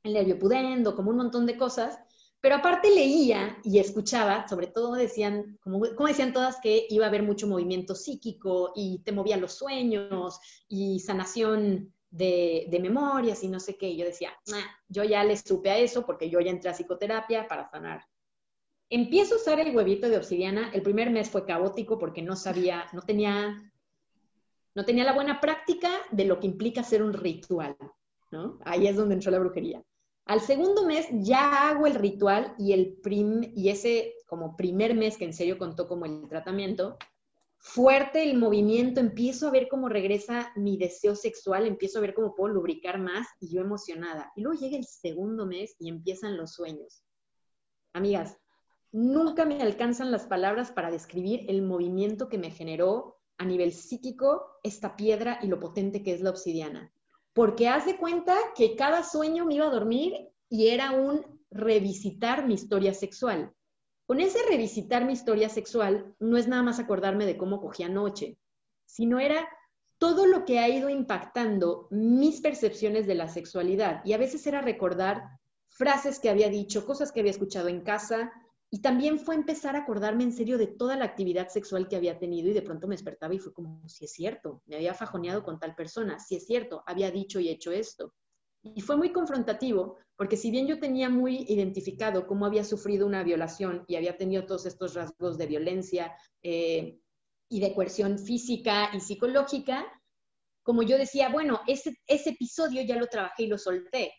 el 0.05 0.12
nervio 0.12 0.38
pudendo, 0.38 0.95
como 0.95 1.11
un 1.11 1.16
montón 1.16 1.47
de 1.47 1.57
cosas. 1.57 1.99
Pero 2.41 2.55
aparte 2.57 2.88
leía 2.88 3.59
y 3.64 3.78
escuchaba, 3.78 4.49
sobre 4.49 4.66
todo 4.66 4.95
decían, 4.95 5.59
como, 5.61 5.86
decían 6.07 6.32
todas, 6.32 6.59
que 6.62 6.86
iba 6.88 7.05
a 7.05 7.09
haber 7.09 7.22
mucho 7.22 7.47
movimiento 7.47 7.95
psíquico 7.95 8.72
y 8.74 9.03
te 9.05 9.12
movía 9.12 9.36
los 9.36 9.53
sueños 9.53 10.41
y 10.66 11.01
sanación 11.01 11.93
de, 12.11 12.78
memorias 12.80 13.45
y 13.45 13.49
no 13.49 13.61
sé 13.61 13.76
qué. 13.76 13.91
Y 13.91 13.99
yo 13.99 14.07
decía, 14.07 14.30
yo 14.88 15.05
ya 15.05 15.22
le 15.22 15.36
supe 15.36 15.70
a 15.70 15.78
eso 15.78 16.07
porque 16.07 16.30
yo 16.30 16.41
ya 16.41 16.51
entré 16.51 16.70
a 16.70 16.74
psicoterapia 16.74 17.47
para 17.47 17.68
sanar. 17.70 18.07
Empiezo 18.88 19.34
a 19.34 19.38
usar 19.38 19.61
el 19.61 19.76
huevito 19.76 20.09
de 20.09 20.16
obsidiana. 20.16 20.70
El 20.72 20.82
primer 20.82 21.11
mes 21.11 21.28
fue 21.28 21.45
caótico 21.45 21.99
porque 21.99 22.22
no 22.22 22.36
sabía, 22.36 22.86
no 22.95 23.03
tenía, 23.03 23.70
no 24.74 24.84
tenía 24.86 25.05
la 25.05 25.12
buena 25.12 25.41
práctica 25.41 25.91
de 26.11 26.24
lo 26.24 26.41
que 26.41 26.47
implica 26.47 26.80
hacer 26.80 27.03
un 27.03 27.12
ritual, 27.12 27.76
¿no? 28.30 28.59
Ahí 28.64 28.86
es 28.88 28.97
donde 28.97 29.14
entró 29.14 29.30
la 29.30 29.38
brujería. 29.38 29.84
Al 30.27 30.41
segundo 30.41 30.87
mes 30.87 31.07
ya 31.12 31.68
hago 31.68 31.87
el 31.87 31.95
ritual 31.95 32.55
y, 32.59 32.73
el 32.73 32.99
prim, 33.03 33.53
y 33.55 33.68
ese 33.68 34.14
como 34.27 34.57
primer 34.57 34.95
mes 34.95 35.16
que 35.16 35.25
en 35.25 35.33
serio 35.33 35.59
contó 35.59 35.89
como 35.89 36.05
el 36.05 36.29
tratamiento, 36.29 36.99
fuerte 37.59 38.23
el 38.23 38.39
movimiento, 38.39 39.01
empiezo 39.01 39.49
a 39.49 39.51
ver 39.51 39.68
cómo 39.68 39.89
regresa 39.89 40.53
mi 40.57 40.77
deseo 40.77 41.14
sexual, 41.14 41.66
empiezo 41.66 41.99
a 41.99 42.03
ver 42.03 42.14
cómo 42.14 42.35
puedo 42.35 42.55
lubricar 42.55 42.99
más 42.99 43.27
y 43.41 43.53
yo 43.53 43.61
emocionada. 43.61 44.33
Y 44.37 44.43
luego 44.43 44.61
llega 44.61 44.77
el 44.77 44.87
segundo 44.87 45.47
mes 45.47 45.75
y 45.79 45.89
empiezan 45.89 46.37
los 46.37 46.53
sueños. 46.53 47.05
Amigas, 47.93 48.39
nunca 48.93 49.45
me 49.45 49.61
alcanzan 49.61 50.11
las 50.11 50.27
palabras 50.27 50.71
para 50.71 50.91
describir 50.91 51.45
el 51.49 51.62
movimiento 51.62 52.29
que 52.29 52.39
me 52.39 52.51
generó 52.51 53.18
a 53.37 53.45
nivel 53.45 53.73
psíquico 53.73 54.59
esta 54.62 54.97
piedra 54.97 55.39
y 55.43 55.49
lo 55.49 55.59
potente 55.59 56.03
que 56.03 56.12
es 56.12 56.21
la 56.21 56.31
obsidiana. 56.31 56.93
Porque 57.33 57.68
haz 57.68 57.87
de 57.87 57.97
cuenta 57.97 58.37
que 58.57 58.76
cada 58.76 59.03
sueño 59.05 59.45
me 59.45 59.55
iba 59.55 59.66
a 59.66 59.70
dormir 59.70 60.31
y 60.49 60.68
era 60.68 60.93
un 60.93 61.41
revisitar 61.51 62.47
mi 62.47 62.55
historia 62.55 62.95
sexual. 62.95 63.53
Con 64.07 64.20
ese 64.20 64.39
revisitar 64.49 65.05
mi 65.05 65.12
historia 65.12 65.49
sexual, 65.49 66.14
no 66.18 66.37
es 66.37 66.49
nada 66.49 66.62
más 66.62 66.81
acordarme 66.81 67.26
de 67.26 67.37
cómo 67.37 67.61
cogí 67.61 67.85
anoche, 67.85 68.39
sino 68.85 69.20
era 69.20 69.49
todo 69.99 70.26
lo 70.26 70.45
que 70.45 70.59
ha 70.59 70.68
ido 70.68 70.89
impactando 70.89 71.87
mis 71.91 72.41
percepciones 72.41 73.07
de 73.07 73.14
la 73.14 73.28
sexualidad. 73.28 74.03
Y 74.05 74.14
a 74.14 74.18
veces 74.18 74.47
era 74.47 74.62
recordar 74.62 75.22
frases 75.68 76.18
que 76.18 76.31
había 76.31 76.49
dicho, 76.49 76.87
cosas 76.87 77.12
que 77.12 77.20
había 77.20 77.31
escuchado 77.31 77.68
en 77.68 77.83
casa, 77.83 78.33
y 78.73 78.81
también 78.81 79.18
fue 79.18 79.35
empezar 79.35 79.75
a 79.75 79.81
acordarme 79.81 80.23
en 80.23 80.33
serio 80.33 80.57
de 80.57 80.68
toda 80.68 80.97
la 80.97 81.05
actividad 81.05 81.49
sexual 81.49 81.89
que 81.89 81.97
había 81.97 82.21
tenido 82.21 82.49
y 82.49 82.53
de 82.53 82.62
pronto 82.62 82.87
me 82.87 82.95
despertaba 82.95 83.35
y 83.35 83.39
fue 83.39 83.53
como, 83.53 83.87
si 83.89 84.05
es 84.05 84.12
cierto, 84.12 84.62
me 84.66 84.77
había 84.77 84.95
fajoneado 84.95 85.43
con 85.43 85.59
tal 85.59 85.75
persona, 85.75 86.21
si 86.21 86.37
es 86.37 86.47
cierto, 86.47 86.85
había 86.87 87.11
dicho 87.11 87.41
y 87.41 87.49
hecho 87.49 87.73
esto. 87.73 88.14
Y 88.62 88.81
fue 88.83 88.97
muy 88.97 89.11
confrontativo, 89.11 89.97
porque 90.16 90.37
si 90.37 90.51
bien 90.53 90.68
yo 90.68 90.79
tenía 90.79 91.09
muy 91.09 91.47
identificado 91.49 92.27
cómo 92.27 92.47
había 92.47 92.62
sufrido 92.62 93.07
una 93.07 93.25
violación 93.25 93.85
y 93.89 93.97
había 93.97 94.16
tenido 94.16 94.47
todos 94.47 94.66
estos 94.66 94.95
rasgos 94.95 95.37
de 95.37 95.47
violencia 95.47 96.14
eh, 96.43 97.01
y 97.49 97.61
de 97.61 97.75
coerción 97.75 98.18
física 98.18 98.91
y 98.93 99.01
psicológica, 99.01 99.85
como 100.62 100.83
yo 100.83 100.97
decía, 100.97 101.31
bueno, 101.31 101.61
ese, 101.66 101.97
ese 102.07 102.31
episodio 102.31 102.83
ya 102.83 102.97
lo 102.97 103.09
trabajé 103.09 103.45
y 103.45 103.47
lo 103.49 103.59
solté, 103.59 104.12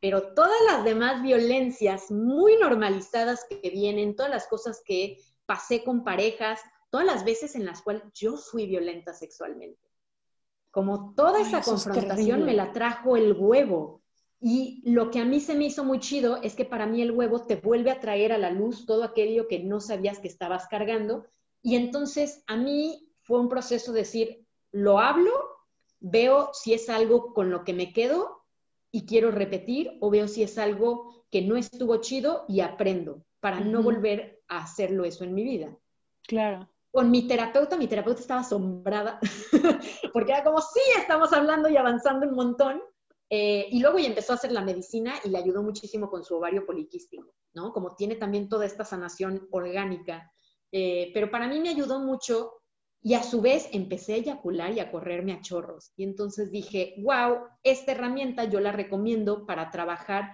pero 0.00 0.34
todas 0.34 0.60
las 0.66 0.84
demás 0.84 1.22
violencias 1.22 2.10
muy 2.10 2.56
normalizadas 2.56 3.44
que 3.48 3.70
vienen, 3.70 4.16
todas 4.16 4.30
las 4.30 4.46
cosas 4.46 4.82
que 4.84 5.18
pasé 5.46 5.82
con 5.84 6.04
parejas, 6.04 6.60
todas 6.90 7.06
las 7.06 7.24
veces 7.24 7.54
en 7.54 7.66
las 7.66 7.82
cuales 7.82 8.02
yo 8.14 8.36
fui 8.36 8.66
violenta 8.66 9.12
sexualmente 9.12 9.88
como 10.70 11.14
toda 11.14 11.40
esa 11.40 11.60
confrontación 11.60 12.44
me 12.44 12.54
la 12.54 12.72
trajo 12.72 13.16
el 13.16 13.32
huevo. 13.32 14.02
Y 14.40 14.82
lo 14.84 15.10
que 15.10 15.18
a 15.18 15.24
mí 15.24 15.40
se 15.40 15.56
me 15.56 15.64
hizo 15.64 15.82
muy 15.82 15.98
chido 15.98 16.36
es 16.42 16.54
que 16.54 16.64
para 16.64 16.86
mí 16.86 17.02
el 17.02 17.10
huevo 17.10 17.46
te 17.46 17.56
vuelve 17.56 17.90
a 17.90 17.98
traer 17.98 18.32
a 18.32 18.38
la 18.38 18.50
luz 18.50 18.86
todo 18.86 19.02
aquello 19.02 19.48
que 19.48 19.58
no 19.58 19.80
sabías 19.80 20.20
que 20.20 20.28
estabas 20.28 20.68
cargando. 20.68 21.26
Y 21.62 21.74
entonces 21.74 22.44
a 22.46 22.56
mí 22.56 23.10
fue 23.22 23.40
un 23.40 23.48
proceso 23.48 23.92
de 23.92 24.00
decir, 24.00 24.46
lo 24.70 25.00
hablo, 25.00 25.32
veo 25.98 26.50
si 26.52 26.74
es 26.74 26.88
algo 26.88 27.34
con 27.34 27.50
lo 27.50 27.64
que 27.64 27.72
me 27.72 27.92
quedo 27.92 28.37
y 28.90 29.06
quiero 29.06 29.30
repetir, 29.30 29.96
o 30.00 30.10
veo 30.10 30.28
si 30.28 30.42
es 30.42 30.58
algo 30.58 31.24
que 31.30 31.42
no 31.42 31.56
estuvo 31.56 32.00
chido 32.00 32.44
y 32.48 32.60
aprendo 32.60 33.24
para 33.40 33.60
no 33.60 33.82
volver 33.82 34.42
a 34.48 34.58
hacerlo 34.58 35.04
eso 35.04 35.24
en 35.24 35.34
mi 35.34 35.44
vida. 35.44 35.76
Claro 36.22 36.68
con 36.90 37.10
mi 37.10 37.26
terapeuta, 37.26 37.76
mi 37.76 37.86
terapeuta 37.86 38.20
estaba 38.20 38.40
asombrada, 38.40 39.20
porque 40.12 40.32
era 40.32 40.42
como, 40.42 40.60
sí, 40.60 40.80
estamos 40.96 41.32
hablando 41.32 41.68
y 41.68 41.76
avanzando 41.76 42.26
un 42.26 42.34
montón. 42.34 42.82
Eh, 43.30 43.68
y 43.70 43.80
luego 43.80 43.98
ya 43.98 44.06
empezó 44.08 44.32
a 44.32 44.36
hacer 44.36 44.52
la 44.52 44.62
medicina 44.62 45.14
y 45.22 45.28
le 45.28 45.38
ayudó 45.38 45.62
muchísimo 45.62 46.08
con 46.08 46.24
su 46.24 46.34
ovario 46.34 46.64
poliquístico, 46.64 47.34
¿no? 47.52 47.72
Como 47.74 47.94
tiene 47.94 48.16
también 48.16 48.48
toda 48.48 48.64
esta 48.64 48.84
sanación 48.86 49.46
orgánica. 49.50 50.32
Eh, 50.72 51.10
pero 51.12 51.30
para 51.30 51.46
mí 51.46 51.60
me 51.60 51.68
ayudó 51.68 52.00
mucho 52.00 52.57
y 53.02 53.14
a 53.14 53.22
su 53.22 53.40
vez 53.40 53.68
empecé 53.72 54.14
a 54.14 54.16
eyacular 54.16 54.72
y 54.72 54.80
a 54.80 54.90
correrme 54.90 55.32
a 55.32 55.40
chorros. 55.40 55.92
Y 55.96 56.04
entonces 56.04 56.50
dije, 56.50 56.94
wow, 56.98 57.38
esta 57.62 57.92
herramienta 57.92 58.44
yo 58.44 58.60
la 58.60 58.72
recomiendo 58.72 59.46
para 59.46 59.70
trabajar, 59.70 60.32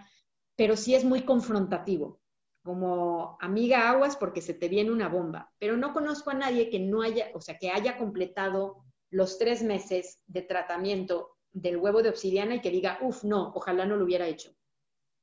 pero 0.56 0.76
sí 0.76 0.94
es 0.94 1.04
muy 1.04 1.22
confrontativo 1.22 2.20
como 2.64 3.36
amiga 3.40 3.90
aguas 3.90 4.16
porque 4.16 4.40
se 4.40 4.54
te 4.54 4.68
viene 4.68 4.90
una 4.90 5.08
bomba, 5.08 5.52
pero 5.58 5.76
no 5.76 5.92
conozco 5.92 6.30
a 6.30 6.34
nadie 6.34 6.70
que 6.70 6.80
no 6.80 7.02
haya, 7.02 7.30
o 7.34 7.40
sea, 7.40 7.58
que 7.58 7.70
haya 7.70 7.98
completado 7.98 8.82
los 9.10 9.38
tres 9.38 9.62
meses 9.62 10.22
de 10.26 10.40
tratamiento 10.40 11.36
del 11.52 11.76
huevo 11.76 12.02
de 12.02 12.08
obsidiana 12.08 12.54
y 12.54 12.60
que 12.62 12.70
diga, 12.70 12.98
uff, 13.02 13.22
no, 13.22 13.52
ojalá 13.54 13.84
no 13.84 13.96
lo 13.96 14.04
hubiera 14.04 14.26
hecho. 14.26 14.50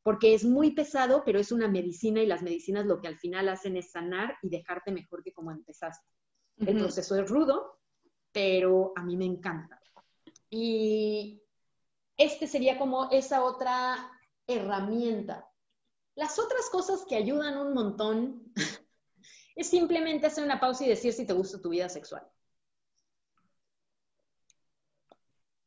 Porque 0.03 0.35
es 0.35 0.45
muy 0.45 0.71
pesado, 0.71 1.23
pero 1.25 1.39
es 1.39 1.51
una 1.51 1.67
medicina 1.67 2.21
y 2.21 2.27
las 2.27 2.43
medicinas 2.43 2.85
lo 2.85 3.01
que 3.01 3.07
al 3.07 3.17
final 3.17 3.49
hacen 3.49 3.75
es 3.75 3.91
sanar 3.91 4.35
y 4.43 4.49
dejarte 4.49 4.91
mejor 4.91 5.23
que 5.23 5.33
como 5.33 5.51
empezaste. 5.51 6.07
El 6.65 6.77
proceso 6.77 7.15
es 7.15 7.29
rudo, 7.29 7.79
pero 8.31 8.93
a 8.95 9.03
mí 9.03 9.17
me 9.17 9.25
encanta. 9.25 9.81
Y 10.49 11.41
este 12.17 12.47
sería 12.47 12.77
como 12.77 13.09
esa 13.11 13.43
otra 13.43 14.11
herramienta 14.47 15.51
las 16.15 16.37
otras 16.39 16.69
cosas 16.69 17.05
que 17.07 17.15
ayudan 17.15 17.57
un 17.57 17.73
montón 17.73 18.53
es 19.55 19.67
simplemente 19.67 20.27
hacer 20.27 20.43
una 20.43 20.59
pausa 20.59 20.85
y 20.85 20.89
decir 20.89 21.13
si 21.13 21.25
te 21.25 21.33
gusta 21.33 21.61
tu 21.61 21.69
vida 21.69 21.89
sexual. 21.89 22.27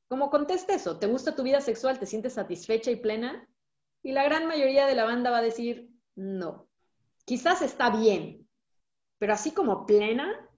Como 0.08 0.30
contesta 0.30 0.74
eso, 0.74 0.98
¿te 0.98 1.06
gusta 1.06 1.34
tu 1.34 1.42
vida 1.42 1.60
sexual? 1.60 1.98
¿Te 1.98 2.06
sientes 2.06 2.34
satisfecha 2.34 2.90
y 2.90 2.96
plena? 2.96 3.48
Y 4.02 4.12
la 4.12 4.22
gran 4.22 4.46
mayoría 4.46 4.86
de 4.86 4.94
la 4.94 5.04
banda 5.04 5.30
va 5.30 5.38
a 5.38 5.42
decir 5.42 5.90
no. 6.14 6.68
quizás 7.24 7.62
está 7.62 7.90
bien, 7.90 8.48
pero 9.18 9.32
así 9.32 9.50
como 9.50 9.86
plena, 9.86 10.48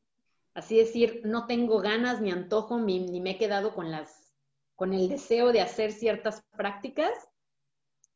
así 0.56 0.78
decir, 0.78 1.20
no 1.24 1.46
tengo 1.46 1.80
ganas 1.80 2.22
ni 2.22 2.30
antojo 2.30 2.80
ni, 2.80 3.20
me 3.20 3.32
he 3.32 3.38
quedado 3.38 3.74
con, 3.74 3.90
las, 3.90 4.32
con 4.74 4.94
el 4.94 5.08
deseo 5.08 5.52
de 5.52 5.60
hacer 5.60 5.92
ciertas 5.92 6.42
prácticas, 6.56 7.12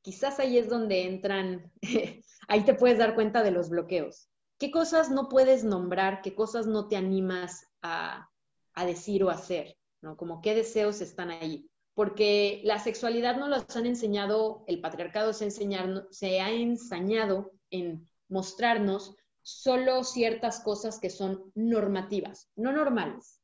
quizás 0.00 0.40
ahí 0.40 0.56
es 0.56 0.70
donde 0.70 1.04
entran, 1.04 1.70
ahí 2.48 2.64
te 2.64 2.74
puedes 2.74 2.96
dar 2.96 3.14
cuenta 3.14 3.42
de 3.42 3.50
los 3.50 3.68
bloqueos. 3.68 4.30
¿Qué 4.58 4.70
cosas 4.70 5.10
no 5.10 5.28
puedes 5.28 5.64
nombrar? 5.64 6.22
¿Qué 6.22 6.34
cosas 6.34 6.66
no 6.66 6.88
te 6.88 6.96
animas 6.96 7.66
a, 7.82 8.30
a 8.72 8.86
decir 8.86 9.22
o 9.22 9.28
hacer? 9.28 9.76
¿no? 10.00 10.16
Como 10.16 10.40
qué 10.40 10.54
deseos 10.54 11.02
están 11.02 11.30
ahí. 11.30 11.68
Porque 11.92 12.62
la 12.64 12.78
sexualidad 12.78 13.36
no 13.36 13.48
las 13.48 13.76
han 13.76 13.84
enseñado, 13.84 14.64
el 14.66 14.80
patriarcado 14.80 15.34
se, 15.34 15.50
se 15.50 16.40
ha 16.40 16.50
ensañado 16.50 17.52
en 17.68 18.08
mostrarnos 18.28 19.14
solo 19.42 20.04
ciertas 20.04 20.60
cosas 20.60 20.98
que 20.98 21.10
son 21.10 21.52
normativas, 21.54 22.50
no 22.56 22.72
normales. 22.72 23.40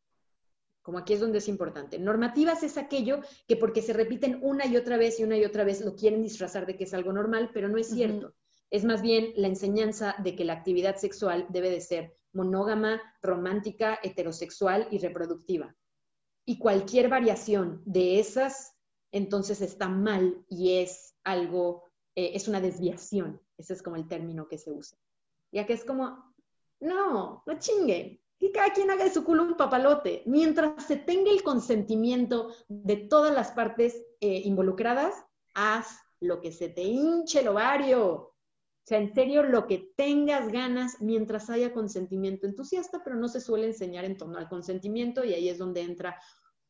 Como 0.83 0.99
aquí 0.99 1.15
es 1.15 1.21
donde 1.21 1.39
es 1.39 1.49
importante. 1.49 1.99
Normativas 1.99 2.63
es 2.63 2.79
aquello 2.79 3.21
que 3.49 3.57
porque 3.57 3.83
se 3.83 3.93
repiten 3.93 4.39
una 4.43 4.67
y 4.67 4.77
otra 4.77 4.97
vez 4.97 5.19
y 5.19 5.25
una 5.25 5.37
y 5.37 5.45
otra 5.45 5.65
vez 5.65 5.81
lo 5.81 5.97
quieren 5.97 6.23
disfrazar 6.23 6.65
de 6.65 6.77
que 6.77 6.85
es 6.85 6.95
algo 6.95 7.13
normal, 7.13 7.51
pero 7.53 7.69
no 7.69 7.77
es 7.77 7.89
cierto. 7.89 8.35
Es 8.71 8.85
más 8.85 9.03
bien 9.03 9.33
la 9.37 9.49
enseñanza 9.49 10.15
de 10.23 10.37
que 10.37 10.45
la 10.45 10.53
actividad 10.53 10.97
sexual 10.97 11.47
debe 11.51 11.71
de 11.71 11.81
ser 11.81 12.17
monógama, 12.33 13.01
romántica, 13.23 13.99
heterosexual 14.03 14.87
y 14.91 14.99
reproductiva. 14.99 15.75
Y 16.45 16.59
cualquier 16.59 17.09
variación 17.09 17.83
de 17.85 18.21
esas, 18.21 18.77
entonces 19.11 19.61
está 19.63 19.89
mal 19.89 20.45
y 20.49 20.79
es 20.79 21.17
algo, 21.25 21.83
eh, 22.15 22.33
es 22.35 22.47
una 22.47 22.61
desviación. 22.61 23.41
Ese 23.59 23.73
es 23.73 23.83
como 23.83 23.97
el 23.97 24.07
término 24.07 24.47
que 24.47 24.59
se 24.59 24.71
usa. 24.71 24.99
Ya 25.57 25.65
que 25.65 25.73
es 25.73 25.87
como, 25.87 26.35
no, 26.81 27.43
no 27.47 27.59
chinguen. 27.59 28.21
Que 28.39 28.53
cada 28.53 28.75
quien 28.75 28.91
haga 28.91 29.05
de 29.05 29.11
su 29.11 29.25
culo 29.25 29.43
un 29.43 29.57
papalote. 29.57 30.23
Mientras 30.27 30.85
se 30.85 30.97
tenga 30.97 31.31
el 31.31 31.43
consentimiento 31.43 32.53
de 32.69 32.97
todas 32.97 33.35
las 33.35 33.53
partes 33.53 34.05
eh, 34.21 34.43
involucradas, 34.45 35.15
haz 35.55 35.99
lo 36.21 36.43
que 36.43 36.53
se 36.53 36.69
te 36.69 36.83
hinche 36.83 37.41
el 37.41 37.49
ovario. 37.49 38.05
O 38.05 38.35
sea, 38.85 38.99
en 38.99 39.15
serio, 39.15 39.45
lo 39.45 39.67
que 39.67 39.95
tengas 39.97 40.53
ganas 40.53 41.01
mientras 41.01 41.49
haya 41.49 41.73
consentimiento 41.73 42.47
entusiasta, 42.47 43.01
pero 43.03 43.17
no 43.17 43.27
se 43.27 43.41
suele 43.41 43.69
enseñar 43.69 44.05
en 44.05 44.19
torno 44.19 44.37
al 44.37 44.51
consentimiento 44.51 45.25
y 45.25 45.33
ahí 45.33 45.49
es 45.49 45.57
donde 45.57 45.81
entra 45.81 46.21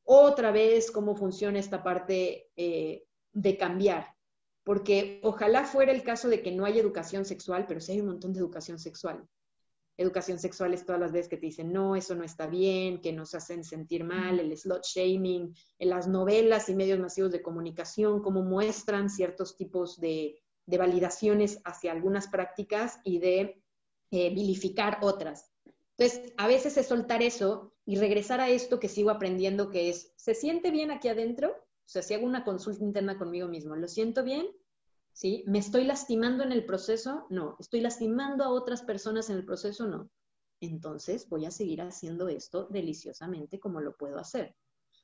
otra 0.05 0.53
vez 0.53 0.93
cómo 0.93 1.17
funciona 1.17 1.59
esta 1.59 1.83
parte 1.83 2.53
eh, 2.55 3.09
de 3.33 3.57
cambiar 3.57 4.16
porque 4.67 5.21
ojalá 5.23 5.65
fuera 5.65 5.93
el 5.93 6.03
caso 6.03 6.29
de 6.29 6.43
que 6.43 6.51
no 6.51 6.65
hay 6.65 6.77
educación 6.77 7.25
sexual, 7.25 7.67
pero 7.69 7.81
sí 7.81 7.93
hay 7.93 8.01
un 8.01 8.09
montón 8.09 8.33
de 8.33 8.41
educación 8.41 8.81
sexual. 8.81 9.25
Educación 9.97 10.41
sexual 10.41 10.75
es 10.75 10.85
todas 10.85 11.01
las 11.01 11.13
veces 11.13 11.29
que 11.29 11.37
te 11.37 11.47
dicen, 11.47 11.73
no, 11.73 11.95
eso 11.95 12.17
no 12.17 12.25
está 12.25 12.49
bien, 12.49 13.01
que 13.01 13.13
nos 13.13 13.37
hacen 13.37 13.63
sentir 13.63 14.03
mal, 14.03 14.41
el 14.41 14.59
slot 14.59 14.85
shaming, 14.85 15.55
en 15.79 15.89
las 15.89 16.09
novelas 16.09 16.69
y 16.69 16.75
medios 16.75 16.99
masivos 16.99 17.31
de 17.31 17.43
comunicación, 17.43 18.21
cómo 18.21 18.43
muestran 18.43 19.09
ciertos 19.09 19.57
tipos 19.57 20.01
de, 20.01 20.43
validaciones 20.67 21.61
hacia 21.65 21.93
algunas 21.93 22.27
prácticas 22.27 22.99
y 23.05 23.21
de 23.21 23.63
eh, 24.11 24.35
vilificar 24.35 24.99
otras. 25.01 25.49
Entonces, 25.97 26.33
a 26.39 26.49
veces 26.49 26.77
es 26.77 26.89
soltar 26.89 27.23
eso 27.23 27.73
y 27.85 27.99
regresar 27.99 28.41
a 28.41 28.49
esto 28.49 28.81
que 28.81 28.89
sigo 28.89 29.11
aprendiendo, 29.11 29.71
que 29.71 29.91
es, 29.91 30.13
¿se 30.17 30.35
siente 30.35 30.73
bien 30.73 30.91
aquí 30.91 31.07
adentro? 31.07 31.55
O 31.87 31.89
sea, 31.89 32.03
si 32.03 32.15
hago 32.15 32.27
una 32.27 32.45
consulta 32.45 32.85
interna 32.85 33.17
conmigo 33.17 33.47
mismo, 33.47 33.77
¿lo 33.77 33.87
siento 33.87 34.25
bien? 34.25 34.49
¿Sí? 35.13 35.45
¿Me 35.47 35.59
estoy 35.59 35.85
lastimando 35.85 36.43
en 36.43 36.53
el 36.53 36.67
proceso? 36.67 37.27
No. 37.31 37.57
¿Estoy 37.61 37.81
lastimando 37.81 38.45
a 38.45 38.51
otras 38.51 38.83
personas 38.83 39.31
en 39.31 39.37
el 39.37 39.47
proceso? 39.47 39.87
No. 39.87 40.11
Entonces 40.61 41.29
voy 41.29 41.47
a 41.47 41.51
seguir 41.51 41.81
haciendo 41.83 42.29
esto 42.29 42.67
deliciosamente 42.71 43.61
como 43.61 43.81
lo 43.81 43.97
puedo 43.97 44.19
hacer. 44.19 44.55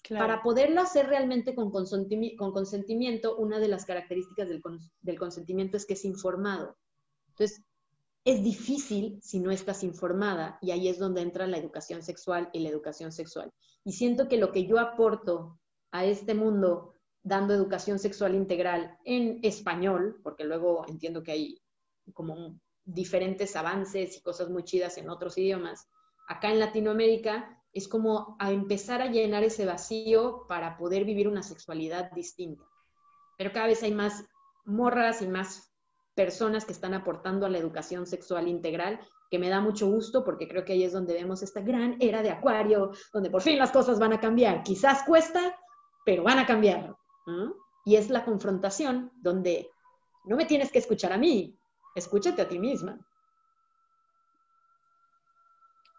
Para 0.08 0.42
poderlo 0.42 0.80
hacer 0.80 1.06
realmente 1.06 1.54
con, 1.54 1.70
consentimiento, 1.70 3.36
una 3.36 3.60
de 3.60 3.68
las 3.68 3.84
características 3.84 4.48
del, 4.48 4.60
del 5.00 5.18
consentimiento 5.18 5.76
es 5.76 5.86
que 5.86 5.94
es 5.94 6.04
informado. 6.04 6.76
Entonces, 7.28 7.62
es 8.24 8.42
difícil 8.42 9.20
si 9.22 9.38
no 9.38 9.52
estás 9.52 9.84
informada 9.84 10.58
y 10.60 10.72
ahí 10.72 10.88
es 10.88 10.98
donde 10.98 11.22
entra 11.22 11.46
la 11.46 11.58
educación 11.58 12.02
sexual 12.02 12.50
y 12.52 12.60
la 12.60 12.68
educación 12.68 13.12
sexual. 13.12 13.52
Y 13.84 13.92
siento 13.92 14.28
que 14.28 14.38
lo 14.38 14.50
que 14.50 14.66
yo 14.66 14.78
aporto 14.78 15.60
a 15.92 16.04
este 16.04 16.34
mundo 16.34 16.94
dando 17.22 17.54
educación 17.54 17.98
sexual 17.98 18.34
integral 18.34 18.98
en 19.04 19.38
español, 19.42 20.20
porque 20.24 20.44
luego 20.44 20.84
entiendo 20.88 21.22
que 21.22 21.32
hay 21.32 21.62
como 22.14 22.58
diferentes 22.84 23.54
avances 23.54 24.16
y 24.16 24.22
cosas 24.22 24.50
muy 24.50 24.64
chidas 24.64 24.98
en 24.98 25.08
otros 25.08 25.38
idiomas, 25.38 25.86
acá 26.28 26.50
en 26.50 26.58
Latinoamérica 26.58 27.62
es 27.72 27.88
como 27.88 28.36
a 28.38 28.50
empezar 28.52 29.00
a 29.00 29.10
llenar 29.10 29.44
ese 29.44 29.64
vacío 29.64 30.46
para 30.48 30.76
poder 30.76 31.04
vivir 31.04 31.28
una 31.28 31.42
sexualidad 31.42 32.10
distinta. 32.12 32.64
Pero 33.38 33.52
cada 33.52 33.68
vez 33.68 33.82
hay 33.82 33.92
más 33.92 34.24
morras 34.64 35.22
y 35.22 35.28
más 35.28 35.72
personas 36.14 36.64
que 36.64 36.72
están 36.72 36.92
aportando 36.92 37.46
a 37.46 37.48
la 37.48 37.58
educación 37.58 38.06
sexual 38.06 38.48
integral, 38.48 39.00
que 39.30 39.38
me 39.38 39.48
da 39.48 39.60
mucho 39.60 39.86
gusto 39.86 40.24
porque 40.24 40.46
creo 40.46 40.64
que 40.64 40.74
ahí 40.74 40.84
es 40.84 40.92
donde 40.92 41.14
vemos 41.14 41.42
esta 41.42 41.62
gran 41.62 41.96
era 42.00 42.22
de 42.22 42.30
acuario, 42.30 42.90
donde 43.14 43.30
por 43.30 43.40
fin 43.40 43.58
las 43.58 43.70
cosas 43.70 43.98
van 43.98 44.12
a 44.12 44.20
cambiar. 44.20 44.62
Quizás 44.62 45.04
cuesta, 45.04 45.56
pero 46.04 46.22
van 46.22 46.38
a 46.38 46.46
cambiar. 46.46 46.96
Y 47.84 47.96
es 47.96 48.10
la 48.10 48.24
confrontación 48.24 49.10
donde 49.16 49.70
no 50.24 50.36
me 50.36 50.46
tienes 50.46 50.70
que 50.70 50.78
escuchar 50.78 51.12
a 51.12 51.18
mí, 51.18 51.56
escúchate 51.94 52.42
a 52.42 52.48
ti 52.48 52.58
misma. 52.58 52.98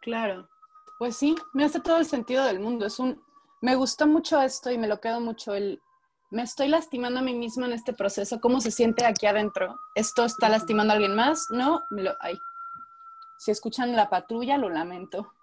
Claro, 0.02 0.50
pues 1.00 1.16
sí, 1.16 1.36
me 1.54 1.64
hace 1.64 1.80
todo 1.80 1.98
el 1.98 2.06
sentido 2.06 2.44
del 2.46 2.60
mundo. 2.60 2.86
Es 2.86 3.00
un, 3.00 3.22
me 3.62 3.76
gustó 3.76 4.08
mucho 4.08 4.42
esto 4.42 4.72
y 4.72 4.78
me 4.78 4.88
lo 4.88 5.00
quedo 5.00 5.22
mucho 5.22 5.54
el, 5.54 5.82
me 6.30 6.42
estoy 6.42 6.68
lastimando 6.68 7.20
a 7.20 7.24
mí 7.24 7.34
misma 7.34 7.68
en 7.68 7.74
este 7.74 7.94
proceso. 7.94 8.42
¿Cómo 8.42 8.60
se 8.60 8.72
siente 8.72 9.06
aquí 9.06 9.26
adentro? 9.26 9.78
¿Esto 9.96 10.26
está 10.26 10.50
lastimando 10.50 10.92
a 10.92 10.96
alguien 10.96 11.16
más? 11.16 11.48
No, 11.52 11.84
me 11.90 12.04
lo, 12.04 12.16
ay. 12.20 12.38
Si 13.38 13.52
escuchan 13.52 13.96
la 13.96 14.10
patrulla, 14.10 14.58
lo 14.58 14.70
lamento. 14.70 15.34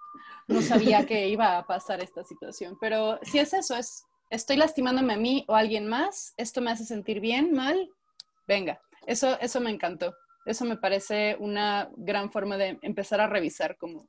No 0.49 0.63
sabía 0.63 1.07
que 1.07 1.29
iba 1.29 1.59
a 1.59 1.67
pasar 1.67 2.01
esta 2.01 2.25
situación, 2.25 2.77
pero 2.81 3.19
si 3.23 3.39
es 3.39 3.53
eso, 3.53 3.77
es 3.77 4.05
estoy 4.31 4.57
lastimándome 4.57 5.15
a 5.15 5.19
mí 5.19 5.45
o 5.49 5.55
a 5.55 5.59
alguien 5.59 5.87
más, 5.87 6.33
esto 6.37 6.61
me 6.61 6.71
hace 6.71 6.85
sentir 6.85 7.21
bien, 7.21 7.53
mal, 7.53 7.91
venga, 8.47 8.81
eso, 9.07 9.39
eso 9.41 9.61
me 9.61 9.71
encantó. 9.71 10.15
Eso 10.47 10.65
me 10.65 10.77
parece 10.77 11.37
una 11.39 11.91
gran 11.97 12.33
forma 12.33 12.57
de 12.57 12.79
empezar 12.83 13.21
a 13.21 13.27
revisar 13.27 13.77
cómo, 13.77 14.09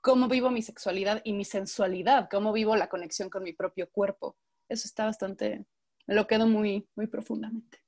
cómo 0.00 0.28
vivo 0.28 0.50
mi 0.50 0.62
sexualidad 0.62 1.20
y 1.24 1.32
mi 1.32 1.44
sensualidad, 1.44 2.28
cómo 2.30 2.52
vivo 2.52 2.76
la 2.76 2.88
conexión 2.88 3.28
con 3.28 3.42
mi 3.42 3.52
propio 3.52 3.90
cuerpo. 3.90 4.36
Eso 4.68 4.86
está 4.86 5.04
bastante, 5.04 5.64
lo 6.06 6.26
quedo 6.26 6.46
muy, 6.46 6.86
muy 6.94 7.06
profundamente. 7.08 7.80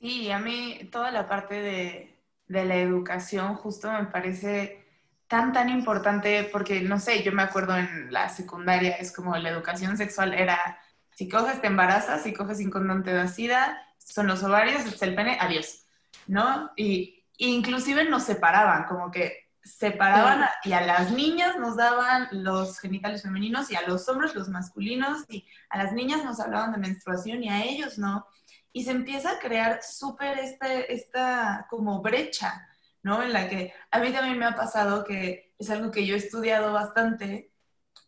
Sí, 0.00 0.30
a 0.30 0.38
mí 0.38 0.88
toda 0.90 1.10
la 1.10 1.28
parte 1.28 1.60
de, 1.60 2.18
de 2.48 2.64
la 2.64 2.76
educación 2.76 3.54
justo 3.54 3.90
me 3.92 4.06
parece 4.06 4.85
tan, 5.28 5.52
tan 5.52 5.68
importante 5.68 6.48
porque, 6.52 6.80
no 6.80 7.00
sé, 7.00 7.22
yo 7.22 7.32
me 7.32 7.42
acuerdo 7.42 7.76
en 7.76 8.12
la 8.12 8.28
secundaria, 8.28 8.96
es 8.96 9.12
como 9.12 9.36
la 9.36 9.50
educación 9.50 9.96
sexual 9.96 10.34
era, 10.34 10.78
si 11.14 11.28
coges 11.28 11.60
te 11.60 11.66
embarazas, 11.66 12.22
si 12.22 12.32
coges 12.32 12.58
sin 12.58 12.70
condón 12.70 13.02
te 13.02 13.12
da 13.12 13.28
sida, 13.28 13.82
son 13.98 14.26
los 14.26 14.42
ovarios, 14.42 14.84
es 14.84 15.02
el 15.02 15.14
pene, 15.14 15.38
adiós, 15.40 15.84
¿no? 16.26 16.70
Y 16.76 17.24
inclusive 17.38 18.04
nos 18.04 18.22
separaban, 18.22 18.84
como 18.84 19.10
que 19.10 19.46
separaban 19.66 20.48
y 20.62 20.72
a 20.72 20.80
las 20.80 21.10
niñas 21.10 21.58
nos 21.58 21.76
daban 21.76 22.28
los 22.30 22.78
genitales 22.78 23.22
femeninos 23.22 23.68
y 23.70 23.74
a 23.74 23.82
los 23.82 24.08
hombres 24.08 24.34
los 24.36 24.48
masculinos 24.48 25.24
y 25.28 25.44
a 25.70 25.78
las 25.78 25.92
niñas 25.92 26.24
nos 26.24 26.38
hablaban 26.38 26.70
de 26.70 26.78
menstruación 26.78 27.42
y 27.42 27.48
a 27.48 27.64
ellos 27.64 27.98
no. 27.98 28.26
Y 28.72 28.84
se 28.84 28.92
empieza 28.92 29.32
a 29.32 29.38
crear 29.40 29.80
súper 29.82 30.38
este, 30.38 30.92
esta 30.94 31.66
como 31.68 32.00
brecha, 32.00 32.68
¿no? 33.06 33.22
En 33.22 33.32
la 33.32 33.48
que 33.48 33.72
a 33.92 34.00
mí 34.00 34.12
también 34.12 34.36
me 34.36 34.46
ha 34.46 34.56
pasado 34.56 35.04
que 35.04 35.54
es 35.60 35.70
algo 35.70 35.92
que 35.92 36.04
yo 36.04 36.16
he 36.16 36.18
estudiado 36.18 36.72
bastante, 36.72 37.52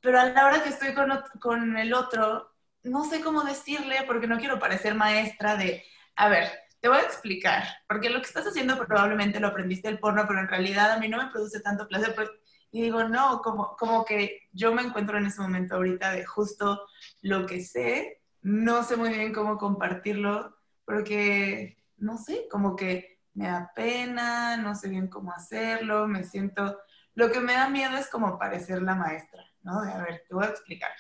pero 0.03 0.19
a 0.19 0.25
la 0.25 0.45
hora 0.45 0.61
que 0.65 0.71
estoy 0.71 0.93
con, 0.93 1.09
con 1.41 1.79
el 1.79 1.95
otro, 1.95 2.53
no 2.83 3.05
sé 3.05 3.21
cómo 3.21 3.45
decirle 3.45 4.03
porque 4.09 4.27
no 4.27 4.39
quiero 4.39 4.59
parecer 4.59 4.97
maestra 4.97 5.57
de, 5.57 5.85
a 6.17 6.29
ver, 6.29 6.51
te 6.81 6.89
voy 6.89 6.99
a 6.99 7.03
explicar, 7.03 7.63
porque 7.87 8.11
lo 8.11 8.19
que 8.19 8.27
estás 8.27 8.49
haciendo 8.49 8.77
probablemente 8.77 9.39
lo 9.39 9.47
aprendiste 9.47 9.87
del 9.87 10.01
porno, 10.01 10.25
pero 10.27 10.41
en 10.41 10.49
realidad 10.49 10.91
a 10.91 10.99
mí 10.99 11.09
no 11.09 11.19
me 11.19 11.31
produce 11.31 11.61
tanto 11.61 11.87
placer, 11.87 12.17
pues, 12.17 12.29
y 12.73 12.83
digo, 12.83 13.05
no, 13.05 13.41
como, 13.41 13.77
como 13.77 14.05
que 14.05 14.49
yo 14.51 14.75
me 14.75 14.83
encuentro 14.83 15.17
en 15.17 15.27
ese 15.27 15.41
momento 15.41 15.77
ahorita 15.77 16.11
de 16.11 16.27
justo 16.27 16.89
lo 17.23 17.47
que 17.47 17.63
sé, 17.63 18.21
no 18.43 18.83
sé 18.83 18.97
muy 18.97 19.11
bien 19.11 19.33
cómo 19.33 19.59
compartirlo, 19.59 20.57
porque, 20.85 21.79
no 21.99 22.19
sé, 22.19 22.49
como 22.51 22.75
que 22.75 23.18
me 23.39 23.47
da 23.47 23.71
pena, 23.73 24.57
no 24.57 24.75
sé 24.75 24.89
bien 24.89 25.07
cómo 25.07 25.33
hacerlo, 25.33 26.09
me 26.09 26.25
siento... 26.25 26.81
Lo 27.15 27.31
que 27.31 27.39
me 27.39 27.53
da 27.53 27.69
miedo 27.69 27.97
es 27.97 28.09
como 28.09 28.37
parecer 28.37 28.83
la 28.83 28.97
maestra, 28.97 29.45
¿no? 29.63 29.81
De, 29.83 29.93
a 29.93 30.03
ver, 30.03 30.25
te 30.29 30.35
voy 30.35 30.45
a 30.45 30.49
explicar. 30.49 30.91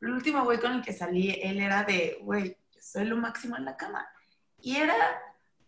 El 0.00 0.10
último 0.10 0.42
güey 0.42 0.58
con 0.58 0.72
el 0.72 0.82
que 0.82 0.92
salí, 0.92 1.30
él 1.40 1.60
era 1.60 1.84
de, 1.84 2.18
güey, 2.20 2.56
yo 2.72 2.80
soy 2.80 3.04
lo 3.04 3.16
máximo 3.16 3.56
en 3.56 3.64
la 3.64 3.76
cama. 3.76 4.06
Y 4.60 4.76
era 4.76 4.94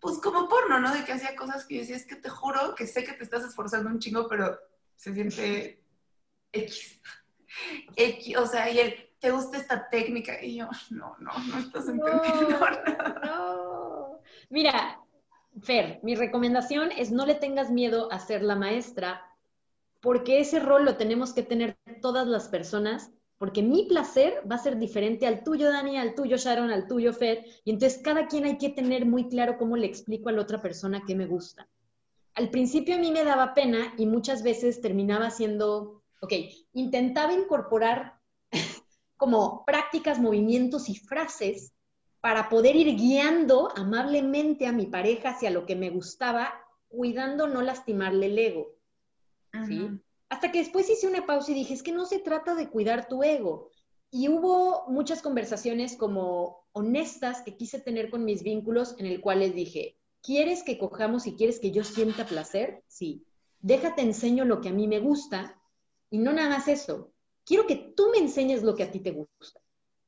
pues 0.00 0.18
como 0.18 0.48
porno, 0.48 0.80
¿no? 0.80 0.92
De 0.92 1.04
que 1.04 1.12
hacía 1.12 1.36
cosas 1.36 1.64
que 1.64 1.76
yo 1.76 1.80
decía, 1.82 1.96
es 1.96 2.06
que 2.06 2.16
te 2.16 2.28
juro 2.28 2.74
que 2.74 2.88
sé 2.88 3.04
que 3.04 3.12
te 3.12 3.22
estás 3.22 3.44
esforzando 3.44 3.88
un 3.88 4.00
chingo, 4.00 4.26
pero 4.28 4.58
se 4.96 5.14
siente 5.14 5.84
X. 6.52 7.00
X, 7.96 8.36
o 8.36 8.46
sea, 8.46 8.68
y 8.68 8.80
él, 8.80 9.10
¿te 9.20 9.30
gusta 9.30 9.58
esta 9.58 9.88
técnica? 9.88 10.42
Y 10.42 10.56
yo, 10.56 10.68
no, 10.90 11.16
no, 11.20 11.32
no 11.38 11.58
estás 11.58 11.88
entendiendo 11.88 12.58
no, 13.24 13.24
No. 13.24 14.20
Mira, 14.50 15.00
Fer, 15.62 16.00
mi 16.02 16.14
recomendación 16.14 16.90
es 16.92 17.10
no 17.10 17.24
le 17.24 17.34
tengas 17.34 17.70
miedo 17.70 18.12
a 18.12 18.18
ser 18.18 18.42
la 18.42 18.56
maestra, 18.56 19.22
porque 20.00 20.40
ese 20.40 20.60
rol 20.60 20.84
lo 20.84 20.96
tenemos 20.96 21.32
que 21.32 21.42
tener 21.42 21.78
todas 22.02 22.26
las 22.26 22.48
personas, 22.48 23.10
porque 23.38 23.62
mi 23.62 23.84
placer 23.84 24.42
va 24.50 24.56
a 24.56 24.62
ser 24.62 24.78
diferente 24.78 25.26
al 25.26 25.42
tuyo, 25.42 25.70
Dani, 25.70 25.98
al 25.98 26.14
tuyo, 26.14 26.36
Sharon, 26.36 26.70
al 26.70 26.86
tuyo, 26.86 27.12
Fer, 27.12 27.44
y 27.64 27.70
entonces 27.70 28.00
cada 28.02 28.26
quien 28.26 28.44
hay 28.44 28.58
que 28.58 28.70
tener 28.70 29.06
muy 29.06 29.28
claro 29.28 29.56
cómo 29.58 29.76
le 29.76 29.86
explico 29.86 30.28
a 30.28 30.32
la 30.32 30.42
otra 30.42 30.60
persona 30.60 31.02
qué 31.06 31.14
me 31.14 31.26
gusta. 31.26 31.68
Al 32.34 32.50
principio 32.50 32.96
a 32.96 32.98
mí 32.98 33.10
me 33.10 33.24
daba 33.24 33.54
pena 33.54 33.94
y 33.96 34.06
muchas 34.06 34.42
veces 34.42 34.82
terminaba 34.82 35.30
siendo, 35.30 36.02
ok, 36.20 36.32
intentaba 36.74 37.32
incorporar 37.32 38.20
como 39.16 39.64
prácticas, 39.64 40.18
movimientos 40.18 40.88
y 40.90 40.96
frases 40.96 41.72
para 42.20 42.48
poder 42.48 42.76
ir 42.76 42.96
guiando 42.96 43.70
amablemente 43.76 44.66
a 44.66 44.72
mi 44.72 44.86
pareja 44.86 45.30
hacia 45.30 45.50
lo 45.50 45.66
que 45.66 45.76
me 45.76 45.90
gustaba, 45.90 46.54
cuidando 46.88 47.46
no 47.46 47.62
lastimarle 47.62 48.26
el 48.26 48.38
ego. 48.38 48.76
¿sí? 49.66 49.88
Hasta 50.28 50.50
que 50.50 50.58
después 50.58 50.90
hice 50.90 51.06
una 51.06 51.26
pausa 51.26 51.52
y 51.52 51.54
dije, 51.54 51.74
es 51.74 51.82
que 51.82 51.92
no 51.92 52.04
se 52.04 52.18
trata 52.18 52.54
de 52.54 52.68
cuidar 52.68 53.08
tu 53.08 53.22
ego. 53.22 53.70
Y 54.10 54.28
hubo 54.28 54.86
muchas 54.88 55.22
conversaciones 55.22 55.96
como 55.96 56.66
honestas 56.72 57.42
que 57.42 57.56
quise 57.56 57.80
tener 57.80 58.10
con 58.10 58.24
mis 58.24 58.42
vínculos 58.42 58.96
en 58.98 59.06
el 59.06 59.20
cual 59.20 59.40
les 59.40 59.54
dije, 59.54 59.96
¿quieres 60.22 60.62
que 60.62 60.78
cojamos 60.78 61.26
y 61.26 61.36
quieres 61.36 61.60
que 61.60 61.70
yo 61.70 61.84
sienta 61.84 62.26
placer? 62.26 62.82
Sí. 62.88 63.24
Déjate 63.60 64.02
enseño 64.02 64.44
lo 64.44 64.60
que 64.60 64.68
a 64.68 64.72
mí 64.72 64.86
me 64.88 65.00
gusta 65.00 65.60
y 66.10 66.18
no 66.18 66.32
nada 66.32 66.50
más 66.50 66.68
eso. 66.68 67.12
Quiero 67.44 67.66
que 67.66 67.76
tú 67.76 68.10
me 68.10 68.18
enseñes 68.18 68.62
lo 68.62 68.74
que 68.74 68.82
a 68.82 68.90
ti 68.90 69.00
te 69.00 69.12
gusta. 69.12 69.60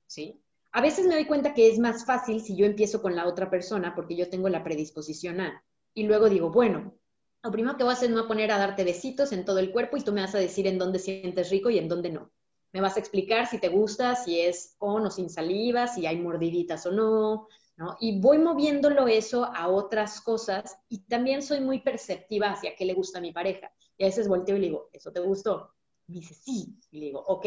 ¿Sí? 0.06 0.40
A 0.78 0.80
veces 0.80 1.08
me 1.08 1.16
doy 1.16 1.24
cuenta 1.24 1.54
que 1.54 1.68
es 1.68 1.80
más 1.80 2.04
fácil 2.04 2.40
si 2.40 2.54
yo 2.54 2.64
empiezo 2.64 3.02
con 3.02 3.16
la 3.16 3.26
otra 3.26 3.50
persona 3.50 3.96
porque 3.96 4.14
yo 4.14 4.30
tengo 4.30 4.48
la 4.48 4.62
predisposición 4.62 5.40
a. 5.40 5.64
Y 5.92 6.04
luego 6.04 6.28
digo, 6.28 6.52
bueno, 6.52 6.94
lo 7.42 7.50
primero 7.50 7.76
que 7.76 7.82
voy 7.82 7.90
a 7.90 7.94
hacer 7.94 8.10
es 8.10 8.14
me 8.14 8.20
voy 8.20 8.26
a 8.26 8.28
poner 8.28 8.52
a 8.52 8.58
darte 8.58 8.84
besitos 8.84 9.32
en 9.32 9.44
todo 9.44 9.58
el 9.58 9.72
cuerpo 9.72 9.96
y 9.96 10.02
tú 10.02 10.12
me 10.12 10.20
vas 10.20 10.36
a 10.36 10.38
decir 10.38 10.68
en 10.68 10.78
dónde 10.78 11.00
sientes 11.00 11.50
rico 11.50 11.68
y 11.68 11.78
en 11.78 11.88
dónde 11.88 12.12
no. 12.12 12.30
Me 12.72 12.80
vas 12.80 12.96
a 12.96 13.00
explicar 13.00 13.48
si 13.48 13.58
te 13.58 13.70
gusta, 13.70 14.14
si 14.14 14.38
es 14.38 14.76
con 14.78 15.04
o 15.04 15.10
sin 15.10 15.30
saliva, 15.30 15.88
si 15.88 16.06
hay 16.06 16.16
mordiditas 16.20 16.86
o 16.86 16.92
no, 16.92 17.48
¿no? 17.76 17.96
Y 17.98 18.20
voy 18.20 18.38
moviéndolo 18.38 19.08
eso 19.08 19.46
a 19.52 19.66
otras 19.66 20.20
cosas 20.20 20.78
y 20.88 21.00
también 21.00 21.42
soy 21.42 21.58
muy 21.58 21.80
perceptiva 21.80 22.52
hacia 22.52 22.76
qué 22.76 22.84
le 22.84 22.94
gusta 22.94 23.18
a 23.18 23.22
mi 23.22 23.32
pareja. 23.32 23.72
Y 23.96 24.04
a 24.04 24.06
veces 24.06 24.28
volteo 24.28 24.56
y 24.56 24.60
le 24.60 24.66
digo, 24.66 24.90
¿eso 24.92 25.10
te 25.10 25.18
gustó? 25.18 25.74
Dice, 26.06 26.34
sí. 26.34 26.78
Y 26.92 27.00
le 27.00 27.06
digo, 27.06 27.24
ok, 27.26 27.46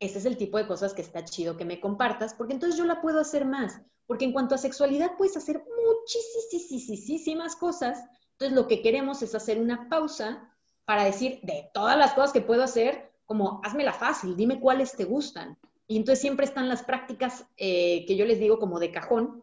ese 0.00 0.18
es 0.18 0.24
el 0.26 0.36
tipo 0.36 0.58
de 0.58 0.66
cosas 0.66 0.94
que 0.94 1.02
está 1.02 1.24
chido 1.24 1.56
que 1.56 1.64
me 1.64 1.80
compartas, 1.80 2.34
porque 2.34 2.52
entonces 2.52 2.78
yo 2.78 2.84
la 2.84 3.00
puedo 3.00 3.18
hacer 3.20 3.44
más. 3.44 3.80
Porque 4.06 4.24
en 4.24 4.32
cuanto 4.32 4.54
a 4.54 4.58
sexualidad 4.58 5.16
puedes 5.18 5.36
hacer 5.36 5.62
muchísimas 5.86 7.56
cosas. 7.56 8.04
Entonces 8.32 8.56
lo 8.56 8.68
que 8.68 8.80
queremos 8.80 9.22
es 9.22 9.34
hacer 9.34 9.60
una 9.60 9.88
pausa 9.88 10.54
para 10.84 11.04
decir 11.04 11.40
de 11.42 11.68
todas 11.74 11.98
las 11.98 12.14
cosas 12.14 12.32
que 12.32 12.40
puedo 12.40 12.62
hacer, 12.62 13.12
como 13.26 13.60
hazmela 13.64 13.92
fácil, 13.92 14.36
dime 14.36 14.60
cuáles 14.60 14.96
te 14.96 15.04
gustan. 15.04 15.58
Y 15.86 15.96
entonces 15.96 16.20
siempre 16.20 16.46
están 16.46 16.68
las 16.68 16.82
prácticas 16.82 17.46
eh, 17.56 18.06
que 18.06 18.16
yo 18.16 18.24
les 18.24 18.38
digo 18.38 18.58
como 18.58 18.78
de 18.78 18.92
cajón, 18.92 19.42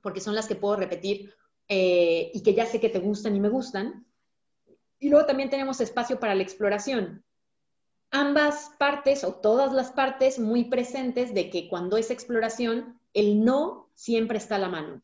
porque 0.00 0.20
son 0.20 0.34
las 0.34 0.46
que 0.46 0.54
puedo 0.54 0.76
repetir 0.76 1.34
eh, 1.66 2.30
y 2.32 2.42
que 2.42 2.54
ya 2.54 2.66
sé 2.66 2.80
que 2.80 2.88
te 2.88 3.00
gustan 3.00 3.36
y 3.36 3.40
me 3.40 3.48
gustan. 3.48 4.06
Y 5.00 5.10
luego 5.10 5.26
también 5.26 5.50
tenemos 5.50 5.80
espacio 5.80 6.18
para 6.20 6.34
la 6.34 6.42
exploración 6.42 7.24
ambas 8.10 8.72
partes 8.78 9.24
o 9.24 9.34
todas 9.34 9.72
las 9.72 9.92
partes 9.92 10.38
muy 10.38 10.64
presentes 10.64 11.34
de 11.34 11.50
que 11.50 11.68
cuando 11.68 11.96
es 11.96 12.10
exploración, 12.10 12.98
el 13.12 13.44
no 13.44 13.90
siempre 13.94 14.38
está 14.38 14.56
a 14.56 14.60
la 14.60 14.68
mano. 14.68 15.02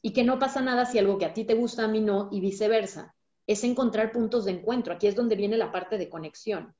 Y 0.00 0.12
que 0.12 0.24
no 0.24 0.38
pasa 0.38 0.60
nada 0.60 0.84
si 0.84 0.98
algo 0.98 1.18
que 1.18 1.26
a 1.26 1.34
ti 1.34 1.44
te 1.44 1.54
gusta, 1.54 1.84
a 1.84 1.88
mí 1.88 2.00
no, 2.00 2.28
y 2.32 2.40
viceversa. 2.40 3.14
Es 3.46 3.62
encontrar 3.64 4.12
puntos 4.12 4.44
de 4.44 4.52
encuentro. 4.52 4.94
Aquí 4.94 5.06
es 5.06 5.14
donde 5.14 5.36
viene 5.36 5.56
la 5.56 5.70
parte 5.70 5.98
de 5.98 6.08
conexión. 6.08 6.74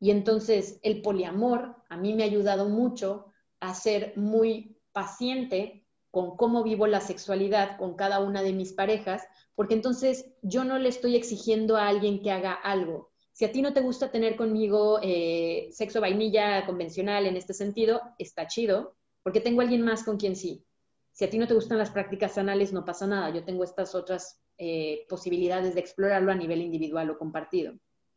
Y 0.00 0.10
entonces 0.10 0.78
el 0.82 1.02
poliamor 1.02 1.76
a 1.88 1.96
mí 1.96 2.14
me 2.14 2.22
ha 2.22 2.26
ayudado 2.26 2.68
mucho 2.68 3.26
a 3.60 3.74
ser 3.74 4.12
muy 4.16 4.78
paciente 4.92 5.86
con 6.10 6.36
cómo 6.36 6.62
vivo 6.62 6.86
la 6.86 7.00
sexualidad 7.00 7.76
con 7.76 7.94
cada 7.94 8.20
una 8.20 8.42
de 8.42 8.52
mis 8.54 8.72
parejas, 8.72 9.26
porque 9.54 9.74
entonces 9.74 10.26
yo 10.40 10.64
no 10.64 10.78
le 10.78 10.88
estoy 10.88 11.14
exigiendo 11.14 11.76
a 11.76 11.88
alguien 11.88 12.22
que 12.22 12.30
haga 12.30 12.52
algo, 12.52 13.10
si 13.36 13.44
a 13.44 13.52
ti 13.52 13.60
no 13.60 13.74
te 13.74 13.82
gusta 13.82 14.10
tener 14.10 14.34
conmigo 14.34 14.98
eh, 15.02 15.68
sexo 15.70 16.00
vainilla 16.00 16.64
convencional 16.64 17.26
en 17.26 17.36
este 17.36 17.52
sentido, 17.52 18.00
está 18.18 18.46
chido, 18.46 18.96
porque 19.22 19.42
tengo 19.42 19.60
alguien 19.60 19.82
más 19.82 20.04
con 20.04 20.16
quien 20.16 20.36
sí. 20.36 20.64
Si 21.12 21.22
a 21.22 21.28
ti 21.28 21.36
no 21.36 21.46
te 21.46 21.52
gustan 21.52 21.76
las 21.76 21.90
prácticas 21.90 22.38
anales, 22.38 22.72
no 22.72 22.86
pasa 22.86 23.06
nada. 23.06 23.28
Yo 23.28 23.44
tengo 23.44 23.62
estas 23.62 23.94
otras 23.94 24.40
eh, 24.56 25.04
posibilidades 25.10 25.74
de 25.74 25.80
explorarlo 25.80 26.32
a 26.32 26.34
nivel 26.34 26.62
individual 26.62 27.10
o 27.10 27.18
compartido, 27.18 27.74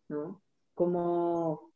¿no? 0.08 0.42
Como, 0.74 1.74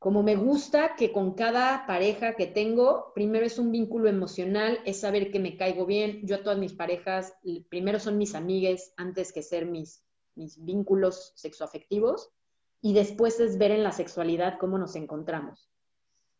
como 0.00 0.24
me 0.24 0.34
gusta 0.34 0.96
que 0.96 1.12
con 1.12 1.34
cada 1.34 1.86
pareja 1.86 2.34
que 2.34 2.48
tengo, 2.48 3.12
primero 3.14 3.46
es 3.46 3.60
un 3.60 3.70
vínculo 3.70 4.08
emocional, 4.08 4.80
es 4.84 4.98
saber 4.98 5.30
que 5.30 5.38
me 5.38 5.56
caigo 5.56 5.86
bien. 5.86 6.26
Yo 6.26 6.34
a 6.34 6.42
todas 6.42 6.58
mis 6.58 6.72
parejas, 6.72 7.34
primero 7.68 8.00
son 8.00 8.18
mis 8.18 8.34
amigues 8.34 8.94
antes 8.96 9.32
que 9.32 9.44
ser 9.44 9.64
mis, 9.64 10.02
mis 10.34 10.64
vínculos 10.64 11.34
sexoafectivos 11.36 12.32
y 12.80 12.92
después 12.94 13.40
es 13.40 13.58
ver 13.58 13.70
en 13.70 13.82
la 13.82 13.92
sexualidad 13.92 14.58
cómo 14.58 14.78
nos 14.78 14.94
encontramos, 14.96 15.68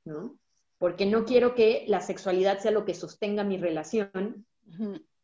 ¿no? 0.04 0.38
Porque 0.78 1.06
no 1.06 1.24
quiero 1.24 1.54
que 1.54 1.84
la 1.88 2.00
sexualidad 2.00 2.60
sea 2.60 2.70
lo 2.70 2.84
que 2.84 2.94
sostenga 2.94 3.42
mi 3.42 3.56
relación, 3.56 4.46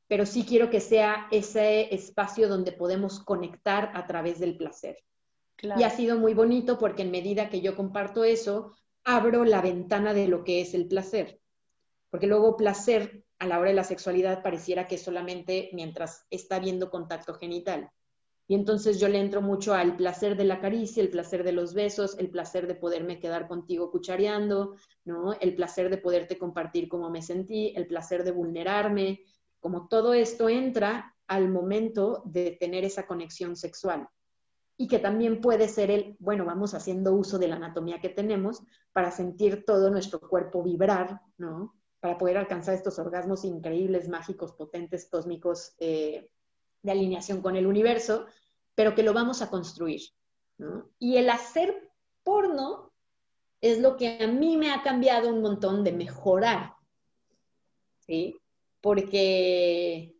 pero 0.09 0.27
sí 0.27 0.45
quiero 0.45 0.69
que 0.71 0.81
sea 0.81 1.29
ese 1.31 1.95
espacio 1.95 2.49
donde 2.49 2.73
podemos 2.73 3.21
conectar 3.21 3.93
a 3.95 4.07
través 4.07 4.41
del 4.41 4.57
placer. 4.57 4.99
Y 5.62 5.83
ha 5.85 5.91
sido 5.91 6.19
muy 6.19 6.35
bonito 6.35 6.79
porque 6.79 7.03
en 7.03 7.11
medida 7.11 7.49
que 7.49 7.61
yo 7.61 7.77
comparto 7.77 8.25
eso, 8.25 8.73
abro 9.05 9.45
la 9.45 9.62
ventana 9.62 10.12
de 10.12 10.29
lo 10.29 10.43
que 10.43 10.61
es 10.61 10.75
el 10.75 10.89
placer. 10.89 11.41
Porque 12.11 12.27
luego 12.27 12.57
placer 12.57 13.25
a 13.39 13.47
la 13.47 13.59
hora 13.59 13.71
de 13.71 13.77
la 13.77 13.85
sexualidad 13.85 14.43
pareciera 14.43 14.87
que 14.87 14.99
solamente 14.99 15.71
mientras 15.73 16.27
está 16.31 16.57
habiendo 16.57 16.91
contacto 16.91 17.35
genital. 17.35 17.91
Y 18.47 18.55
entonces 18.55 19.01
yo 19.01 19.09
le 19.09 19.20
entro 19.20 19.40
mucho 19.40 19.72
al 19.72 19.97
placer 19.97 20.36
de 20.36 20.45
la 20.45 20.61
caricia, 20.61 21.03
el 21.03 21.11
placer 21.11 21.45
de 21.45 21.53
los 21.53 21.72
besos, 21.72 22.18
el 22.18 22.28
placer 22.28 22.66
de 22.66 22.74
poderme 22.74 23.18
quedar 23.18 23.49
contigo 23.49 23.90
cuchareando, 23.90 24.76
¿no? 25.05 25.32
El 25.40 25.55
placer 25.55 25.88
de 25.88 25.97
poderte 25.97 26.36
compartir 26.36 26.88
cómo 26.88 27.09
me 27.09 27.22
sentí, 27.22 27.72
el 27.74 27.86
placer 27.86 28.22
de 28.22 28.32
vulnerarme, 28.32 29.22
como 29.61 29.88
todo 29.88 30.12
esto 30.12 30.51
entra 30.51 31.16
al 31.26 31.49
momento 31.49 32.22
de 32.26 32.57
tener 32.61 32.84
esa 32.84 33.07
conexión 33.07 33.57
sexual. 33.57 34.09
Y 34.76 34.88
que 34.88 34.99
también 34.99 35.40
puede 35.40 35.68
ser 35.68 35.90
el, 35.90 36.16
bueno, 36.18 36.45
vamos 36.45 36.74
haciendo 36.74 37.14
uso 37.14 37.38
de 37.38 37.49
la 37.49 37.57
anatomía 37.57 38.01
que 38.01 38.11
tenemos 38.11 38.62
para 38.92 39.11
sentir 39.11 39.64
todo 39.64 39.88
nuestro 39.88 40.20
cuerpo 40.20 40.62
vibrar, 40.62 41.22
¿no? 41.38 41.74
Para 41.99 42.18
poder 42.18 42.36
alcanzar 42.36 42.74
estos 42.74 42.99
orgasmos 42.99 43.45
increíbles, 43.47 44.09
mágicos, 44.09 44.53
potentes, 44.53 45.09
cósmicos, 45.09 45.74
eh, 45.78 46.28
de 46.85 46.93
alineación 46.93 47.43
con 47.43 47.57
el 47.57 47.66
universo, 47.66 48.26
pero 48.76 48.95
que 48.95 49.03
lo 49.03 49.12
vamos 49.12 49.43
a 49.43 49.51
construir. 49.51 50.03
Y 51.01 51.16
el 51.16 51.30
hacer 51.30 51.91
porno 52.22 52.93
es 53.61 53.80
lo 53.80 53.97
que 53.97 54.22
a 54.22 54.26
mí 54.28 54.57
me 54.57 54.70
ha 54.70 54.82
cambiado 54.82 55.30
un 55.30 55.43
montón 55.43 55.82
de 55.82 55.93
mejorar. 55.93 56.74
¿Sí? 57.99 58.37
Porque, 58.80 60.14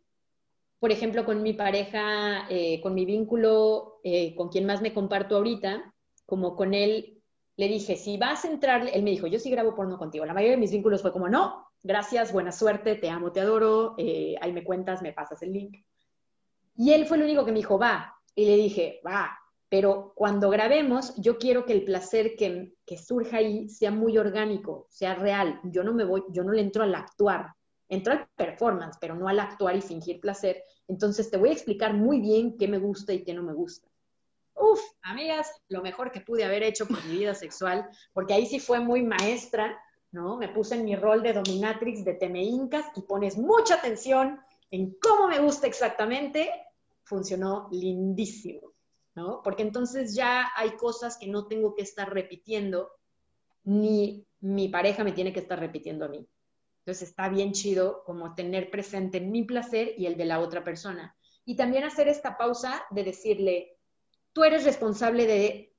por 0.79 0.91
ejemplo, 0.91 1.23
con 1.23 1.43
mi 1.43 1.53
pareja, 1.53 2.47
eh, 2.49 2.81
con 2.81 2.95
mi 2.95 3.05
vínculo, 3.05 3.99
eh, 4.03 4.35
con 4.35 4.49
quien 4.49 4.65
más 4.65 4.81
me 4.81 4.93
comparto 4.93 5.37
ahorita, 5.37 5.93
como 6.25 6.55
con 6.55 6.73
él, 6.73 7.21
le 7.57 7.67
dije, 7.67 7.95
si 7.95 8.17
vas 8.17 8.43
a 8.43 8.49
entrar, 8.49 8.89
él 8.91 9.03
me 9.03 9.11
dijo, 9.11 9.27
yo 9.27 9.37
sí 9.37 9.51
grabo 9.51 9.75
porno 9.75 9.99
contigo. 9.99 10.25
La 10.25 10.33
mayoría 10.33 10.55
de 10.55 10.61
mis 10.61 10.71
vínculos 10.71 11.03
fue 11.03 11.13
como, 11.13 11.29
no, 11.29 11.67
gracias, 11.83 12.33
buena 12.33 12.51
suerte, 12.51 12.95
te 12.95 13.09
amo, 13.09 13.31
te 13.31 13.41
adoro, 13.41 13.93
eh, 13.99 14.35
ahí 14.41 14.51
me 14.51 14.63
cuentas, 14.63 15.03
me 15.03 15.13
pasas 15.13 15.43
el 15.43 15.53
link. 15.53 15.77
Y 16.75 16.93
él 16.93 17.05
fue 17.05 17.17
el 17.17 17.23
único 17.23 17.45
que 17.45 17.51
me 17.51 17.59
dijo, 17.59 17.79
va. 17.79 18.15
Y 18.35 18.45
le 18.45 18.55
dije, 18.57 19.01
va, 19.05 19.37
pero 19.69 20.13
cuando 20.15 20.49
grabemos, 20.49 21.15
yo 21.17 21.37
quiero 21.37 21.65
que 21.65 21.73
el 21.73 21.83
placer 21.83 22.35
que, 22.35 22.75
que, 22.85 22.97
surja 22.97 23.37
ahí 23.37 23.67
sea 23.69 23.91
muy 23.91 24.17
orgánico, 24.17 24.87
sea 24.89 25.15
real. 25.15 25.59
Yo 25.63 25.83
no 25.83 25.93
me 25.93 26.03
voy, 26.03 26.23
yo 26.29 26.43
no 26.43 26.51
le 26.51 26.61
entro 26.61 26.83
al 26.83 26.95
actuar, 26.95 27.53
entro 27.89 28.13
al 28.13 28.27
performance, 28.35 28.97
pero 28.99 29.15
no 29.15 29.27
al 29.27 29.39
actuar 29.39 29.75
y 29.75 29.81
fingir 29.81 30.19
placer. 30.19 30.63
Entonces 30.87 31.29
te 31.31 31.37
voy 31.37 31.49
a 31.49 31.53
explicar 31.53 31.93
muy 31.93 32.19
bien 32.19 32.57
qué 32.57 32.67
me 32.67 32.77
gusta 32.77 33.13
y 33.13 33.23
qué 33.23 33.33
no 33.33 33.43
me 33.43 33.53
gusta. 33.53 33.87
Uf, 34.53 34.79
amigas, 35.01 35.51
lo 35.67 35.81
mejor 35.81 36.11
que 36.11 36.21
pude 36.21 36.45
haber 36.45 36.63
hecho 36.63 36.87
por 36.87 37.03
mi 37.05 37.17
vida 37.17 37.33
sexual, 37.33 37.89
porque 38.13 38.33
ahí 38.33 38.45
sí 38.45 38.59
fue 38.59 38.79
muy 38.79 39.03
maestra, 39.03 39.77
¿no? 40.11 40.37
Me 40.37 40.47
puse 40.47 40.75
en 40.75 40.85
mi 40.85 40.95
rol 40.95 41.21
de 41.21 41.33
dominatrix 41.33 42.05
de 42.05 42.13
Teme 42.13 42.43
Incas 42.43 42.85
y 42.95 43.01
pones 43.01 43.37
mucha 43.37 43.75
atención 43.75 44.39
en 44.71 44.97
cómo 44.99 45.27
me 45.27 45.39
gusta 45.39 45.67
exactamente, 45.67 46.49
funcionó 47.03 47.69
lindísimo, 47.71 48.73
¿no? 49.15 49.41
Porque 49.43 49.63
entonces 49.63 50.15
ya 50.15 50.51
hay 50.55 50.71
cosas 50.71 51.17
que 51.17 51.27
no 51.27 51.47
tengo 51.47 51.75
que 51.75 51.83
estar 51.83 52.13
repitiendo, 52.13 52.91
ni 53.63 54.25
mi 54.41 54.69
pareja 54.69 55.03
me 55.03 55.11
tiene 55.11 55.33
que 55.33 55.39
estar 55.39 55.59
repitiendo 55.59 56.05
a 56.05 56.09
mí. 56.09 56.27
Entonces 56.79 57.09
está 57.09 57.29
bien 57.29 57.51
chido 57.51 58.03
como 58.03 58.35
tener 58.35 58.69
presente 58.69 59.19
mi 59.19 59.43
placer 59.43 59.93
y 59.97 60.05
el 60.05 60.17
de 60.17 60.25
la 60.25 60.39
otra 60.39 60.63
persona. 60.63 61.15
Y 61.43 61.55
también 61.55 61.83
hacer 61.83 62.07
esta 62.07 62.37
pausa 62.37 62.83
de 62.91 63.03
decirle, 63.03 63.77
tú 64.33 64.43
eres 64.43 64.65
responsable 64.65 65.25
de 65.25 65.73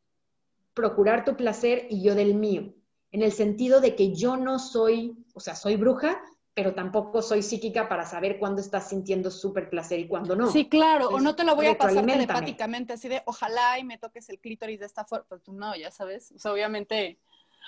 procurar 0.75 1.25
tu 1.25 1.37
placer 1.37 1.87
y 1.91 2.03
yo 2.03 2.15
del 2.15 2.35
mío, 2.35 2.75
en 3.13 3.23
el 3.23 3.33
sentido 3.33 3.81
de 3.81 3.95
que 3.95 4.15
yo 4.15 4.37
no 4.37 4.59
soy, 4.59 5.17
o 5.33 5.41
sea, 5.41 5.55
soy 5.55 5.77
bruja, 5.77 6.21
pero 6.57 6.75
tampoco 6.75 7.21
soy 7.21 7.43
psíquica 7.43 7.87
para 7.87 8.07
saber 8.07 8.39
cuándo 8.39 8.63
estás 8.63 8.89
sintiendo 8.89 9.31
súper 9.31 9.69
placer 9.69 10.01
y 10.01 10.09
cuándo 10.09 10.35
no. 10.35 10.51
Sí, 10.51 10.71
claro, 10.71 11.11
o 11.11 11.21
no 11.21 11.37
te 11.37 11.45
lo 11.45 11.55
voy 11.55 11.67
a 11.67 11.77
pasar 11.77 12.07
telepáticamente, 12.07 12.95
así 12.95 13.11
de 13.11 13.21
ojalá 13.27 13.79
y 13.79 13.85
me 13.85 13.99
toques 13.99 14.31
el 14.31 14.41
clítoris 14.41 14.81
de 14.81 14.87
esta 14.87 15.05
forma, 15.05 15.27
pues 15.29 15.43
tú 15.43 15.53
no, 15.53 15.77
ya 15.77 15.91
sabes, 15.91 16.33
o 16.33 16.39
sea, 16.39 16.55
obviamente 16.55 17.19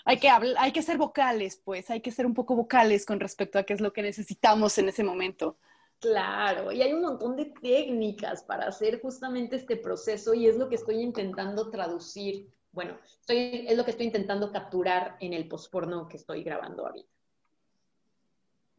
hay 0.06 0.18
que, 0.18 0.30
hay 0.30 0.72
que 0.72 0.80
ser 0.80 0.96
vocales, 0.96 1.60
pues, 1.62 1.90
hay 1.90 2.00
que 2.00 2.10
ser 2.10 2.24
un 2.24 2.32
poco 2.32 2.56
vocales 2.56 3.04
con 3.04 3.20
respecto 3.20 3.58
a 3.58 3.64
qué 3.64 3.74
es 3.74 3.82
lo 3.82 3.92
que 3.92 4.00
necesitamos 4.00 4.78
en 4.78 4.88
ese 4.88 5.04
momento. 5.04 5.58
Claro, 6.00 6.72
y 6.72 6.80
hay 6.80 6.94
un 6.94 7.02
montón 7.02 7.36
de 7.36 7.52
técnicas 7.60 8.42
para 8.42 8.68
hacer 8.68 9.02
justamente 9.02 9.56
este 9.56 9.76
proceso 9.76 10.32
y 10.32 10.46
es 10.46 10.56
lo 10.56 10.70
que 10.70 10.76
estoy 10.76 11.02
intentando 11.02 11.68
traducir 11.68 12.48
bueno, 12.70 12.96
es 13.26 13.76
lo 13.76 13.84
que 13.84 13.90
estoy 13.90 14.06
intentando 14.06 14.52
capturar 14.52 15.16
en 15.20 15.32
el 15.32 15.48
postporno 15.48 16.06
que 16.06 16.16
estoy 16.16 16.44
grabando 16.44 16.86
ahorita. 16.86 17.17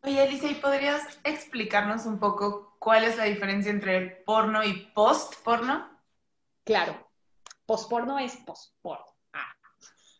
Oye, 0.03 0.21
Alicia, 0.21 0.51
¿y 0.51 0.55
podrías 0.55 1.01
explicarnos 1.23 2.05
un 2.05 2.19
poco 2.19 2.75
cuál 2.79 3.03
es 3.03 3.17
la 3.17 3.25
diferencia 3.25 3.71
entre 3.71 4.23
porno 4.25 4.63
y 4.63 4.87
post-porno? 4.93 5.89
Claro, 6.63 7.09
postporno 7.65 8.17
es 8.17 8.35
postporno. 8.37 9.05
Ah. 9.33 9.53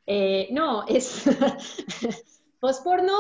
Eh, 0.05 0.49
no, 0.51 0.86
es 0.88 1.23
postporno 2.59 3.13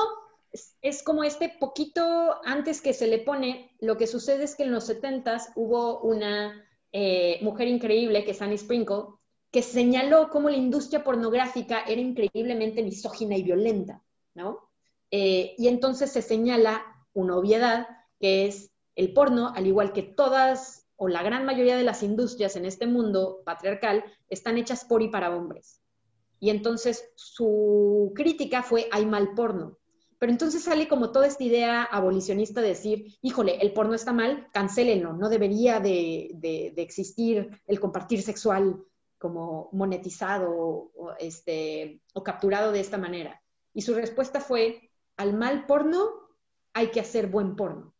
es, 0.51 0.75
es, 0.81 1.03
como 1.03 1.23
este 1.23 1.49
poquito 1.59 2.41
antes 2.43 2.81
que 2.81 2.93
se 2.93 3.07
le 3.07 3.19
pone, 3.19 3.75
lo 3.79 3.97
que 3.97 4.07
sucede 4.07 4.43
es 4.43 4.55
que 4.55 4.63
en 4.63 4.71
los 4.71 4.89
70s 4.89 5.53
hubo 5.55 6.01
una 6.01 6.65
eh, 6.91 7.39
mujer 7.41 7.67
increíble 7.67 8.25
que 8.25 8.31
es 8.31 8.41
Annie 8.41 8.57
Sprinkle, 8.57 9.03
que 9.51 9.61
señaló 9.61 10.29
cómo 10.29 10.49
la 10.49 10.57
industria 10.57 11.03
pornográfica 11.03 11.83
era 11.83 12.01
increíblemente 12.01 12.83
misógina 12.83 13.35
y 13.37 13.43
violenta, 13.43 14.03
¿no? 14.33 14.68
Eh, 15.11 15.55
y 15.57 15.67
entonces 15.67 16.11
se 16.11 16.21
señala 16.21 16.83
una 17.13 17.37
obviedad, 17.37 17.87
que 18.19 18.47
es 18.47 18.71
el 18.95 19.13
porno, 19.13 19.53
al 19.55 19.67
igual 19.67 19.93
que 19.93 20.03
todas 20.03 20.87
o 20.95 21.07
la 21.07 21.23
gran 21.23 21.45
mayoría 21.45 21.77
de 21.77 21.83
las 21.83 22.03
industrias 22.03 22.57
en 22.57 22.65
este 22.65 22.85
mundo 22.85 23.41
patriarcal, 23.45 24.03
están 24.27 24.57
hechas 24.57 24.83
por 24.83 25.01
y 25.01 25.07
para 25.07 25.33
hombres. 25.33 25.81
Y 26.41 26.49
entonces 26.49 27.09
su 27.15 28.11
crítica 28.15 28.63
fue, 28.63 28.89
hay 28.91 29.05
mal 29.05 29.33
porno. 29.33 29.77
Pero 30.17 30.33
entonces 30.33 30.63
sale 30.63 30.89
como 30.89 31.13
toda 31.13 31.27
esta 31.27 31.45
idea 31.45 31.83
abolicionista 31.83 32.59
de 32.61 32.67
decir, 32.67 33.17
híjole, 33.21 33.57
el 33.61 33.71
porno 33.71 33.93
está 33.93 34.11
mal, 34.11 34.49
cancélenlo, 34.51 35.13
no 35.13 35.29
debería 35.29 35.79
de, 35.79 36.31
de 36.35 36.81
existir 36.81 37.61
el 37.65 37.79
compartir 37.79 38.21
sexual 38.21 38.83
como 39.19 39.69
monetizado 39.73 40.91
este, 41.19 42.01
o 42.13 42.23
capturado 42.23 42.71
de 42.71 42.79
esta 42.79 42.97
manera. 42.97 43.41
Y 43.73 43.83
su 43.83 43.93
respuesta 43.93 44.39
fue, 44.39 44.88
al 45.19 45.33
mal 45.33 45.65
porno 45.65 46.29
hay 46.73 46.91
que 46.91 47.01
hacer 47.01 47.27
buen 47.27 47.57
porno. 47.57 47.93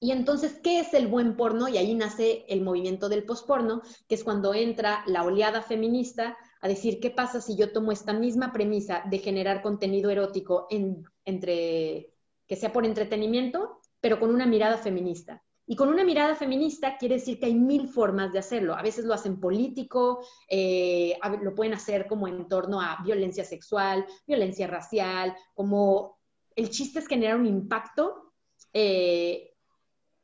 Y 0.00 0.10
entonces, 0.12 0.58
¿qué 0.62 0.80
es 0.80 0.94
el 0.94 1.06
buen 1.06 1.36
porno? 1.36 1.68
Y 1.68 1.76
ahí 1.76 1.94
nace 1.94 2.46
el 2.48 2.62
movimiento 2.62 3.10
del 3.10 3.24
posporno, 3.24 3.82
que 4.08 4.14
es 4.14 4.24
cuando 4.24 4.54
entra 4.54 5.04
la 5.06 5.22
oleada 5.22 5.60
feminista 5.60 6.38
a 6.62 6.68
decir, 6.68 6.98
¿qué 6.98 7.10
pasa 7.10 7.42
si 7.42 7.56
yo 7.56 7.72
tomo 7.72 7.92
esta 7.92 8.14
misma 8.14 8.54
premisa 8.54 9.04
de 9.10 9.18
generar 9.18 9.60
contenido 9.60 10.08
erótico 10.08 10.66
entre, 10.70 12.14
que 12.46 12.56
sea 12.56 12.72
por 12.72 12.86
entretenimiento, 12.86 13.82
pero 14.00 14.18
con 14.18 14.30
una 14.30 14.46
mirada 14.46 14.78
feminista? 14.78 15.42
Y 15.70 15.76
con 15.76 15.88
una 15.88 16.02
mirada 16.02 16.34
feminista 16.34 16.98
quiere 16.98 17.14
decir 17.14 17.38
que 17.38 17.46
hay 17.46 17.54
mil 17.54 17.86
formas 17.86 18.32
de 18.32 18.40
hacerlo. 18.40 18.74
A 18.74 18.82
veces 18.82 19.04
lo 19.04 19.14
hacen 19.14 19.38
político, 19.38 20.18
eh, 20.48 21.16
lo 21.42 21.54
pueden 21.54 21.74
hacer 21.74 22.08
como 22.08 22.26
en 22.26 22.48
torno 22.48 22.80
a 22.80 23.00
violencia 23.04 23.44
sexual, 23.44 24.04
violencia 24.26 24.66
racial, 24.66 25.32
como 25.54 26.18
el 26.56 26.70
chiste 26.70 26.98
es 26.98 27.06
generar 27.06 27.38
un 27.38 27.46
impacto. 27.46 28.32
Eh, 28.72 29.54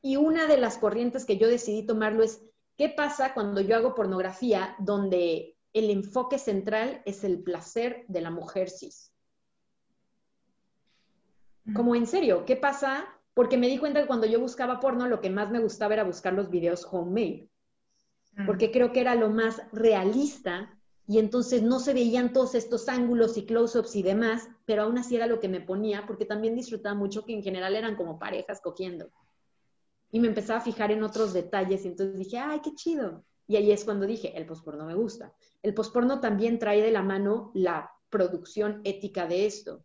y 0.02 0.16
una 0.16 0.48
de 0.48 0.56
las 0.56 0.78
corrientes 0.78 1.24
que 1.24 1.38
yo 1.38 1.46
decidí 1.46 1.86
tomarlo 1.86 2.24
es, 2.24 2.42
¿qué 2.76 2.88
pasa 2.88 3.32
cuando 3.32 3.60
yo 3.60 3.76
hago 3.76 3.94
pornografía 3.94 4.74
donde 4.80 5.56
el 5.72 5.90
enfoque 5.90 6.40
central 6.40 7.02
es 7.04 7.22
el 7.22 7.40
placer 7.44 8.04
de 8.08 8.20
la 8.20 8.32
mujer 8.32 8.68
cis? 8.68 9.14
Como 11.72 11.94
en 11.94 12.08
serio, 12.08 12.44
¿qué 12.44 12.56
pasa 12.56 13.15
porque 13.36 13.58
me 13.58 13.68
di 13.68 13.76
cuenta 13.76 14.00
que 14.00 14.06
cuando 14.06 14.26
yo 14.26 14.40
buscaba 14.40 14.80
porno, 14.80 15.06
lo 15.08 15.20
que 15.20 15.28
más 15.28 15.50
me 15.50 15.60
gustaba 15.60 15.92
era 15.92 16.04
buscar 16.04 16.32
los 16.32 16.48
videos 16.48 16.88
homemade, 16.90 17.50
mm. 18.32 18.46
porque 18.46 18.70
creo 18.70 18.92
que 18.92 19.02
era 19.02 19.14
lo 19.14 19.28
más 19.28 19.60
realista 19.72 20.74
y 21.06 21.18
entonces 21.18 21.62
no 21.62 21.78
se 21.78 21.92
veían 21.92 22.32
todos 22.32 22.54
estos 22.54 22.88
ángulos 22.88 23.36
y 23.36 23.44
close-ups 23.44 23.94
y 23.94 24.02
demás, 24.02 24.48
pero 24.64 24.84
aún 24.84 24.96
así 24.96 25.16
era 25.16 25.26
lo 25.26 25.38
que 25.38 25.50
me 25.50 25.60
ponía, 25.60 26.06
porque 26.06 26.24
también 26.24 26.54
disfrutaba 26.54 26.94
mucho 26.94 27.26
que 27.26 27.34
en 27.34 27.42
general 27.42 27.76
eran 27.76 27.94
como 27.94 28.18
parejas 28.18 28.62
cogiendo. 28.62 29.10
Y 30.10 30.18
me 30.18 30.28
empezaba 30.28 30.60
a 30.60 30.64
fijar 30.64 30.90
en 30.90 31.02
otros 31.02 31.34
detalles 31.34 31.84
y 31.84 31.88
entonces 31.88 32.16
dije, 32.16 32.38
ay, 32.38 32.60
qué 32.60 32.74
chido. 32.74 33.22
Y 33.46 33.56
ahí 33.56 33.70
es 33.70 33.84
cuando 33.84 34.06
dije, 34.06 34.32
el 34.34 34.46
posporno 34.46 34.86
me 34.86 34.94
gusta. 34.94 35.34
El 35.62 35.74
posporno 35.74 36.20
también 36.20 36.58
trae 36.58 36.80
de 36.80 36.90
la 36.90 37.02
mano 37.02 37.50
la 37.52 37.92
producción 38.08 38.80
ética 38.84 39.26
de 39.26 39.44
esto, 39.44 39.84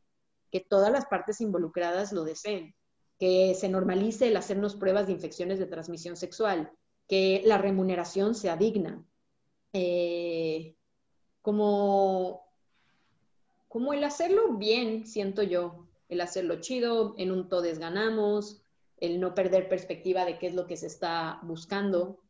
que 0.49 0.61
todas 0.61 0.89
las 0.89 1.05
partes 1.05 1.41
involucradas 1.41 2.13
lo 2.13 2.23
deseen 2.23 2.73
que 3.21 3.53
se 3.53 3.69
normalice 3.69 4.29
el 4.29 4.35
hacernos 4.35 4.75
pruebas 4.75 5.05
de 5.05 5.13
infecciones 5.13 5.59
de 5.59 5.67
transmisión 5.67 6.17
sexual, 6.17 6.71
que 7.07 7.43
la 7.45 7.59
remuneración 7.59 8.33
sea 8.33 8.57
digna, 8.57 9.05
eh, 9.73 10.75
como, 11.43 12.51
como 13.67 13.93
el 13.93 14.03
hacerlo 14.05 14.57
bien, 14.57 15.05
siento 15.05 15.43
yo, 15.43 15.85
el 16.09 16.19
hacerlo 16.19 16.61
chido, 16.61 17.13
en 17.19 17.31
un 17.31 17.47
todes 17.47 17.77
ganamos, 17.77 18.63
el 18.97 19.19
no 19.19 19.35
perder 19.35 19.69
perspectiva 19.69 20.25
de 20.25 20.39
qué 20.39 20.47
es 20.47 20.55
lo 20.55 20.65
que 20.65 20.75
se 20.75 20.87
está 20.87 21.41
buscando. 21.43 22.23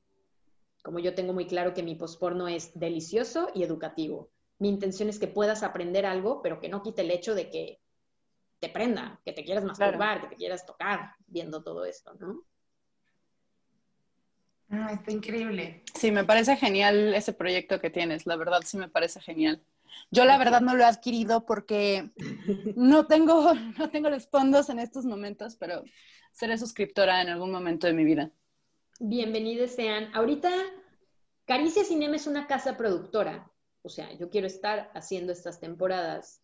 Como 0.84 1.00
yo 1.00 1.16
tengo 1.16 1.32
muy 1.32 1.46
claro 1.48 1.74
que 1.74 1.84
mi 1.84 1.96
posporno 1.96 2.50
es 2.50 2.78
delicioso 2.78 3.48
y 3.56 3.64
educativo. 3.64 4.30
Mi 4.60 4.68
intención 4.68 5.08
es 5.08 5.20
que 5.20 5.30
puedas 5.30 5.64
aprender 5.64 6.06
algo, 6.06 6.42
pero 6.42 6.60
que 6.60 6.68
no 6.68 6.84
quite 6.84 7.04
el 7.04 7.12
hecho 7.12 7.34
de 7.34 7.50
que 7.50 7.81
te 8.62 8.70
prenda, 8.70 9.20
que 9.26 9.34
te 9.34 9.43
quieras 9.43 9.66
masturbar, 9.66 10.22
que 10.22 10.28
te 10.28 10.36
quieras 10.36 10.66
tocar 10.66 11.16
viendo 11.26 11.64
todo 11.64 11.84
esto, 11.84 12.14
¿no? 12.14 12.43
Ah, 14.70 14.91
está 14.93 15.12
increíble. 15.12 15.84
Sí, 15.95 16.12
me 16.12 16.24
parece 16.24 16.55
genial 16.55 17.14
ese 17.16 17.34
proyecto 17.34 17.82
que 17.82 17.89
tienes, 17.89 18.28
la 18.28 18.36
verdad 18.36 18.62
sí 18.64 18.78
me 18.78 18.88
parece 18.88 19.20
genial. 19.20 19.62
Yo 20.12 20.26
la 20.26 20.38
verdad 20.38 20.62
no 20.62 20.76
lo 20.76 20.84
he 20.84 20.86
adquirido 20.86 21.45
porque 21.45 22.12
no 22.76 23.07
tengo, 23.07 23.53
no 23.80 23.89
tengo 23.89 24.09
los 24.12 24.28
fondos 24.28 24.70
en 24.70 24.80
estos 24.80 25.05
momentos, 25.05 25.55
pero 25.55 25.84
seré 26.32 26.57
suscriptora 26.57 27.22
en 27.22 27.30
algún 27.30 27.51
momento 27.51 27.88
de 27.88 27.93
mi 27.93 28.05
vida. 28.05 28.32
Bienvenidos 28.99 29.72
sean. 29.72 30.14
Ahorita 30.14 30.51
Caricia 31.45 31.84
Cinema 31.84 32.16
es 32.16 32.28
una 32.28 32.45
casa 32.45 32.78
productora. 32.78 33.51
O 33.82 33.89
sea, 33.89 34.14
yo 34.14 34.30
quiero 34.30 34.45
estar 34.45 34.91
haciendo 34.93 35.34
estas 35.34 35.59
temporadas 35.59 36.41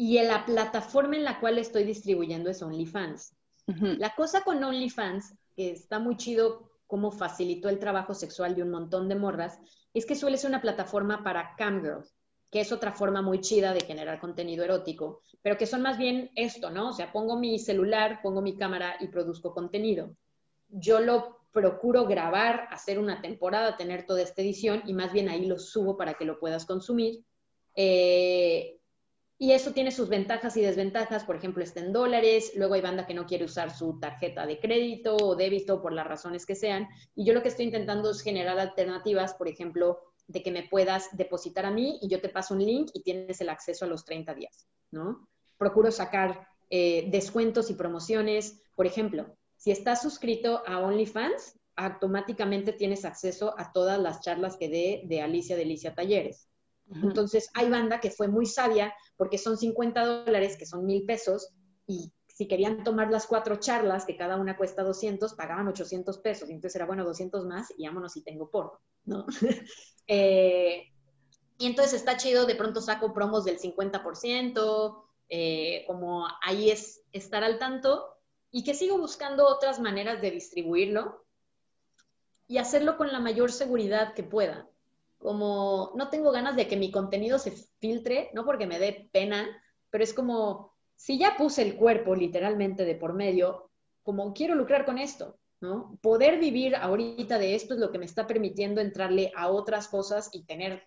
y 0.00 0.18
la 0.22 0.46
plataforma 0.46 1.14
en 1.16 1.24
la 1.24 1.40
cual 1.40 1.58
estoy 1.58 1.84
distribuyendo 1.84 2.48
es 2.48 2.62
OnlyFans. 2.62 3.36
La 3.66 4.14
cosa 4.14 4.42
con 4.44 4.64
OnlyFans, 4.64 5.34
que 5.54 5.72
está 5.72 5.98
muy 5.98 6.16
chido 6.16 6.70
cómo 6.86 7.12
facilitó 7.12 7.68
el 7.68 7.78
trabajo 7.78 8.14
sexual 8.14 8.54
de 8.54 8.62
un 8.62 8.70
montón 8.70 9.10
de 9.10 9.16
morras, 9.16 9.60
es 9.92 10.06
que 10.06 10.16
suele 10.16 10.38
ser 10.38 10.48
una 10.48 10.62
plataforma 10.62 11.22
para 11.22 11.54
camgirls, 11.54 12.16
que 12.50 12.62
es 12.62 12.72
otra 12.72 12.92
forma 12.92 13.20
muy 13.20 13.42
chida 13.42 13.74
de 13.74 13.82
generar 13.82 14.20
contenido 14.20 14.64
erótico, 14.64 15.20
pero 15.42 15.58
que 15.58 15.66
son 15.66 15.82
más 15.82 15.98
bien 15.98 16.30
esto, 16.34 16.70
¿no? 16.70 16.88
O 16.88 16.92
sea, 16.94 17.12
pongo 17.12 17.38
mi 17.38 17.58
celular, 17.58 18.20
pongo 18.22 18.40
mi 18.40 18.56
cámara 18.56 18.96
y 19.00 19.08
produzco 19.08 19.52
contenido. 19.52 20.16
Yo 20.70 21.00
lo 21.00 21.40
procuro 21.52 22.06
grabar, 22.06 22.68
hacer 22.70 22.98
una 22.98 23.20
temporada, 23.20 23.76
tener 23.76 24.06
toda 24.06 24.22
esta 24.22 24.40
edición 24.40 24.82
y 24.86 24.94
más 24.94 25.12
bien 25.12 25.28
ahí 25.28 25.44
lo 25.44 25.58
subo 25.58 25.98
para 25.98 26.14
que 26.14 26.24
lo 26.24 26.40
puedas 26.40 26.64
consumir. 26.64 27.22
Eh, 27.74 28.79
y 29.42 29.52
eso 29.52 29.72
tiene 29.72 29.90
sus 29.90 30.10
ventajas 30.10 30.54
y 30.58 30.60
desventajas, 30.60 31.24
por 31.24 31.34
ejemplo, 31.34 31.64
está 31.64 31.80
en 31.80 31.94
dólares, 31.94 32.52
luego 32.56 32.74
hay 32.74 32.82
banda 32.82 33.06
que 33.06 33.14
no 33.14 33.24
quiere 33.24 33.46
usar 33.46 33.74
su 33.74 33.98
tarjeta 33.98 34.44
de 34.44 34.60
crédito 34.60 35.16
o 35.16 35.34
débito 35.34 35.80
por 35.80 35.94
las 35.94 36.06
razones 36.06 36.44
que 36.44 36.54
sean. 36.54 36.88
Y 37.14 37.24
yo 37.24 37.32
lo 37.32 37.42
que 37.42 37.48
estoy 37.48 37.64
intentando 37.64 38.10
es 38.10 38.20
generar 38.20 38.58
alternativas, 38.58 39.32
por 39.32 39.48
ejemplo, 39.48 39.98
de 40.26 40.42
que 40.42 40.52
me 40.52 40.64
puedas 40.64 41.16
depositar 41.16 41.64
a 41.64 41.70
mí 41.70 41.98
y 42.02 42.08
yo 42.08 42.20
te 42.20 42.28
paso 42.28 42.52
un 42.52 42.62
link 42.62 42.90
y 42.92 43.02
tienes 43.02 43.40
el 43.40 43.48
acceso 43.48 43.86
a 43.86 43.88
los 43.88 44.04
30 44.04 44.34
días, 44.34 44.68
¿no? 44.90 45.26
Procuro 45.56 45.90
sacar 45.90 46.46
eh, 46.68 47.08
descuentos 47.10 47.70
y 47.70 47.74
promociones. 47.74 48.62
Por 48.74 48.86
ejemplo, 48.86 49.38
si 49.56 49.70
estás 49.70 50.02
suscrito 50.02 50.62
a 50.66 50.80
OnlyFans, 50.80 51.58
automáticamente 51.76 52.74
tienes 52.74 53.06
acceso 53.06 53.54
a 53.56 53.72
todas 53.72 53.98
las 53.98 54.20
charlas 54.20 54.58
que 54.58 54.68
dé 54.68 55.00
de 55.06 55.22
Alicia 55.22 55.56
de 55.56 55.64
Entonces, 56.90 57.50
hay 57.54 57.70
banda 57.70 58.00
que 58.00 58.10
fue 58.10 58.28
muy 58.28 58.46
sabia 58.46 58.92
porque 59.16 59.38
son 59.38 59.56
50 59.56 60.04
dólares, 60.04 60.56
que 60.56 60.66
son 60.66 60.84
mil 60.84 61.04
pesos, 61.04 61.50
y 61.86 62.12
si 62.26 62.48
querían 62.48 62.82
tomar 62.84 63.10
las 63.10 63.26
cuatro 63.26 63.56
charlas, 63.56 64.06
que 64.06 64.16
cada 64.16 64.36
una 64.36 64.56
cuesta 64.56 64.82
200, 64.82 65.34
pagaban 65.34 65.68
800 65.68 66.18
pesos. 66.18 66.48
Y 66.48 66.54
entonces 66.54 66.76
era, 66.76 66.86
bueno, 66.86 67.04
200 67.04 67.44
más 67.44 67.72
y 67.76 67.86
vámonos 67.86 68.12
si 68.12 68.22
tengo 68.22 68.50
porno, 68.50 68.80
¿no? 69.04 69.26
Eh, 70.12 70.86
y 71.58 71.66
entonces 71.66 71.92
está 71.92 72.16
chido, 72.16 72.44
de 72.44 72.56
pronto 72.56 72.80
saco 72.80 73.12
promos 73.12 73.44
del 73.44 73.60
50%, 73.60 75.04
eh, 75.28 75.84
como 75.86 76.26
ahí 76.42 76.70
es 76.70 77.02
estar 77.12 77.44
al 77.44 77.60
tanto 77.60 78.16
y 78.50 78.64
que 78.64 78.74
sigo 78.74 78.98
buscando 78.98 79.46
otras 79.46 79.78
maneras 79.78 80.20
de 80.20 80.32
distribuirlo 80.32 81.24
y 82.48 82.58
hacerlo 82.58 82.96
con 82.96 83.12
la 83.12 83.20
mayor 83.20 83.52
seguridad 83.52 84.14
que 84.14 84.24
pueda. 84.24 84.68
Como 85.20 85.92
no 85.94 86.08
tengo 86.08 86.32
ganas 86.32 86.56
de 86.56 86.66
que 86.66 86.76
mi 86.76 86.90
contenido 86.90 87.38
se 87.38 87.52
filtre, 87.78 88.30
no 88.32 88.44
porque 88.44 88.66
me 88.66 88.78
dé 88.78 89.08
pena, 89.12 89.46
pero 89.90 90.02
es 90.02 90.14
como, 90.14 90.74
si 90.96 91.18
ya 91.18 91.36
puse 91.36 91.62
el 91.62 91.76
cuerpo 91.76 92.14
literalmente 92.14 92.84
de 92.84 92.94
por 92.94 93.12
medio, 93.12 93.70
como 94.02 94.32
quiero 94.32 94.54
lucrar 94.54 94.86
con 94.86 94.96
esto, 94.98 95.38
¿no? 95.60 95.98
Poder 96.00 96.38
vivir 96.38 96.74
ahorita 96.74 97.38
de 97.38 97.54
esto 97.54 97.74
es 97.74 97.80
lo 97.80 97.92
que 97.92 97.98
me 97.98 98.06
está 98.06 98.26
permitiendo 98.26 98.80
entrarle 98.80 99.30
a 99.36 99.50
otras 99.50 99.88
cosas 99.88 100.30
y 100.32 100.44
tener 100.44 100.82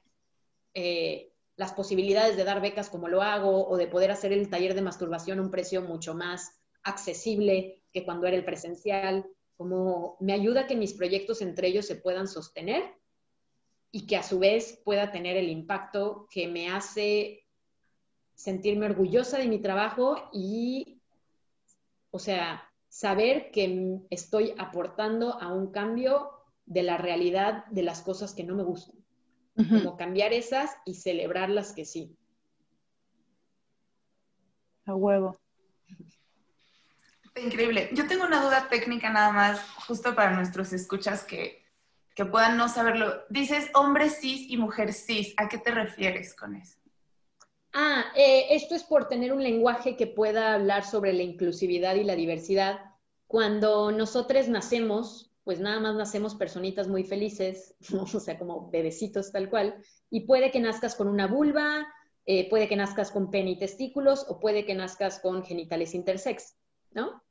eh, 0.73 1.31
las 1.55 1.73
posibilidades 1.73 2.35
de 2.35 2.43
dar 2.43 2.59
becas 2.59 2.89
como 2.89 3.07
lo 3.07 3.21
hago 3.21 3.67
o 3.67 3.77
de 3.77 3.87
poder 3.87 4.09
hacer 4.09 4.33
el 4.33 4.49
taller 4.49 4.73
de 4.73 4.81
masturbación 4.81 5.37
a 5.37 5.43
un 5.43 5.51
precio 5.51 5.83
mucho 5.83 6.15
más 6.15 6.59
accesible 6.81 7.83
que 7.91 8.03
cuando 8.03 8.25
era 8.25 8.35
el 8.35 8.43
presencial, 8.43 9.25
como 9.55 10.17
me 10.19 10.33
ayuda 10.33 10.61
a 10.61 10.67
que 10.67 10.75
mis 10.75 10.93
proyectos 10.93 11.41
entre 11.41 11.67
ellos 11.67 11.85
se 11.85 11.95
puedan 11.95 12.27
sostener 12.27 12.83
y 13.95 14.07
que 14.07 14.17
a 14.17 14.23
su 14.23 14.39
vez 14.39 14.81
pueda 14.83 15.11
tener 15.11 15.37
el 15.37 15.49
impacto 15.49 16.27
que 16.31 16.47
me 16.47 16.67
hace 16.67 17.47
sentirme 18.33 18.87
orgullosa 18.87 19.37
de 19.37 19.47
mi 19.47 19.59
trabajo 19.59 20.31
y, 20.33 20.99
o 22.09 22.17
sea, 22.17 22.67
saber 22.89 23.51
que 23.51 23.99
estoy 24.09 24.55
aportando 24.57 25.39
a 25.39 25.53
un 25.53 25.71
cambio 25.71 26.31
de 26.65 26.81
la 26.81 26.97
realidad 26.97 27.65
de 27.67 27.83
las 27.83 28.01
cosas 28.01 28.33
que 28.33 28.43
no 28.43 28.55
me 28.55 28.63
gustan. 28.63 28.95
Como 29.55 29.95
cambiar 29.95 30.33
esas 30.33 30.71
y 30.85 30.95
celebrar 30.95 31.51
las 31.51 31.73
que 31.73 31.85
sí. 31.85 32.17
A 34.87 34.95
huevo. 34.95 35.37
Increíble. 37.35 37.89
Yo 37.93 38.07
tengo 38.07 38.25
una 38.25 38.43
duda 38.43 38.67
técnica 38.69 39.11
nada 39.11 39.31
más, 39.31 39.61
justo 39.85 40.15
para 40.15 40.35
nuestros 40.35 40.73
escuchas 40.73 41.23
que, 41.23 41.62
que 42.15 42.25
puedan 42.25 42.57
no 42.57 42.69
saberlo. 42.69 43.23
Dices 43.29 43.69
hombre 43.73 44.09
cis 44.09 44.49
y 44.49 44.57
mujer 44.57 44.93
cis. 44.93 45.33
¿A 45.37 45.49
qué 45.49 45.57
te 45.57 45.71
refieres 45.71 46.35
con 46.35 46.55
eso? 46.55 46.77
Ah, 47.73 48.05
eh, 48.15 48.47
esto 48.51 48.75
es 48.75 48.83
por 48.83 49.07
tener 49.07 49.33
un 49.33 49.41
lenguaje 49.41 49.97
que 49.97 50.05
pueda 50.05 50.53
hablar 50.53 50.85
sobre 50.85 51.11
la 51.11 51.23
inclusividad 51.23 51.95
y 51.95 52.03
la 52.03 52.15
diversidad. 52.15 52.79
Cuando 53.25 53.91
nosotros 53.91 54.47
nacemos, 54.47 55.31
pues 55.43 55.59
nada 55.59 55.79
más 55.79 55.95
nacemos 55.95 56.35
personitas 56.35 56.87
muy 56.87 57.03
felices, 57.03 57.75
o 58.13 58.19
sea, 58.19 58.37
como 58.37 58.69
bebecitos 58.69 59.31
tal 59.31 59.49
cual, 59.49 59.75
y 60.11 60.21
puede 60.21 60.51
que 60.51 60.59
nazcas 60.59 60.93
con 60.95 61.07
una 61.07 61.25
vulva, 61.25 61.87
eh, 62.25 62.47
puede 62.49 62.67
que 62.67 62.75
nazcas 62.75 63.11
con 63.11 63.31
pene 63.31 63.51
y 63.51 63.59
testículos, 63.59 64.25
o 64.29 64.39
puede 64.39 64.65
que 64.65 64.75
nazcas 64.75 65.19
con 65.19 65.43
genitales 65.43 65.95
intersex, 65.95 66.55
¿no? 66.91 67.23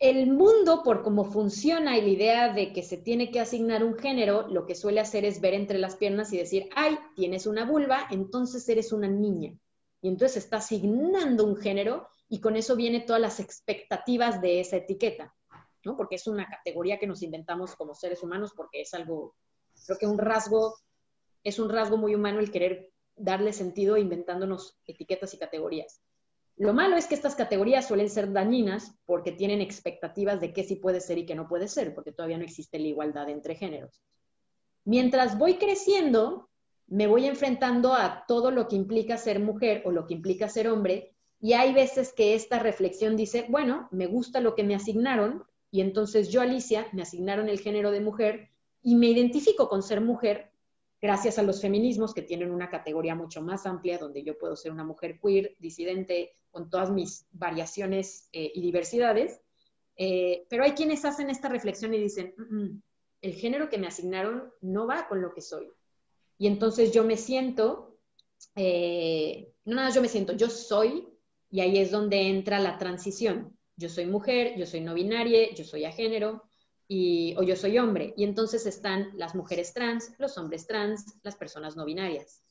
El 0.00 0.28
mundo, 0.28 0.84
por 0.84 1.02
cómo 1.02 1.24
funciona 1.24 1.98
y 1.98 2.02
la 2.02 2.08
idea 2.08 2.52
de 2.52 2.72
que 2.72 2.84
se 2.84 2.96
tiene 2.96 3.32
que 3.32 3.40
asignar 3.40 3.82
un 3.82 3.98
género, 3.98 4.46
lo 4.46 4.64
que 4.64 4.76
suele 4.76 5.00
hacer 5.00 5.24
es 5.24 5.40
ver 5.40 5.54
entre 5.54 5.78
las 5.78 5.96
piernas 5.96 6.32
y 6.32 6.38
decir, 6.38 6.68
ay, 6.76 6.96
tienes 7.16 7.46
una 7.46 7.64
vulva, 7.64 8.06
entonces 8.12 8.68
eres 8.68 8.92
una 8.92 9.08
niña. 9.08 9.58
Y 10.00 10.08
entonces 10.08 10.44
está 10.44 10.58
asignando 10.58 11.44
un 11.44 11.56
género 11.56 12.06
y 12.28 12.40
con 12.40 12.56
eso 12.56 12.76
viene 12.76 13.00
todas 13.00 13.20
las 13.20 13.40
expectativas 13.40 14.40
de 14.40 14.60
esa 14.60 14.76
etiqueta. 14.76 15.34
Porque 15.82 16.14
es 16.14 16.28
una 16.28 16.46
categoría 16.48 17.00
que 17.00 17.06
nos 17.08 17.22
inventamos 17.22 17.74
como 17.74 17.94
seres 17.94 18.22
humanos 18.22 18.52
porque 18.54 18.82
es 18.82 18.94
algo, 18.94 19.34
creo 19.84 19.98
que 19.98 20.06
un 20.06 20.18
rasgo, 20.18 20.76
es 21.42 21.58
un 21.58 21.70
rasgo 21.70 21.96
muy 21.96 22.14
humano 22.14 22.38
el 22.38 22.52
querer 22.52 22.92
darle 23.16 23.52
sentido 23.52 23.96
inventándonos 23.96 24.78
etiquetas 24.86 25.34
y 25.34 25.38
categorías. 25.38 26.00
Lo 26.58 26.74
malo 26.74 26.96
es 26.96 27.06
que 27.06 27.14
estas 27.14 27.36
categorías 27.36 27.86
suelen 27.86 28.10
ser 28.10 28.32
dañinas 28.32 28.92
porque 29.06 29.30
tienen 29.30 29.60
expectativas 29.60 30.40
de 30.40 30.52
qué 30.52 30.64
sí 30.64 30.74
puede 30.74 31.00
ser 31.00 31.16
y 31.18 31.24
qué 31.24 31.36
no 31.36 31.46
puede 31.46 31.68
ser, 31.68 31.94
porque 31.94 32.10
todavía 32.10 32.36
no 32.36 32.44
existe 32.44 32.80
la 32.80 32.88
igualdad 32.88 33.28
entre 33.28 33.54
géneros. 33.54 34.02
Mientras 34.84 35.38
voy 35.38 35.54
creciendo, 35.54 36.48
me 36.88 37.06
voy 37.06 37.26
enfrentando 37.26 37.94
a 37.94 38.24
todo 38.26 38.50
lo 38.50 38.66
que 38.66 38.74
implica 38.74 39.16
ser 39.18 39.38
mujer 39.38 39.82
o 39.84 39.92
lo 39.92 40.06
que 40.06 40.14
implica 40.14 40.48
ser 40.48 40.68
hombre, 40.68 41.14
y 41.40 41.52
hay 41.52 41.72
veces 41.72 42.12
que 42.12 42.34
esta 42.34 42.58
reflexión 42.58 43.16
dice, 43.16 43.46
bueno, 43.48 43.88
me 43.92 44.06
gusta 44.06 44.40
lo 44.40 44.56
que 44.56 44.64
me 44.64 44.74
asignaron, 44.74 45.44
y 45.70 45.80
entonces 45.80 46.28
yo, 46.28 46.40
Alicia, 46.40 46.88
me 46.92 47.02
asignaron 47.02 47.48
el 47.48 47.60
género 47.60 47.92
de 47.92 48.00
mujer 48.00 48.50
y 48.82 48.96
me 48.96 49.06
identifico 49.06 49.68
con 49.68 49.84
ser 49.84 50.00
mujer 50.00 50.50
gracias 51.00 51.38
a 51.38 51.42
los 51.42 51.60
feminismos 51.60 52.14
que 52.14 52.22
tienen 52.22 52.50
una 52.50 52.70
categoría 52.70 53.14
mucho 53.14 53.42
más 53.42 53.66
amplia 53.66 53.98
donde 53.98 54.22
yo 54.22 54.38
puedo 54.38 54.56
ser 54.56 54.72
una 54.72 54.84
mujer 54.84 55.18
queer, 55.20 55.56
disidente, 55.58 56.36
con 56.50 56.70
todas 56.70 56.90
mis 56.90 57.26
variaciones 57.30 58.28
eh, 58.32 58.50
y 58.54 58.60
diversidades. 58.60 59.40
Eh, 59.96 60.46
pero 60.48 60.64
hay 60.64 60.72
quienes 60.72 61.04
hacen 61.04 61.30
esta 61.30 61.48
reflexión 61.48 61.94
y 61.94 61.98
dicen, 61.98 62.34
mm, 62.36 62.56
mm, 62.56 62.82
el 63.22 63.34
género 63.34 63.68
que 63.68 63.78
me 63.78 63.86
asignaron 63.86 64.52
no 64.60 64.86
va 64.86 65.08
con 65.08 65.20
lo 65.20 65.34
que 65.34 65.40
soy. 65.40 65.70
Y 66.38 66.46
entonces 66.46 66.92
yo 66.92 67.04
me 67.04 67.16
siento, 67.16 67.98
eh, 68.54 69.52
no 69.64 69.76
nada, 69.76 69.90
yo 69.90 70.00
me 70.00 70.08
siento, 70.08 70.32
yo 70.34 70.48
soy, 70.48 71.08
y 71.50 71.60
ahí 71.60 71.78
es 71.78 71.90
donde 71.90 72.28
entra 72.28 72.60
la 72.60 72.78
transición 72.78 73.58
yo 73.78 73.88
soy 73.88 74.06
mujer, 74.06 74.58
yo 74.58 74.66
soy 74.66 74.80
no 74.80 74.92
binaria, 74.92 75.54
yo 75.54 75.64
soy 75.64 75.84
a 75.84 75.92
género, 75.92 76.47
y, 76.88 77.34
o 77.36 77.42
yo 77.42 77.54
soy 77.54 77.78
hombre. 77.78 78.14
Y 78.16 78.24
entonces 78.24 78.66
están 78.66 79.10
las 79.14 79.34
mujeres 79.34 79.74
trans, 79.74 80.12
los 80.18 80.36
hombres 80.38 80.66
trans, 80.66 81.04
las 81.22 81.36
personas 81.36 81.76
no 81.76 81.84
binarias. 81.84 82.42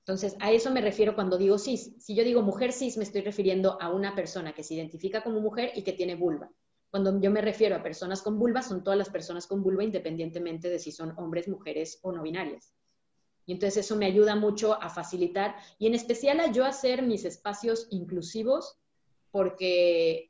Entonces, 0.00 0.34
a 0.40 0.50
eso 0.50 0.72
me 0.72 0.80
refiero 0.80 1.14
cuando 1.14 1.38
digo 1.38 1.58
cis. 1.58 1.92
Si 1.98 2.14
yo 2.16 2.24
digo 2.24 2.42
mujer 2.42 2.72
cis, 2.72 2.96
me 2.96 3.04
estoy 3.04 3.20
refiriendo 3.20 3.80
a 3.80 3.90
una 3.90 4.14
persona 4.14 4.54
que 4.54 4.64
se 4.64 4.74
identifica 4.74 5.22
como 5.22 5.40
mujer 5.40 5.72
y 5.76 5.82
que 5.82 5.92
tiene 5.92 6.16
vulva. 6.16 6.50
Cuando 6.90 7.20
yo 7.20 7.30
me 7.30 7.40
refiero 7.40 7.76
a 7.76 7.82
personas 7.82 8.22
con 8.22 8.38
vulva, 8.38 8.62
son 8.62 8.82
todas 8.82 8.98
las 8.98 9.10
personas 9.10 9.46
con 9.46 9.62
vulva 9.62 9.84
independientemente 9.84 10.68
de 10.68 10.78
si 10.78 10.90
son 10.90 11.14
hombres, 11.18 11.46
mujeres 11.46 12.00
o 12.02 12.10
no 12.10 12.22
binarias. 12.22 12.74
Y 13.46 13.52
entonces 13.52 13.84
eso 13.84 13.96
me 13.96 14.06
ayuda 14.06 14.34
mucho 14.34 14.80
a 14.82 14.88
facilitar 14.90 15.54
y 15.78 15.86
en 15.86 15.94
especial 15.94 16.40
a 16.40 16.50
yo 16.50 16.64
hacer 16.64 17.02
mis 17.02 17.24
espacios 17.24 17.86
inclusivos 17.90 18.78
porque 19.30 20.29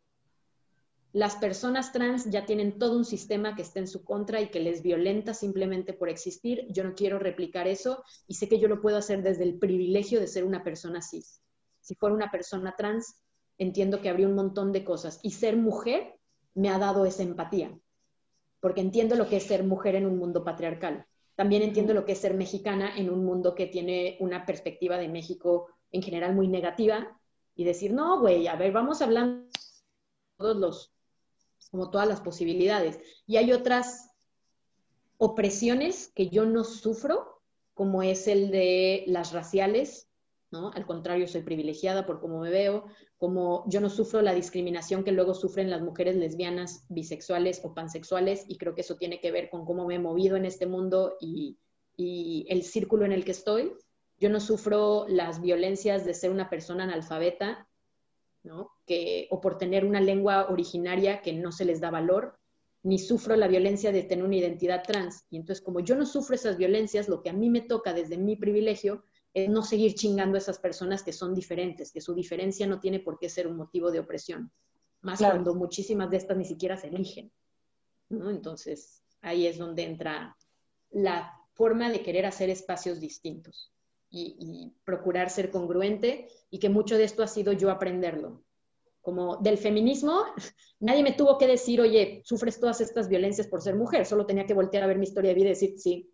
las 1.12 1.36
personas 1.36 1.92
trans 1.92 2.30
ya 2.30 2.46
tienen 2.46 2.78
todo 2.78 2.96
un 2.96 3.04
sistema 3.04 3.56
que 3.56 3.62
está 3.62 3.80
en 3.80 3.88
su 3.88 4.04
contra 4.04 4.40
y 4.40 4.48
que 4.48 4.60
les 4.60 4.80
violenta 4.82 5.34
simplemente 5.34 5.92
por 5.92 6.08
existir. 6.08 6.66
Yo 6.70 6.84
no 6.84 6.94
quiero 6.94 7.18
replicar 7.18 7.66
eso 7.66 8.04
y 8.28 8.34
sé 8.34 8.48
que 8.48 8.60
yo 8.60 8.68
lo 8.68 8.80
puedo 8.80 8.96
hacer 8.96 9.22
desde 9.22 9.42
el 9.42 9.58
privilegio 9.58 10.20
de 10.20 10.28
ser 10.28 10.44
una 10.44 10.62
persona 10.62 11.02
cis. 11.02 11.42
Si 11.80 11.96
fuera 11.96 12.14
una 12.14 12.30
persona 12.30 12.76
trans, 12.76 13.16
entiendo 13.58 14.00
que 14.00 14.08
habría 14.08 14.28
un 14.28 14.36
montón 14.36 14.70
de 14.70 14.84
cosas. 14.84 15.18
Y 15.22 15.32
ser 15.32 15.56
mujer 15.56 16.14
me 16.54 16.68
ha 16.68 16.78
dado 16.78 17.04
esa 17.06 17.24
empatía, 17.24 17.76
porque 18.60 18.80
entiendo 18.80 19.16
lo 19.16 19.28
que 19.28 19.38
es 19.38 19.44
ser 19.44 19.64
mujer 19.64 19.96
en 19.96 20.06
un 20.06 20.16
mundo 20.16 20.44
patriarcal. 20.44 21.06
También 21.34 21.62
entiendo 21.62 21.92
lo 21.92 22.04
que 22.04 22.12
es 22.12 22.18
ser 22.18 22.34
mexicana 22.34 22.96
en 22.96 23.10
un 23.10 23.24
mundo 23.24 23.54
que 23.54 23.66
tiene 23.66 24.16
una 24.20 24.46
perspectiva 24.46 24.96
de 24.98 25.08
México 25.08 25.68
en 25.90 26.02
general 26.02 26.34
muy 26.34 26.46
negativa 26.46 27.18
y 27.56 27.64
decir, 27.64 27.92
no, 27.92 28.20
güey, 28.20 28.46
a 28.46 28.56
ver, 28.56 28.72
vamos 28.72 29.02
hablando 29.02 29.48
todos 30.36 30.56
los 30.56 30.99
como 31.70 31.90
todas 31.90 32.08
las 32.08 32.20
posibilidades. 32.20 32.98
Y 33.26 33.36
hay 33.36 33.52
otras 33.52 34.10
opresiones 35.18 36.12
que 36.14 36.28
yo 36.28 36.46
no 36.46 36.64
sufro, 36.64 37.42
como 37.74 38.02
es 38.02 38.26
el 38.26 38.50
de 38.50 39.04
las 39.06 39.32
raciales, 39.32 40.08
¿no? 40.50 40.70
Al 40.72 40.84
contrario, 40.84 41.28
soy 41.28 41.42
privilegiada 41.42 42.06
por 42.06 42.20
cómo 42.20 42.40
me 42.40 42.50
veo, 42.50 42.86
como 43.16 43.64
yo 43.68 43.80
no 43.80 43.88
sufro 43.88 44.22
la 44.22 44.34
discriminación 44.34 45.04
que 45.04 45.12
luego 45.12 45.34
sufren 45.34 45.70
las 45.70 45.82
mujeres 45.82 46.16
lesbianas, 46.16 46.84
bisexuales 46.88 47.60
o 47.64 47.74
pansexuales, 47.74 48.44
y 48.48 48.58
creo 48.58 48.74
que 48.74 48.80
eso 48.80 48.96
tiene 48.96 49.20
que 49.20 49.30
ver 49.30 49.50
con 49.50 49.64
cómo 49.64 49.86
me 49.86 49.96
he 49.96 49.98
movido 49.98 50.36
en 50.36 50.46
este 50.46 50.66
mundo 50.66 51.16
y, 51.20 51.58
y 51.96 52.46
el 52.48 52.62
círculo 52.62 53.04
en 53.04 53.12
el 53.12 53.24
que 53.24 53.30
estoy. 53.30 53.72
Yo 54.18 54.28
no 54.28 54.40
sufro 54.40 55.06
las 55.08 55.40
violencias 55.40 56.04
de 56.04 56.14
ser 56.14 56.30
una 56.30 56.50
persona 56.50 56.84
analfabeta 56.84 57.68
que, 58.86 59.28
o 59.30 59.40
por 59.40 59.58
tener 59.58 59.84
una 59.84 60.00
lengua 60.00 60.48
originaria 60.50 61.22
que 61.22 61.32
no 61.32 61.52
se 61.52 61.64
les 61.64 61.80
da 61.80 61.90
valor, 61.90 62.38
ni 62.82 62.98
sufro 62.98 63.36
la 63.36 63.48
violencia 63.48 63.92
de 63.92 64.02
tener 64.02 64.24
una 64.24 64.36
identidad 64.36 64.82
trans. 64.82 65.24
Y 65.30 65.36
entonces, 65.36 65.62
como 65.62 65.80
yo 65.80 65.94
no 65.94 66.06
sufro 66.06 66.34
esas 66.34 66.56
violencias, 66.56 67.08
lo 67.08 67.22
que 67.22 67.30
a 67.30 67.34
mí 67.34 67.50
me 67.50 67.60
toca 67.60 67.92
desde 67.92 68.16
mi 68.16 68.36
privilegio 68.36 69.04
es 69.34 69.48
no 69.48 69.62
seguir 69.62 69.94
chingando 69.94 70.36
a 70.36 70.38
esas 70.38 70.58
personas 70.58 71.02
que 71.02 71.12
son 71.12 71.34
diferentes, 71.34 71.92
que 71.92 72.00
su 72.00 72.14
diferencia 72.14 72.66
no 72.66 72.80
tiene 72.80 73.00
por 73.00 73.18
qué 73.18 73.28
ser 73.28 73.46
un 73.46 73.56
motivo 73.56 73.90
de 73.90 74.00
opresión. 74.00 74.50
más 75.02 75.18
cuando 75.18 75.54
muchísimas 75.54 76.10
de 76.10 76.18
estas 76.18 76.36
ni 76.36 76.44
siquiera 76.44 76.76
se 76.76 76.88
eligen. 76.88 77.32
Entonces, 78.10 79.02
ahí 79.22 79.46
es 79.46 79.56
donde 79.56 79.84
entra 79.84 80.36
la 80.90 81.32
forma 81.54 81.90
de 81.90 82.02
querer 82.02 82.26
hacer 82.26 82.50
espacios 82.50 83.00
distintos 83.00 83.72
y, 84.10 84.72
procurar 84.84 85.30
ser 85.30 85.50
congruente 85.50 86.28
y 86.50 86.58
que 86.58 86.68
mucho 86.68 86.96
de 86.96 87.04
esto 87.04 87.22
ha 87.22 87.28
sido 87.28 87.52
yo 87.52 87.70
aprenderlo. 87.70 88.42
Como 89.00 89.36
del 89.36 89.56
feminismo, 89.56 90.24
nadie 90.80 91.02
me 91.02 91.12
tuvo 91.12 91.38
que 91.38 91.46
decir, 91.46 91.80
oye, 91.80 92.22
sufres 92.24 92.58
todas 92.60 92.80
estas 92.80 93.08
violencias 93.08 93.46
por 93.46 93.62
ser 93.62 93.76
mujer, 93.76 94.04
solo 94.04 94.26
tenía 94.26 94.46
que 94.46 94.54
voltear 94.54 94.84
a 94.84 94.86
ver 94.86 94.98
mi 94.98 95.04
historia 95.04 95.30
de 95.30 95.34
vida 95.34 95.46
y 95.46 95.50
decir, 95.50 95.78
sí. 95.78 96.12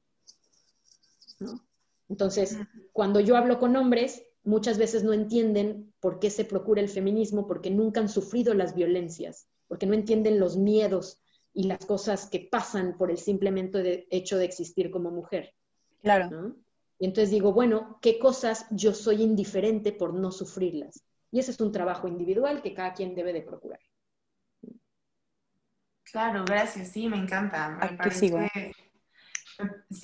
Entonces, 2.09 2.57
cuando 2.93 3.21
yo 3.21 3.37
hablo 3.37 3.59
con 3.59 3.75
hombres, 3.77 4.23
muchas 4.45 4.79
veces 4.79 5.03
no 5.03 5.13
entienden 5.13 5.93
por 6.01 6.21
qué 6.21 6.31
se 6.31 6.45
procura 6.45 6.81
el 6.81 6.89
feminismo, 6.89 7.47
porque 7.47 7.71
nunca 7.71 8.01
han 8.01 8.09
sufrido 8.09 8.55
las 8.55 8.75
violencias, 8.75 9.49
porque 9.67 9.87
no 9.87 9.95
entienden 9.95 10.39
los 10.39 10.57
miedos 10.57 11.21
y 11.53 11.65
las 11.65 11.85
cosas 11.85 12.29
que 12.29 12.49
pasan 12.51 12.97
por 12.97 13.11
el 13.11 13.19
simplemente 13.19 14.07
hecho 14.11 14.37
de 14.37 14.45
existir 14.45 14.91
como 14.91 15.11
mujer. 15.11 15.55
Claro. 16.03 16.55
Y 16.99 17.07
entonces 17.07 17.31
digo, 17.31 17.53
bueno, 17.53 17.99
¿qué 18.01 18.19
cosas 18.19 18.67
yo 18.71 18.95
soy 18.95 19.23
indiferente 19.23 19.93
por 19.93 20.15
no 20.15 20.33
sufrirlas? 20.33 21.05
Y 21.31 21.41
ese 21.41 21.51
es 21.51 21.61
un 21.61 21.73
trabajo 21.73 22.09
individual 22.09 22.63
que 22.63 22.75
cada 22.75 22.95
quien 22.95 23.15
debe 23.15 23.33
de 23.33 23.43
procurar. 23.43 23.81
Claro, 26.05 26.45
gracias. 26.45 26.93
Sí, 26.93 27.09
me 27.09 27.17
encanta. 27.17 27.69
Me 27.69 27.97
parece, 27.97 28.73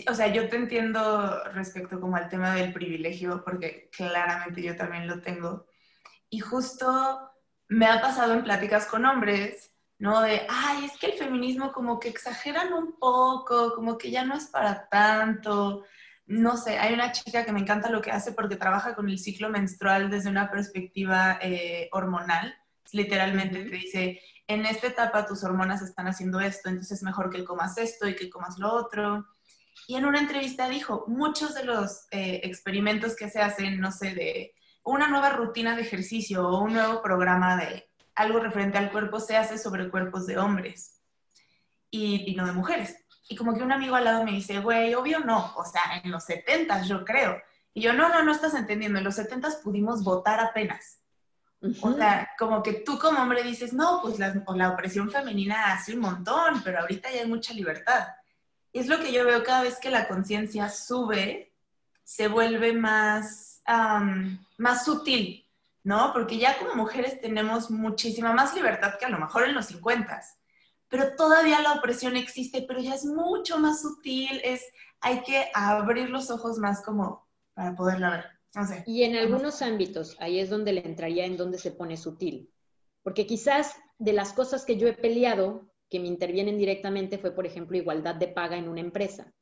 o 0.08 0.14
sea, 0.14 0.28
yo 0.28 0.48
te 0.48 0.56
entiendo 0.56 1.44
respecto 1.52 2.00
como 2.00 2.16
al 2.16 2.28
tema 2.28 2.54
del 2.54 2.72
privilegio, 2.72 3.42
porque 3.44 3.90
claramente 3.94 4.62
yo 4.62 4.76
también 4.76 5.06
lo 5.06 5.20
tengo. 5.20 5.66
Y 6.30 6.40
justo 6.40 7.30
me 7.68 7.86
ha 7.86 8.00
pasado 8.00 8.32
en 8.34 8.44
pláticas 8.44 8.86
con 8.86 9.04
hombres, 9.04 9.74
¿no? 9.98 10.22
De, 10.22 10.46
ay, 10.48 10.86
es 10.86 10.98
que 10.98 11.06
el 11.06 11.18
feminismo 11.18 11.72
como 11.72 12.00
que 12.00 12.08
exageran 12.08 12.72
un 12.72 12.98
poco, 12.98 13.74
como 13.74 13.98
que 13.98 14.10
ya 14.10 14.24
no 14.24 14.34
es 14.34 14.46
para 14.46 14.88
tanto. 14.88 15.84
No 16.26 16.56
sé, 16.56 16.78
hay 16.78 16.94
una 16.94 17.12
chica 17.12 17.44
que 17.44 17.52
me 17.52 17.60
encanta 17.60 17.90
lo 17.90 18.00
que 18.00 18.10
hace 18.10 18.32
porque 18.32 18.56
trabaja 18.56 18.94
con 18.94 19.08
el 19.08 19.18
ciclo 19.18 19.50
menstrual 19.50 20.10
desde 20.10 20.30
una 20.30 20.50
perspectiva 20.50 21.38
eh, 21.42 21.88
hormonal. 21.92 22.54
Literalmente 22.92 23.64
te 23.64 23.76
dice, 23.76 24.20
en 24.46 24.66
esta 24.66 24.86
etapa 24.88 25.26
tus 25.26 25.44
hormonas 25.44 25.82
están 25.82 26.08
haciendo 26.08 26.40
esto, 26.40 26.68
entonces 26.68 26.98
es 26.98 27.02
mejor 27.02 27.30
que 27.30 27.44
comas 27.44 27.76
esto 27.78 28.08
y 28.08 28.14
que 28.14 28.30
comas 28.30 28.58
lo 28.58 28.72
otro. 28.72 29.26
Y 29.86 29.96
en 29.96 30.04
una 30.04 30.20
entrevista 30.20 30.68
dijo, 30.68 31.04
muchos 31.08 31.54
de 31.54 31.64
los 31.64 32.06
eh, 32.10 32.40
experimentos 32.44 33.16
que 33.16 33.28
se 33.28 33.40
hacen, 33.40 33.80
no 33.80 33.90
sé, 33.90 34.14
de 34.14 34.54
una 34.84 35.08
nueva 35.08 35.30
rutina 35.30 35.76
de 35.76 35.82
ejercicio 35.82 36.46
o 36.46 36.62
un 36.62 36.74
nuevo 36.74 37.02
programa 37.02 37.56
de 37.56 37.88
algo 38.14 38.40
referente 38.40 38.78
al 38.78 38.90
cuerpo 38.90 39.20
se 39.20 39.36
hace 39.36 39.58
sobre 39.58 39.90
cuerpos 39.90 40.26
de 40.26 40.38
hombres 40.38 41.00
y, 41.90 42.34
no 42.36 42.46
de 42.46 42.52
mujeres. 42.52 42.96
Y 43.28 43.36
como 43.36 43.54
que 43.54 43.62
un 43.62 43.72
amigo 43.72 43.94
al 43.94 44.04
lado 44.04 44.24
me 44.24 44.32
dice, 44.32 44.58
güey, 44.60 44.94
obvio 44.94 45.20
no, 45.20 45.54
o 45.56 45.64
sea, 45.64 46.00
en 46.02 46.10
los 46.10 46.24
70 46.24 46.82
yo 46.82 47.04
creo. 47.04 47.40
Y 47.74 47.82
yo, 47.82 47.92
no, 47.92 48.08
no, 48.08 48.22
no 48.22 48.32
estás 48.32 48.54
entendiendo, 48.54 48.98
en 48.98 49.04
los 49.04 49.14
70 49.14 49.48
pudimos 49.62 50.04
votar 50.04 50.40
apenas. 50.40 50.98
O 51.80 51.92
sea, 51.92 52.28
como 52.38 52.62
que 52.62 52.72
tú 52.72 52.98
como 52.98 53.22
hombre 53.22 53.44
dices, 53.44 53.72
no, 53.72 54.00
pues 54.02 54.18
la, 54.18 54.34
la 54.54 54.70
opresión 54.70 55.10
femenina 55.10 55.72
hace 55.72 55.94
un 55.94 56.00
montón, 56.00 56.60
pero 56.64 56.80
ahorita 56.80 57.10
ya 57.10 57.20
hay 57.20 57.28
mucha 57.28 57.54
libertad 57.54 58.08
es 58.72 58.86
lo 58.86 58.98
que 58.98 59.12
yo 59.12 59.24
veo 59.24 59.42
cada 59.42 59.62
vez 59.62 59.78
que 59.78 59.90
la 59.90 60.08
conciencia 60.08 60.68
sube, 60.68 61.52
se 62.04 62.28
vuelve 62.28 62.72
más, 62.72 63.62
más 64.56 64.84
sutil, 64.84 65.46
¿no? 65.84 66.12
Porque 66.12 66.38
ya 66.38 66.58
como 66.58 66.74
mujeres 66.74 67.20
tenemos 67.20 67.70
muchísima 67.70 68.32
más 68.32 68.54
libertad 68.54 68.94
que 68.98 69.04
a 69.04 69.10
lo 69.10 69.18
mejor 69.18 69.44
en 69.44 69.54
los 69.54 69.66
50, 69.66 70.22
pero 70.92 71.16
todavía 71.16 71.62
la 71.62 71.72
opresión 71.72 72.16
existe, 72.16 72.66
pero 72.68 72.78
ya 72.78 72.94
es 72.94 73.06
mucho 73.06 73.58
más 73.58 73.80
sutil, 73.80 74.42
es, 74.44 74.62
hay 75.00 75.22
que 75.22 75.46
abrir 75.54 76.10
los 76.10 76.30
ojos 76.30 76.58
más 76.58 76.82
como 76.84 77.26
para 77.54 77.74
poderla 77.74 78.10
ver. 78.10 78.24
No 78.54 78.66
sé. 78.66 78.84
Y 78.86 79.04
en 79.04 79.16
algunos 79.16 79.62
ámbitos, 79.62 80.18
ahí 80.20 80.38
es 80.38 80.50
donde 80.50 80.74
le 80.74 80.86
entraría 80.86 81.24
en 81.24 81.38
donde 81.38 81.56
se 81.56 81.70
pone 81.70 81.96
sutil. 81.96 82.52
Porque 83.02 83.26
quizás 83.26 83.74
de 83.96 84.12
las 84.12 84.34
cosas 84.34 84.66
que 84.66 84.76
yo 84.76 84.86
he 84.86 84.92
peleado 84.92 85.72
que 85.88 85.98
me 85.98 86.08
intervienen 86.08 86.58
directamente 86.58 87.16
fue, 87.16 87.30
por 87.30 87.46
ejemplo, 87.46 87.78
igualdad 87.78 88.16
de 88.16 88.28
paga 88.28 88.58
en 88.58 88.68
una 88.68 88.82
empresa. 88.82 89.32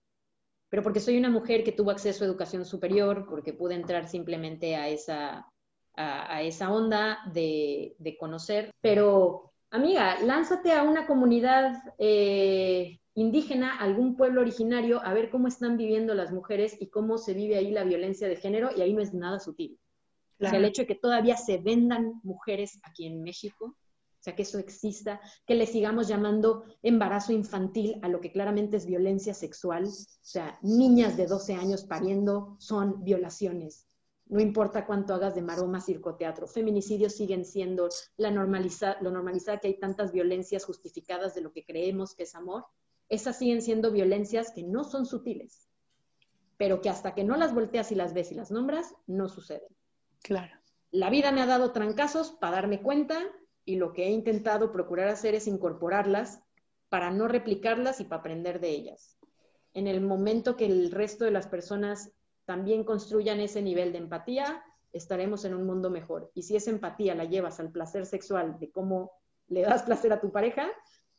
Pero 0.69 0.85
porque 0.85 1.01
soy 1.01 1.19
una 1.19 1.31
mujer 1.31 1.65
que 1.65 1.73
tuvo 1.73 1.91
acceso 1.91 2.23
a 2.23 2.29
educación 2.29 2.65
superior, 2.65 3.27
porque 3.29 3.55
pude 3.55 3.75
entrar 3.75 4.07
simplemente 4.07 4.77
a 4.77 4.89
esa, 4.89 5.51
a, 5.97 6.43
esa 6.43 6.73
onda 6.73 7.19
de, 7.33 7.97
de, 7.99 8.17
conocer. 8.17 8.71
Pero, 8.81 9.50
amiga, 9.71 10.21
lánzate 10.21 10.73
a 10.73 10.83
una 10.83 11.07
comunidad 11.07 11.75
indígena, 11.75 11.95
eh, 11.99 13.01
indígena, 13.15 13.77
algún 13.77 14.17
pueblo 14.17 14.41
originario, 14.41 15.01
a 15.05 15.13
ver 15.13 15.31
cómo 15.31 15.49
están 15.49 15.77
viviendo 15.77 16.15
las 16.15 16.33
mujeres 16.33 16.77
y 16.81 16.89
cómo 16.89 17.19
se 17.19 17.35
vive 17.35 17.57
ahí 17.57 17.71
la 17.71 17.85
violencia 17.85 18.29
de 18.29 18.37
género, 18.37 18.71
y 18.75 18.81
ahí 18.83 18.93
no 18.93 19.03
es 19.03 19.13
nada 19.13 19.41
sutil. 19.41 19.79
O 20.41 20.47
sea, 20.47 20.59
el 20.59 20.65
hecho 20.65 20.83
de 20.83 20.87
que 20.87 20.95
todavía 20.95 21.37
se 21.37 21.59
vendan 21.59 22.21
mujeres 22.23 22.81
aquí 22.83 23.07
en 23.07 23.23
México 23.23 23.77
o 24.21 24.23
sea, 24.23 24.37
que 24.37 24.43
eso 24.43 24.59
exista, 24.59 25.19
que 25.47 25.55
le 25.55 25.65
sigamos 25.65 26.07
llamando 26.07 26.65
embarazo 26.83 27.33
infantil 27.33 27.99
a 28.03 28.09
lo 28.09 28.21
que 28.21 28.33
claramente 28.33 28.77
es 28.77 28.85
violencia 28.85 29.33
sexual. 29.33 29.85
O 29.85 29.89
sea, 30.21 30.59
niñas 30.61 31.17
de 31.17 31.27
12 31.27 31.55
años 31.55 31.85
pariendo 31.85 32.55
son 32.59 33.03
violaciones. 33.03 33.87
No 34.31 34.41
importa 34.41 34.87
cuánto 34.87 35.13
hagas 35.13 35.35
de 35.35 35.43
maroma, 35.43 35.81
circoteatro. 35.81 36.47
Feminicidios 36.47 37.17
siguen 37.17 37.45
siendo 37.45 37.89
la 38.17 38.31
normaliza 38.31 38.97
lo 39.01 39.11
normalizada 39.11 39.59
que 39.59 39.67
hay 39.67 39.81
tantas 39.81 40.13
violencias 40.13 40.65
justificadas 40.65 41.35
de 41.35 41.41
lo 41.41 41.53
que 41.53 41.65
creemos 41.65 42.15
que 42.15 42.23
es 42.23 42.37
amor. 42.37 42.65
Esas 43.09 43.37
siguen 43.37 43.61
siendo 43.61 43.91
violencias 43.91 44.53
que 44.53 44.63
no 44.63 44.85
son 44.85 45.05
sutiles, 45.05 45.69
pero 46.57 46.81
que 46.81 46.89
hasta 46.89 47.13
que 47.13 47.25
no 47.25 47.37
las 47.37 47.53
volteas 47.53 47.91
y 47.91 47.97
las 47.97 48.15
ves 48.15 48.31
y 48.31 48.37
las 48.37 48.53
nombras, 48.53 48.95
no 49.09 49.29
suceden. 49.29 49.77
Claro. 50.23 50.55
La 50.93 51.11
vida 51.11 51.33
me 51.33 51.43
ha 51.43 51.47
dado 51.47 51.73
trancazos 51.73 52.31
para 52.31 52.55
darme 52.55 52.83
cuenta 52.83 53.19
y 53.65 53.77
lo 53.77 53.93
que 53.93 54.07
he 54.07 54.11
intentado 54.11 54.71
procurar 54.71 55.09
hacer 55.09 55.35
es 55.35 55.49
incorporarlas 55.49 56.41
para 56.89 57.11
no 57.11 57.27
replicarlas 57.27 57.99
y 57.99 58.05
para 58.05 58.21
aprender 58.21 58.61
de 58.61 58.71
ellas. 58.71 59.19
En 59.75 59.89
el 59.89 60.01
momento 60.01 60.57
que 60.57 60.67
el 60.67 60.93
resto 60.93 61.25
de 61.25 61.33
las 61.33 61.49
personas 61.49 62.13
también 62.51 62.83
construyan 62.83 63.39
ese 63.39 63.63
nivel 63.63 63.93
de 63.93 63.99
empatía, 63.99 64.61
estaremos 64.93 65.45
en 65.45 65.55
un 65.55 65.65
mundo 65.65 65.89
mejor. 65.89 66.33
Y 66.35 66.43
si 66.43 66.57
esa 66.57 66.71
empatía 66.71 67.15
la 67.15 67.25
llevas 67.25 67.61
al 67.61 67.71
placer 67.71 68.07
sexual 68.07 68.59
de 68.59 68.73
cómo 68.73 69.13
le 69.47 69.63
das 69.63 69.83
placer 69.85 70.13
a 70.13 70.21
tu 70.21 70.33
pareja, 70.33 70.69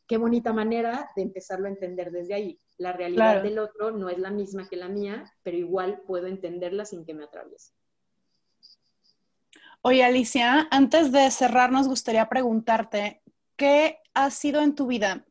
qué 0.06 0.18
bonita 0.18 0.52
manera 0.52 1.08
de 1.16 1.22
empezarlo 1.22 1.68
a 1.68 1.70
entender 1.70 2.10
desde 2.10 2.34
ahí. 2.34 2.58
La 2.76 2.92
realidad 2.92 3.42
del 3.42 3.58
otro 3.58 3.92
no 3.92 4.10
es 4.10 4.18
la 4.18 4.30
misma 4.30 4.68
que 4.68 4.76
la 4.76 4.90
mía, 4.90 5.24
pero 5.42 5.56
igual 5.56 6.02
puedo 6.06 6.26
entenderla 6.26 6.84
sin 6.84 7.06
que 7.06 7.14
me 7.14 7.24
atraviese. 7.24 7.72
Oye, 9.80 10.04
Alicia, 10.04 10.68
antes 10.70 11.12
de 11.12 11.30
cerrar, 11.30 11.72
nos 11.72 11.88
gustaría 11.88 12.28
preguntarte, 12.28 13.22
¿qué 13.56 14.00
ha 14.12 14.28
sido 14.28 14.60
en 14.60 14.74
tu 14.74 14.86
vida 14.86 15.24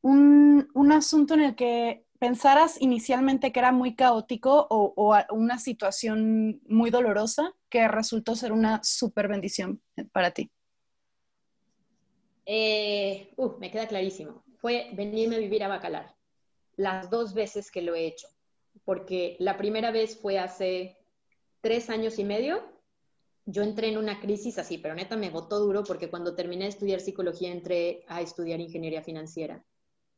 un, 0.00 0.92
asunto 0.92 1.34
en 1.34 1.40
el 1.40 1.54
que 1.54 2.03
pensaras 2.24 2.80
inicialmente 2.80 3.52
que 3.52 3.60
era 3.60 3.70
muy 3.70 3.94
caótico 3.94 4.66
o, 4.70 5.14
una 5.28 5.58
situación 5.58 6.58
muy 6.66 6.88
dolorosa 6.88 7.52
que 7.68 7.86
resultó 7.86 8.34
ser 8.34 8.50
una 8.50 8.82
súper 8.82 9.28
bendición 9.28 9.82
para 10.10 10.30
ti? 10.30 10.50
Eh, 12.46 13.34
me 13.60 13.70
queda 13.70 13.86
clarísimo. 13.86 14.42
Fue 14.56 14.88
venirme 14.94 15.36
a 15.36 15.38
vivir 15.38 15.62
a 15.64 15.68
Bacalar, 15.68 16.14
las 16.76 17.10
dos 17.10 17.34
veces 17.34 17.70
que 17.70 17.82
lo 17.82 17.94
he 17.94 18.06
hecho, 18.06 18.28
porque 18.86 19.36
la 19.38 19.58
primera 19.58 19.90
vez 19.90 20.18
fue 20.18 20.38
hace 20.38 20.96
tres 21.60 21.90
años 21.90 22.18
y 22.18 22.24
medio 22.24 22.72
yo 23.44 23.62
entré 23.62 23.88
en 23.88 23.98
una 23.98 24.18
crisis 24.18 24.58
así, 24.58 24.78
pero 24.78 24.94
neta 24.94 25.18
me 25.18 25.28
botó 25.28 25.58
duro 25.58 25.84
porque 25.84 26.08
cuando 26.08 26.34
terminé 26.34 26.64
de 26.64 26.70
estudiar 26.70 27.00
psicología 27.00 27.52
entré 27.52 28.02
a 28.08 28.22
estudiar 28.22 28.58
ingeniería 28.60 29.02
financiera. 29.02 29.62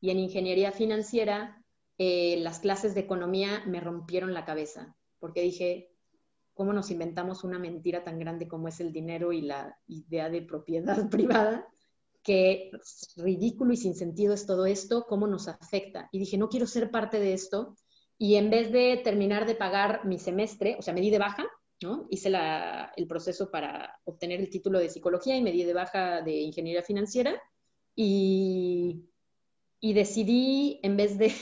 Y 0.00 0.11
en 0.11 0.20
ingeniería 0.20 0.70
financiera, 0.70 1.65
eh, 1.99 2.36
las 2.40 2.61
clases 2.61 2.94
de 2.94 3.01
economía 3.01 3.62
me 3.66 3.80
rompieron 3.80 4.34
la 4.34 4.44
cabeza, 4.44 4.97
porque 5.18 5.42
dije, 5.42 5.90
¿cómo 6.55 6.72
nos 6.72 6.90
inventamos 6.90 7.44
una 7.44 7.59
mentira 7.59 8.05
tan 8.05 8.18
grande 8.18 8.49
como 8.49 8.68
es 8.68 8.80
el 8.80 8.92
dinero 8.92 9.32
y 9.32 9.42
la 9.42 9.78
idea 9.86 10.30
de 10.30 10.42
propiedad 10.42 11.09
privada? 11.11 11.66
Qué 12.22 12.70
ridículo 13.16 13.72
y 13.72 13.76
sin 13.76 13.94
sentido 13.94 14.34
es 14.34 14.47
todo 14.47 14.66
esto, 14.66 15.07
cómo 15.09 15.26
nos 15.26 15.49
afecta. 15.49 16.09
Y 16.12 16.18
dije, 16.18 16.38
no 16.38 16.49
quiero 16.49 16.66
ser 16.66 16.90
parte 16.90 17.20
de 17.20 17.32
esto. 17.32 17.76
Y 18.18 18.34
en 18.34 18.51
vez 18.51 18.72
de 18.72 19.01
terminar 19.05 19.47
de 19.47 19.55
pagar 19.55 20.05
mi 20.05 20.18
semestre, 20.18 20.76
o 20.78 20.82
sea, 20.82 20.92
me 20.92 21.01
di 21.01 21.11
de 21.11 21.18
baja, 21.18 21.47
Hice 22.09 22.32
el 22.97 23.07
proceso 23.07 23.51
para 23.51 24.01
obtener 24.05 24.40
el 24.40 24.49
título 24.49 24.78
de 24.78 24.88
psicología 24.88 25.36
y 25.36 25.42
me 25.42 25.53
di 25.53 25.62
de 25.62 25.74
baja 25.74 26.22
de 26.22 26.40
ingeniería 26.40 26.82
financiera 26.82 27.38
y, 27.94 29.05
decidí, 29.82 30.80
en 30.82 30.97
vez, 30.97 31.18
de, 31.18 31.32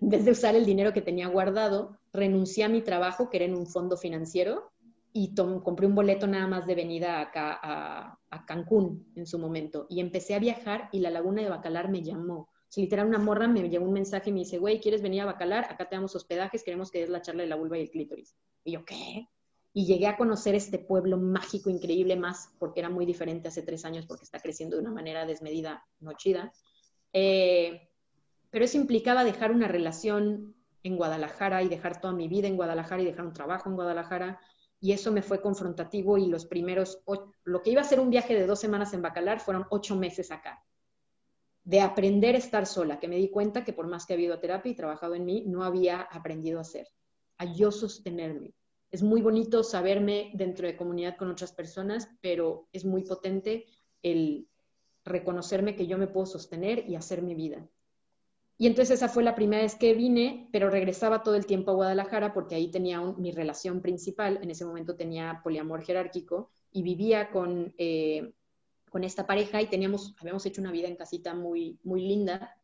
en 0.00 0.08
vez 0.08 0.24
de 0.24 0.32
usar 0.32 0.54
el 0.54 0.66
dinero 0.66 0.92
que 0.92 1.02
tenía 1.02 1.28
guardado, 1.28 1.98
renuncié 2.12 2.64
a 2.64 2.68
mi 2.68 2.82
trabajo, 2.82 3.30
que 3.30 3.38
era 3.38 3.46
en 3.46 3.54
un 3.54 3.66
fondo 3.66 3.96
financiero, 3.96 4.72
y 5.12 5.34
compré 5.34 5.86
un 5.86 5.94
boleto 5.94 6.26
nada 6.26 6.46
más 6.46 6.66
de 6.66 6.74
venida 6.74 7.20
acá 7.20 7.58
a, 7.62 8.18
Cancún 8.46 9.12
en 9.14 9.26
su 9.26 9.38
momento. 9.38 9.86
Y 9.90 10.00
empecé 10.00 10.34
a 10.34 10.38
viajar 10.38 10.88
y 10.90 11.00
la 11.00 11.10
laguna 11.10 11.42
de 11.42 11.50
Bacalar 11.50 11.90
me 11.90 12.02
llamó. 12.02 12.48
O 12.74 12.80
literal, 12.80 13.06
una 13.06 13.18
morra 13.18 13.46
me 13.46 13.68
llegó 13.68 13.84
un 13.84 13.92
mensaje 13.92 14.30
y 14.30 14.32
me 14.32 14.40
dice, 14.40 14.56
güey, 14.56 14.80
¿quieres 14.80 15.02
venir 15.02 15.20
a 15.20 15.26
Bacalar? 15.26 15.66
Acá 15.66 15.86
te 15.86 15.96
damos 15.96 16.16
hospedajes, 16.16 16.64
queremos 16.64 16.90
que 16.90 17.00
des 17.00 17.10
la 17.10 17.20
charla 17.20 17.42
de 17.42 17.48
la 17.50 17.56
vulva 17.56 17.76
y 17.76 17.82
el 17.82 17.90
clítoris. 17.90 18.34
Y 18.64 18.72
yo, 18.72 18.84
¿qué? 18.86 19.28
Y 19.74 19.84
llegué 19.84 20.06
a 20.06 20.16
conocer 20.16 20.54
este 20.54 20.78
pueblo 20.78 21.18
mágico, 21.18 21.68
increíble, 21.68 22.16
más 22.16 22.50
porque 22.58 22.80
era 22.80 22.88
muy 22.88 23.04
diferente 23.04 23.48
hace 23.48 23.62
tres 23.62 23.84
años, 23.84 24.06
porque 24.06 24.24
está 24.24 24.40
creciendo 24.40 24.76
de 24.76 24.82
una 24.82 24.92
manera 24.92 25.26
desmedida, 25.26 25.84
no 26.00 26.14
chida. 26.14 26.52
Eh, 27.12 27.91
pero 28.52 28.66
eso 28.66 28.76
implicaba 28.76 29.24
dejar 29.24 29.50
una 29.50 29.66
relación 29.66 30.54
en 30.82 30.96
Guadalajara 30.96 31.62
y 31.62 31.68
dejar 31.68 32.00
toda 32.00 32.12
mi 32.12 32.28
vida 32.28 32.48
en 32.48 32.56
Guadalajara 32.56 33.00
y 33.00 33.06
dejar 33.06 33.24
un 33.24 33.32
trabajo 33.32 33.70
en 33.70 33.76
Guadalajara. 33.76 34.38
Y 34.78 34.92
eso 34.92 35.10
me 35.10 35.22
fue 35.22 35.40
confrontativo 35.40 36.18
y 36.18 36.26
los 36.26 36.44
primeros, 36.44 37.02
lo 37.44 37.62
que 37.62 37.70
iba 37.70 37.80
a 37.80 37.84
ser 37.84 37.98
un 37.98 38.10
viaje 38.10 38.34
de 38.34 38.46
dos 38.46 38.60
semanas 38.60 38.92
en 38.92 39.00
Bacalar, 39.00 39.40
fueron 39.40 39.64
ocho 39.70 39.96
meses 39.96 40.30
acá. 40.30 40.62
De 41.64 41.80
aprender 41.80 42.34
a 42.34 42.38
estar 42.38 42.66
sola, 42.66 43.00
que 43.00 43.08
me 43.08 43.16
di 43.16 43.30
cuenta 43.30 43.64
que 43.64 43.72
por 43.72 43.86
más 43.86 44.04
que 44.04 44.12
había 44.12 44.26
ido 44.26 44.34
a 44.34 44.40
terapia 44.40 44.72
y 44.72 44.76
trabajado 44.76 45.14
en 45.14 45.24
mí, 45.24 45.44
no 45.46 45.64
había 45.64 46.02
aprendido 46.02 46.58
a 46.58 46.62
hacer, 46.62 46.88
a 47.38 47.46
yo 47.46 47.70
sostenerme. 47.70 48.52
Es 48.90 49.02
muy 49.02 49.22
bonito 49.22 49.64
saberme 49.64 50.30
dentro 50.34 50.66
de 50.66 50.76
comunidad 50.76 51.16
con 51.16 51.30
otras 51.30 51.52
personas, 51.52 52.10
pero 52.20 52.68
es 52.72 52.84
muy 52.84 53.04
potente 53.04 53.64
el 54.02 54.46
reconocerme 55.06 55.74
que 55.74 55.86
yo 55.86 55.96
me 55.96 56.08
puedo 56.08 56.26
sostener 56.26 56.84
y 56.86 56.96
hacer 56.96 57.22
mi 57.22 57.34
vida. 57.34 57.66
Y 58.62 58.68
entonces 58.68 58.98
esa 58.98 59.08
fue 59.08 59.24
la 59.24 59.34
primera 59.34 59.64
vez 59.64 59.74
que 59.74 59.92
vine, 59.92 60.48
pero 60.52 60.70
regresaba 60.70 61.24
todo 61.24 61.34
el 61.34 61.46
tiempo 61.46 61.72
a 61.72 61.74
Guadalajara 61.74 62.32
porque 62.32 62.54
ahí 62.54 62.70
tenía 62.70 63.00
mi 63.00 63.32
relación 63.32 63.82
principal. 63.82 64.38
En 64.40 64.52
ese 64.52 64.64
momento 64.64 64.94
tenía 64.94 65.40
poliamor 65.42 65.82
jerárquico 65.82 66.48
y 66.70 66.84
vivía 66.84 67.32
con, 67.32 67.74
eh, 67.76 68.34
con 68.88 69.02
esta 69.02 69.26
pareja 69.26 69.60
y 69.60 69.66
teníamos, 69.66 70.14
habíamos 70.20 70.46
hecho 70.46 70.60
una 70.60 70.70
vida 70.70 70.86
en 70.86 70.94
casita 70.94 71.34
muy, 71.34 71.80
muy 71.82 72.02
linda, 72.02 72.54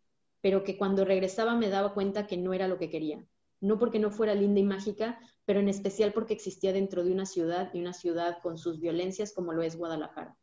pero 0.40 0.62
que 0.62 0.78
cuando 0.78 1.04
regresaba 1.04 1.56
me 1.56 1.68
daba 1.68 1.94
cuenta 1.94 2.28
que 2.28 2.36
no 2.36 2.54
era 2.54 2.68
lo 2.68 2.78
que 2.78 2.90
quería. 2.90 3.26
No 3.60 3.80
porque 3.80 3.98
no 3.98 4.12
fuera 4.12 4.36
linda 4.36 4.60
y 4.60 4.64
mágica, 4.64 5.18
pero 5.46 5.58
en 5.58 5.68
especial 5.68 6.12
porque 6.12 6.32
existía 6.32 6.72
dentro 6.72 7.02
de 7.02 7.10
una 7.10 7.26
ciudad 7.26 7.74
y 7.74 7.80
una 7.80 7.92
ciudad 7.92 8.38
con 8.40 8.56
sus 8.56 8.78
violencias 8.78 9.32
como 9.32 9.52
lo 9.52 9.62
es 9.62 9.74
Guadalajara. 9.74 10.36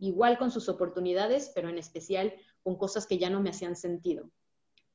Igual 0.00 0.36
con 0.36 0.50
sus 0.50 0.68
oportunidades, 0.68 1.52
pero 1.54 1.68
en 1.68 1.78
especial 1.78 2.34
con 2.64 2.74
cosas 2.74 3.06
que 3.06 3.18
ya 3.18 3.30
no 3.30 3.40
me 3.40 3.50
hacían 3.50 3.76
sentido 3.76 4.32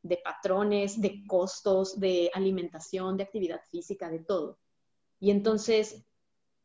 de 0.03 0.17
patrones, 0.17 0.99
de 0.99 1.23
costos, 1.27 1.99
de 1.99 2.31
alimentación, 2.33 3.17
de 3.17 3.23
actividad 3.23 3.61
física, 3.69 4.09
de 4.09 4.19
todo. 4.19 4.59
Y 5.19 5.31
entonces, 5.31 6.05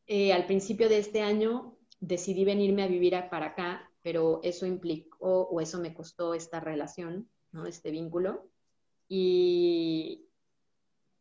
eh, 0.06 0.32
al 0.32 0.46
principio 0.46 0.88
de 0.88 0.98
este 0.98 1.22
año, 1.22 1.76
decidí 2.00 2.44
venirme 2.44 2.82
a 2.82 2.88
vivir 2.88 3.14
para 3.30 3.46
acá, 3.46 3.90
pero 4.02 4.40
eso 4.42 4.66
implicó 4.66 5.42
o 5.42 5.60
eso 5.60 5.78
me 5.78 5.92
costó 5.92 6.34
esta 6.34 6.60
relación, 6.60 7.28
¿no? 7.52 7.66
este 7.66 7.90
vínculo. 7.90 8.48
Y, 9.08 10.28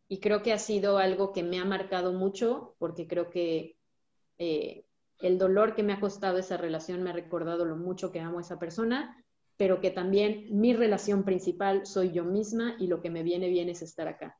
y 0.07 0.19
creo 0.19 0.41
que 0.41 0.53
ha 0.53 0.59
sido 0.59 0.97
algo 0.97 1.33
que 1.33 1.43
me 1.43 1.59
ha 1.59 1.65
marcado 1.65 2.13
mucho, 2.13 2.75
porque 2.79 3.07
creo 3.07 3.29
que 3.29 3.77
eh, 4.37 4.85
el 5.19 5.37
dolor 5.37 5.75
que 5.75 5.83
me 5.83 5.93
ha 5.93 5.99
costado 5.99 6.37
esa 6.37 6.57
relación 6.57 7.03
me 7.03 7.09
ha 7.09 7.13
recordado 7.13 7.65
lo 7.65 7.75
mucho 7.75 8.11
que 8.11 8.19
amo 8.19 8.39
a 8.39 8.41
esa 8.41 8.59
persona 8.59 9.24
pero 9.57 9.79
que 9.79 9.91
también 9.91 10.47
mi 10.51 10.73
relación 10.73 11.23
principal 11.23 11.85
soy 11.85 12.11
yo 12.11 12.25
misma 12.25 12.75
y 12.79 12.87
lo 12.87 13.01
que 13.01 13.09
me 13.09 13.23
viene 13.23 13.47
bien 13.47 13.69
es 13.69 13.81
estar 13.81 14.07
acá. 14.07 14.37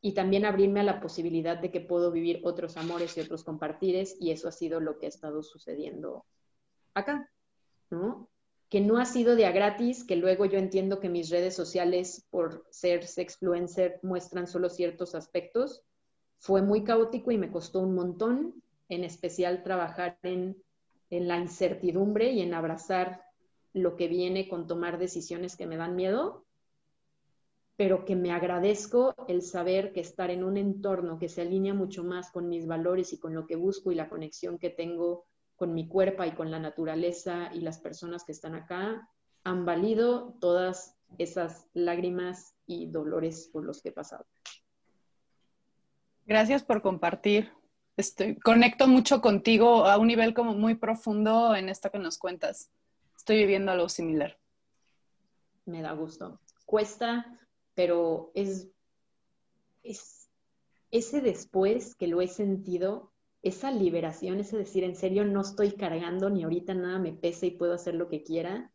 Y 0.00 0.12
también 0.12 0.44
abrirme 0.44 0.80
a 0.80 0.84
la 0.84 1.00
posibilidad 1.00 1.58
de 1.58 1.70
que 1.70 1.80
puedo 1.80 2.10
vivir 2.10 2.40
otros 2.44 2.76
amores 2.76 3.16
y 3.16 3.20
otros 3.20 3.44
compartires, 3.44 4.16
y 4.20 4.30
eso 4.30 4.48
ha 4.48 4.52
sido 4.52 4.80
lo 4.80 4.98
que 4.98 5.06
ha 5.06 5.08
estado 5.08 5.42
sucediendo 5.42 6.24
acá, 6.94 7.30
¿no? 7.90 8.28
Que 8.68 8.80
no 8.80 8.98
ha 8.98 9.04
sido 9.04 9.36
de 9.36 9.46
a 9.46 9.52
gratis, 9.52 10.04
que 10.04 10.16
luego 10.16 10.46
yo 10.46 10.58
entiendo 10.58 11.00
que 11.00 11.08
mis 11.08 11.30
redes 11.30 11.54
sociales, 11.54 12.26
por 12.30 12.66
ser 12.70 13.06
sexfluencer, 13.06 14.00
muestran 14.02 14.46
solo 14.46 14.68
ciertos 14.68 15.14
aspectos. 15.14 15.82
Fue 16.38 16.60
muy 16.60 16.84
caótico 16.84 17.30
y 17.30 17.38
me 17.38 17.50
costó 17.50 17.80
un 17.80 17.94
montón, 17.94 18.62
en 18.88 19.04
especial 19.04 19.62
trabajar 19.62 20.18
en, 20.22 20.62
en 21.10 21.28
la 21.28 21.38
incertidumbre 21.38 22.32
y 22.32 22.42
en 22.42 22.52
abrazar 22.52 23.23
lo 23.74 23.96
que 23.96 24.08
viene 24.08 24.48
con 24.48 24.66
tomar 24.66 24.98
decisiones 24.98 25.56
que 25.56 25.66
me 25.66 25.76
dan 25.76 25.96
miedo, 25.96 26.46
pero 27.76 28.04
que 28.04 28.14
me 28.14 28.30
agradezco 28.30 29.14
el 29.26 29.42
saber 29.42 29.92
que 29.92 30.00
estar 30.00 30.30
en 30.30 30.44
un 30.44 30.56
entorno 30.56 31.18
que 31.18 31.28
se 31.28 31.42
alinea 31.42 31.74
mucho 31.74 32.04
más 32.04 32.30
con 32.30 32.48
mis 32.48 32.66
valores 32.66 33.12
y 33.12 33.18
con 33.18 33.34
lo 33.34 33.46
que 33.46 33.56
busco 33.56 33.90
y 33.90 33.96
la 33.96 34.08
conexión 34.08 34.58
que 34.58 34.70
tengo 34.70 35.26
con 35.56 35.74
mi 35.74 35.88
cuerpo 35.88 36.24
y 36.24 36.32
con 36.32 36.50
la 36.50 36.60
naturaleza 36.60 37.50
y 37.52 37.60
las 37.60 37.80
personas 37.80 38.24
que 38.24 38.32
están 38.32 38.54
acá, 38.54 39.08
han 39.42 39.66
valido 39.66 40.36
todas 40.40 40.96
esas 41.18 41.68
lágrimas 41.74 42.54
y 42.66 42.86
dolores 42.86 43.50
por 43.52 43.64
los 43.64 43.82
que 43.82 43.90
he 43.90 43.92
pasado. 43.92 44.24
Gracias 46.26 46.62
por 46.62 46.80
compartir. 46.80 47.52
Estoy, 47.96 48.36
conecto 48.36 48.86
mucho 48.86 49.20
contigo 49.20 49.84
a 49.84 49.98
un 49.98 50.06
nivel 50.06 50.32
como 50.32 50.54
muy 50.54 50.76
profundo 50.76 51.54
en 51.54 51.68
esto 51.68 51.90
que 51.90 51.98
nos 51.98 52.18
cuentas 52.18 52.70
estoy 53.24 53.38
viviendo 53.38 53.72
algo 53.72 53.88
similar. 53.88 54.38
Me 55.64 55.80
da 55.80 55.92
gusto. 55.92 56.40
Cuesta, 56.66 57.24
pero 57.74 58.30
es, 58.34 58.68
es 59.82 60.28
ese 60.90 61.22
después 61.22 61.94
que 61.94 62.06
lo 62.06 62.20
he 62.20 62.28
sentido, 62.28 63.14
esa 63.40 63.70
liberación, 63.70 64.40
ese 64.40 64.58
decir, 64.58 64.84
en 64.84 64.94
serio, 64.94 65.24
no 65.24 65.40
estoy 65.40 65.72
cargando 65.72 66.28
ni 66.28 66.42
ahorita 66.44 66.74
nada 66.74 66.98
me 66.98 67.14
pesa 67.14 67.46
y 67.46 67.52
puedo 67.52 67.72
hacer 67.72 67.94
lo 67.94 68.10
que 68.10 68.22
quiera, 68.22 68.70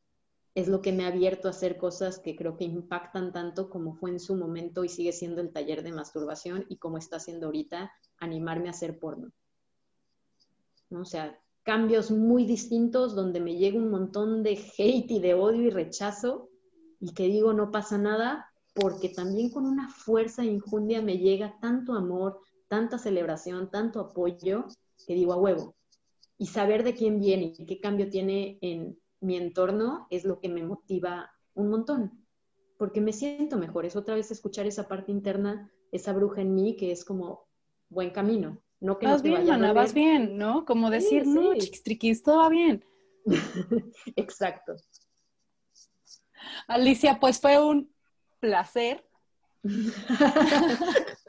es 0.55 0.67
lo 0.67 0.81
que 0.81 0.93
me 0.93 1.05
ha 1.05 1.09
abierto 1.09 1.47
a 1.47 1.51
hacer 1.51 1.77
cosas 1.77 2.17
que 2.17 2.35
creo 2.35 2.57
que 2.57 2.63
impactan 2.63 3.31
tanto 3.31 3.69
como 3.69 3.93
fue 3.93 4.09
en 4.09 4.19
su 4.19 4.35
momento 4.35 4.83
y 4.83 4.89
sigue 4.89 5.11
siendo 5.11 5.41
el 5.41 5.53
taller 5.53 5.83
de 5.83 5.91
masturbación 5.91 6.65
y 6.69 6.77
como 6.77 6.97
está 6.97 7.17
haciendo 7.17 7.45
ahorita 7.45 7.93
animarme 8.17 8.69
a 8.69 8.71
hacer 8.71 8.97
porno. 8.97 9.31
¿No? 10.89 11.01
O 11.01 11.05
sea, 11.05 11.39
cambios 11.63 12.11
muy 12.11 12.45
distintos 12.45 13.15
donde 13.15 13.39
me 13.39 13.55
llega 13.55 13.77
un 13.77 13.91
montón 13.91 14.43
de 14.43 14.59
hate 14.77 15.11
y 15.11 15.19
de 15.19 15.33
odio 15.33 15.63
y 15.63 15.69
rechazo 15.69 16.49
y 16.99 17.13
que 17.13 17.23
digo 17.23 17.53
no 17.53 17.71
pasa 17.71 17.97
nada 17.97 18.49
porque 18.73 19.09
también 19.09 19.49
con 19.49 19.65
una 19.65 19.89
fuerza 19.89 20.43
e 20.43 20.47
injundia 20.47 21.01
me 21.01 21.17
llega 21.17 21.57
tanto 21.59 21.93
amor, 21.93 22.39
tanta 22.67 22.97
celebración, 22.97 23.69
tanto 23.69 23.99
apoyo 23.99 24.65
que 25.05 25.13
digo 25.15 25.33
a 25.33 25.37
huevo. 25.37 25.75
Y 26.37 26.47
saber 26.47 26.83
de 26.83 26.93
quién 26.93 27.19
viene 27.19 27.53
y 27.57 27.65
qué 27.65 27.79
cambio 27.79 28.09
tiene 28.09 28.57
en 28.61 28.97
mi 29.19 29.35
entorno 29.35 30.07
es 30.09 30.23
lo 30.23 30.39
que 30.39 30.47
me 30.47 30.63
motiva 30.63 31.29
un 31.53 31.69
montón, 31.69 32.25
porque 32.77 33.01
me 33.01 33.11
siento 33.11 33.57
mejor. 33.57 33.85
Es 33.85 33.95
otra 33.95 34.15
vez 34.15 34.31
escuchar 34.31 34.65
esa 34.65 34.87
parte 34.87 35.11
interna, 35.11 35.69
esa 35.91 36.13
bruja 36.13 36.41
en 36.41 36.55
mí 36.55 36.77
que 36.77 36.91
es 36.91 37.03
como 37.03 37.47
buen 37.89 38.11
camino. 38.11 38.61
No 38.81 38.97
que 38.97 39.07
vas 39.07 39.21
bien, 39.21 39.45
mana, 39.45 39.73
vas 39.73 39.93
bien, 39.93 40.37
¿no? 40.37 40.63
Como 40.65 40.89
decir, 40.89 41.27
no, 41.27 41.53
chiquistriquis, 41.53 42.23
todo 42.23 42.37
va 42.37 42.49
bien. 42.49 42.85
Exacto. 44.15 44.75
Alicia, 46.67 47.19
pues 47.19 47.41
fue 47.41 47.61
un 47.61 47.93
placer. 48.39 49.05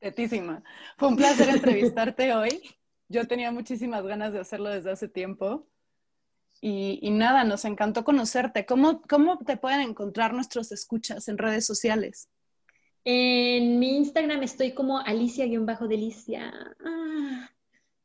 Tetísima. 0.00 0.62
Fue 0.96 1.08
un 1.08 1.16
placer 1.16 1.48
entrevistarte 1.50 2.32
hoy. 2.34 2.62
Yo 3.08 3.26
tenía 3.28 3.50
muchísimas 3.50 4.04
ganas 4.04 4.32
de 4.32 4.40
hacerlo 4.40 4.70
desde 4.70 4.90
hace 4.90 5.08
tiempo. 5.08 5.68
Y, 6.62 6.98
y 7.02 7.10
nada, 7.10 7.44
nos 7.44 7.66
encantó 7.66 8.04
conocerte. 8.04 8.64
¿Cómo, 8.64 9.02
¿Cómo 9.02 9.38
te 9.38 9.56
pueden 9.58 9.80
encontrar 9.80 10.32
nuestros 10.32 10.72
escuchas 10.72 11.28
en 11.28 11.36
redes 11.36 11.66
sociales? 11.66 12.30
En 13.04 13.78
mi 13.78 13.96
Instagram 13.96 14.42
estoy 14.42 14.72
como 14.72 14.98
Alicia-Delicia. 14.98 16.52
Ah, 16.84 17.50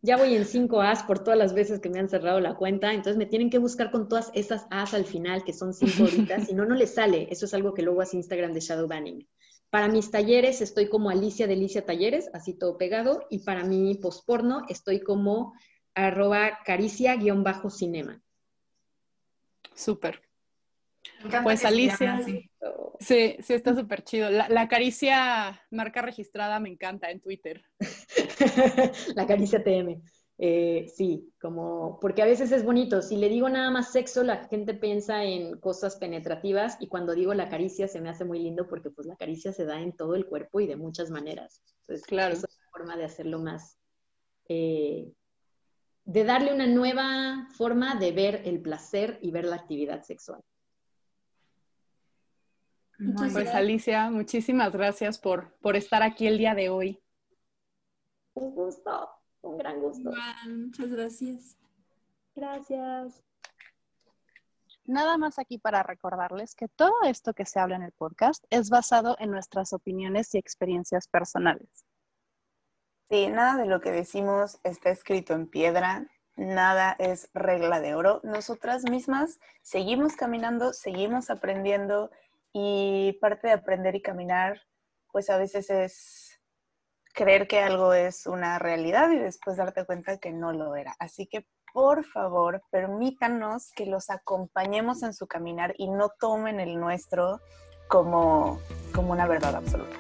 ya 0.02 0.18
voy 0.18 0.36
en 0.36 0.46
5 0.46 0.82
As 0.82 1.04
por 1.04 1.20
todas 1.20 1.38
las 1.38 1.54
veces 1.54 1.80
que 1.80 1.90
me 1.90 2.00
han 2.00 2.10
cerrado 2.10 2.40
la 2.40 2.56
cuenta, 2.56 2.94
entonces 2.94 3.18
me 3.18 3.26
tienen 3.26 3.50
que 3.50 3.58
buscar 3.58 3.92
con 3.92 4.08
todas 4.08 4.32
esas 4.34 4.66
As 4.70 4.94
al 4.94 5.06
final, 5.06 5.44
que 5.44 5.54
son 5.54 5.74
5 5.74 6.04
horitas, 6.04 6.48
si 6.48 6.54
no, 6.54 6.66
no 6.66 6.76
les 6.76 6.94
sale. 6.94 7.28
Eso 7.30 7.46
es 7.46 7.54
algo 7.54 7.74
que 7.74 7.82
luego 7.82 8.02
hace 8.02 8.18
Instagram 8.18 8.54
de 8.54 8.60
Shadow 8.60 8.88
Banning. 8.88 9.28
Para 9.70 9.88
mis 9.88 10.10
talleres 10.10 10.62
estoy 10.62 10.88
como 10.88 11.10
Alicia 11.10 11.46
Delicia 11.46 11.86
Talleres, 11.86 12.30
así 12.34 12.54
todo 12.54 12.78
pegado, 12.78 13.26
y 13.30 13.40
para 13.40 13.64
mi 13.64 13.96
posporno 13.96 14.64
estoy 14.70 15.02
como 15.02 15.54
arroba 15.94 16.60
caricia-cinema. 16.66 18.22
Súper. 19.76 20.27
Pues 21.44 21.66
Alicia, 21.66 22.22
sí, 23.00 23.38
sí 23.40 23.54
está 23.54 23.76
súper 23.76 24.04
chido. 24.04 24.30
La, 24.30 24.68
caricia 24.68 25.62
marca 25.72 26.02
registrada 26.02 26.60
me 26.60 26.70
encanta 26.70 27.10
en 27.10 27.22
Twitter. 27.22 27.64
la 29.16 29.26
caricia 29.26 29.64
TM. 29.64 30.02
Eh, 30.40 30.92
sí, 30.96 31.34
como, 31.42 32.00
porque 32.00 32.22
a 32.22 32.26
veces 32.26 32.52
es 32.52 32.64
bonito. 32.64 33.02
Si 33.02 33.18
le 33.18 33.30
digo 33.30 33.50
nada 33.50 33.72
más 33.72 33.92
sexo, 33.92 34.24
la 34.24 34.48
gente 34.48 34.76
piensa 34.76 35.24
en 35.24 35.60
cosas 35.60 35.96
penetrativas 35.96 36.78
y 36.80 36.88
cuando 36.88 37.16
digo 37.16 37.34
la 37.34 37.50
caricia 37.50 37.88
se 37.88 38.02
me 38.02 38.10
hace 38.10 38.24
muy 38.24 38.40
lindo 38.40 38.68
porque 38.68 38.92
pues 38.92 39.08
la 39.08 39.16
caricia 39.16 39.52
se 39.52 39.66
da 39.66 39.82
en 39.82 39.94
todo 39.94 40.16
el 40.16 40.28
cuerpo 40.28 40.60
y 40.60 40.68
de 40.68 40.76
muchas 40.76 41.10
maneras. 41.10 41.62
Entonces, 41.82 42.06
claro. 42.06 42.34
Es 42.34 42.46
forma 42.72 42.96
de 42.96 43.06
hacerlo 43.06 43.40
más, 43.40 43.80
eh, 44.48 45.12
de 46.06 46.24
darle 46.24 46.54
una 46.54 46.68
nueva 46.68 47.48
forma 47.58 47.96
de 47.96 48.12
ver 48.12 48.42
el 48.46 48.62
placer 48.62 49.18
y 49.24 49.32
ver 49.32 49.46
la 49.46 49.56
actividad 49.56 50.04
sexual. 50.04 50.42
Pues 53.32 53.48
Alicia, 53.54 54.10
muchísimas 54.10 54.74
gracias 54.74 55.20
por, 55.20 55.54
por 55.60 55.76
estar 55.76 56.04
aquí 56.04 56.28
el 56.28 56.38
día 56.38 56.56
de 56.56 56.70
hoy. 56.70 57.02
Un 58.34 58.54
gusto, 58.54 59.10
un 59.42 59.58
gran 59.58 59.80
gusto. 59.80 60.12
muchas 60.48 60.92
gracias. 60.92 61.58
Gracias. 62.36 63.24
Nada 64.86 65.18
más 65.18 65.38
aquí 65.38 65.58
para 65.58 65.84
recordarles 65.84 66.56
que 66.56 66.70
todo 66.70 66.94
esto 67.06 67.34
que 67.34 67.46
se 67.46 67.60
habla 67.60 67.76
en 67.76 67.84
el 67.84 67.92
podcast 67.92 68.46
es 68.50 68.70
basado 68.70 69.18
en 69.20 69.32
nuestras 69.32 69.74
opiniones 69.74 70.34
y 70.34 70.38
experiencias 70.38 71.08
personales. 71.08 71.86
Sí, 73.10 73.28
nada 73.28 73.58
de 73.58 73.66
lo 73.66 73.82
que 73.82 73.92
decimos 73.92 74.60
está 74.64 74.90
escrito 74.90 75.34
en 75.34 75.48
piedra, 75.48 76.08
nada 76.38 76.96
es 77.00 77.30
regla 77.34 77.82
de 77.82 77.96
oro. 77.96 78.22
Nosotras 78.24 78.90
mismas 78.90 79.40
seguimos 79.62 80.16
caminando, 80.16 80.72
seguimos 80.72 81.30
aprendiendo 81.30 82.12
y 82.54 83.18
parte 83.22 83.48
de 83.48 83.54
aprender 83.54 83.96
y 83.96 84.02
caminar, 84.02 84.62
pues 85.12 85.30
a 85.30 85.38
veces 85.38 85.70
es 85.70 86.40
creer 87.14 87.48
que 87.48 87.60
algo 87.60 87.94
es 87.94 88.28
una 88.28 88.60
realidad 88.60 89.12
y 89.12 89.18
después 89.18 89.58
darte 89.58 89.86
cuenta 89.86 90.18
que 90.18 90.32
no 90.32 90.54
lo 90.54 90.76
era. 90.76 90.96
Así 91.00 91.28
que 91.28 91.48
por 91.74 92.06
favor, 92.06 92.64
permítanos 92.72 93.72
que 93.76 93.86
los 93.86 94.10
acompañemos 94.10 95.04
en 95.04 95.14
su 95.14 95.28
caminar 95.28 95.76
y 95.78 95.90
no 95.90 96.10
tomen 96.20 96.60
el 96.60 96.80
nuestro 96.80 97.40
como, 97.88 98.60
como 98.94 99.12
una 99.12 99.28
verdad 99.28 99.56
absoluta. 99.56 99.96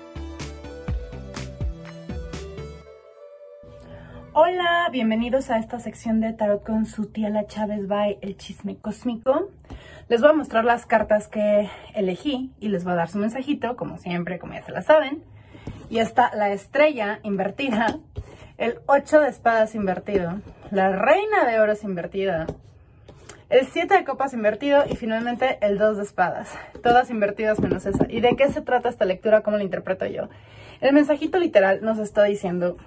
Hola, 4.33 4.87
bienvenidos 4.91 5.49
a 5.49 5.57
esta 5.57 5.79
sección 5.79 6.21
de 6.21 6.33
Tarot 6.33 6.63
con 6.63 6.85
su 6.85 7.07
tía 7.07 7.29
La 7.29 7.47
Chávez 7.47 7.87
by 7.87 8.19
El 8.21 8.37
Chisme 8.37 8.77
Cósmico. 8.77 9.49
Les 10.09 10.21
voy 10.21 10.29
a 10.29 10.33
mostrar 10.33 10.63
las 10.63 10.85
cartas 10.85 11.27
que 11.27 11.69
elegí 11.93 12.53
y 12.61 12.69
les 12.69 12.85
voy 12.85 12.93
a 12.93 12.95
dar 12.95 13.09
su 13.09 13.17
mensajito, 13.17 13.75
como 13.75 13.97
siempre, 13.97 14.39
como 14.39 14.53
ya 14.53 14.61
se 14.61 14.71
la 14.71 14.81
saben. 14.81 15.21
Y 15.89 15.99
está 15.99 16.31
la 16.33 16.49
estrella 16.53 17.19
invertida, 17.23 17.99
el 18.57 18.79
8 18.85 19.19
de 19.19 19.27
espadas 19.27 19.75
invertido, 19.75 20.39
la 20.71 20.95
reina 20.95 21.43
de 21.45 21.59
oros 21.59 21.83
invertida, 21.83 22.47
el 23.49 23.67
7 23.67 23.95
de 23.95 24.03
copas 24.05 24.33
invertido 24.33 24.85
y 24.89 24.95
finalmente 24.95 25.57
el 25.59 25.77
2 25.77 25.97
de 25.97 26.03
espadas. 26.03 26.57
Todas 26.81 27.09
invertidas 27.09 27.59
menos 27.59 27.85
esa. 27.85 28.05
¿Y 28.09 28.21
de 28.21 28.37
qué 28.37 28.47
se 28.47 28.61
trata 28.61 28.87
esta 28.87 29.03
lectura? 29.03 29.41
¿Cómo 29.41 29.57
la 29.57 29.63
interpreto 29.63 30.05
yo? 30.05 30.29
El 30.79 30.93
mensajito 30.93 31.37
literal 31.37 31.79
nos 31.81 31.99
está 31.99 32.23
diciendo, 32.23 32.77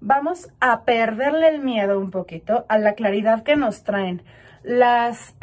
vamos 0.00 0.50
a 0.60 0.82
perderle 0.82 1.48
el 1.48 1.60
miedo 1.60 1.98
un 1.98 2.10
poquito 2.10 2.66
a 2.68 2.76
la 2.76 2.92
claridad 2.92 3.42
que 3.42 3.56
nos 3.56 3.84
traen 3.84 4.22
las... 4.62 5.34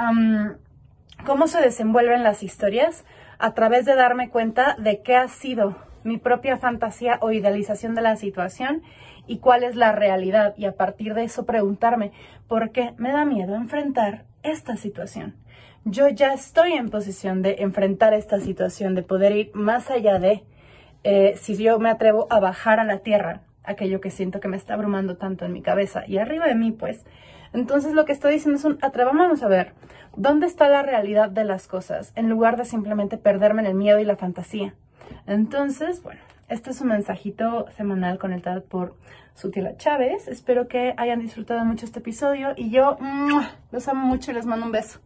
cómo 1.25 1.47
se 1.47 1.61
desenvuelven 1.61 2.23
las 2.23 2.43
historias 2.43 3.05
a 3.39 3.53
través 3.53 3.85
de 3.85 3.95
darme 3.95 4.29
cuenta 4.29 4.75
de 4.77 5.01
qué 5.01 5.15
ha 5.15 5.27
sido 5.27 5.75
mi 6.03 6.17
propia 6.17 6.57
fantasía 6.57 7.17
o 7.21 7.31
idealización 7.31 7.95
de 7.95 8.01
la 8.01 8.15
situación 8.15 8.83
y 9.25 9.37
cuál 9.37 9.63
es 9.63 9.75
la 9.75 9.93
realidad 9.93 10.53
y 10.57 10.65
a 10.65 10.75
partir 10.75 11.13
de 11.13 11.23
eso 11.23 11.45
preguntarme 11.45 12.11
por 12.47 12.71
qué 12.71 12.93
me 12.97 13.11
da 13.11 13.25
miedo 13.25 13.55
enfrentar 13.55 14.25
esta 14.43 14.75
situación. 14.75 15.35
Yo 15.85 16.09
ya 16.09 16.33
estoy 16.33 16.73
en 16.73 16.89
posición 16.89 17.41
de 17.41 17.57
enfrentar 17.59 18.13
esta 18.13 18.39
situación, 18.39 18.95
de 18.95 19.03
poder 19.03 19.31
ir 19.31 19.51
más 19.53 19.89
allá 19.89 20.19
de 20.19 20.43
eh, 21.03 21.35
si 21.37 21.55
yo 21.57 21.79
me 21.79 21.89
atrevo 21.89 22.27
a 22.29 22.39
bajar 22.39 22.79
a 22.79 22.85
la 22.85 22.99
tierra 22.99 23.41
aquello 23.63 24.01
que 24.01 24.09
siento 24.09 24.39
que 24.39 24.47
me 24.49 24.57
está 24.57 24.73
abrumando 24.73 25.17
tanto 25.17 25.45
en 25.45 25.53
mi 25.53 25.61
cabeza 25.61 26.03
y 26.05 26.17
arriba 26.17 26.47
de 26.47 26.55
mí, 26.55 26.71
pues. 26.71 27.05
Entonces 27.53 27.93
lo 27.93 28.05
que 28.05 28.11
estoy 28.11 28.34
diciendo 28.34 28.57
es 28.57 28.65
un 28.65 28.77
atrevámonos 28.81 29.43
a 29.43 29.47
ver 29.47 29.73
dónde 30.15 30.47
está 30.47 30.67
la 30.69 30.84
realidad 30.84 31.30
de 31.30 31.45
las 31.45 31.67
cosas 31.67 32.11
en 32.15 32.30
lugar 32.30 32.57
de 32.57 32.65
simplemente 32.65 33.17
perderme 33.17 33.61
en 33.61 33.67
el 33.67 33.75
miedo 33.75 33.99
y 33.99 34.05
la 34.05 34.17
fantasía. 34.17 34.73
Entonces, 35.27 36.01
bueno, 36.03 36.21
este 36.49 36.71
es 36.71 36.81
un 36.81 36.89
mensajito 36.89 37.67
semanal 37.71 38.17
con 38.19 38.34
el 38.34 38.41
por 38.63 38.95
Sutila 39.34 39.77
Chávez. 39.77 40.27
Espero 40.27 40.67
que 40.67 40.93
hayan 40.97 41.19
disfrutado 41.19 41.63
mucho 41.65 41.85
este 41.85 41.99
episodio 41.99 42.53
y 42.55 42.69
yo 42.69 42.97
los 43.71 43.88
amo 43.88 44.05
mucho 44.05 44.31
y 44.31 44.34
les 44.34 44.45
mando 44.45 44.65
un 44.65 44.71
beso. 44.71 44.99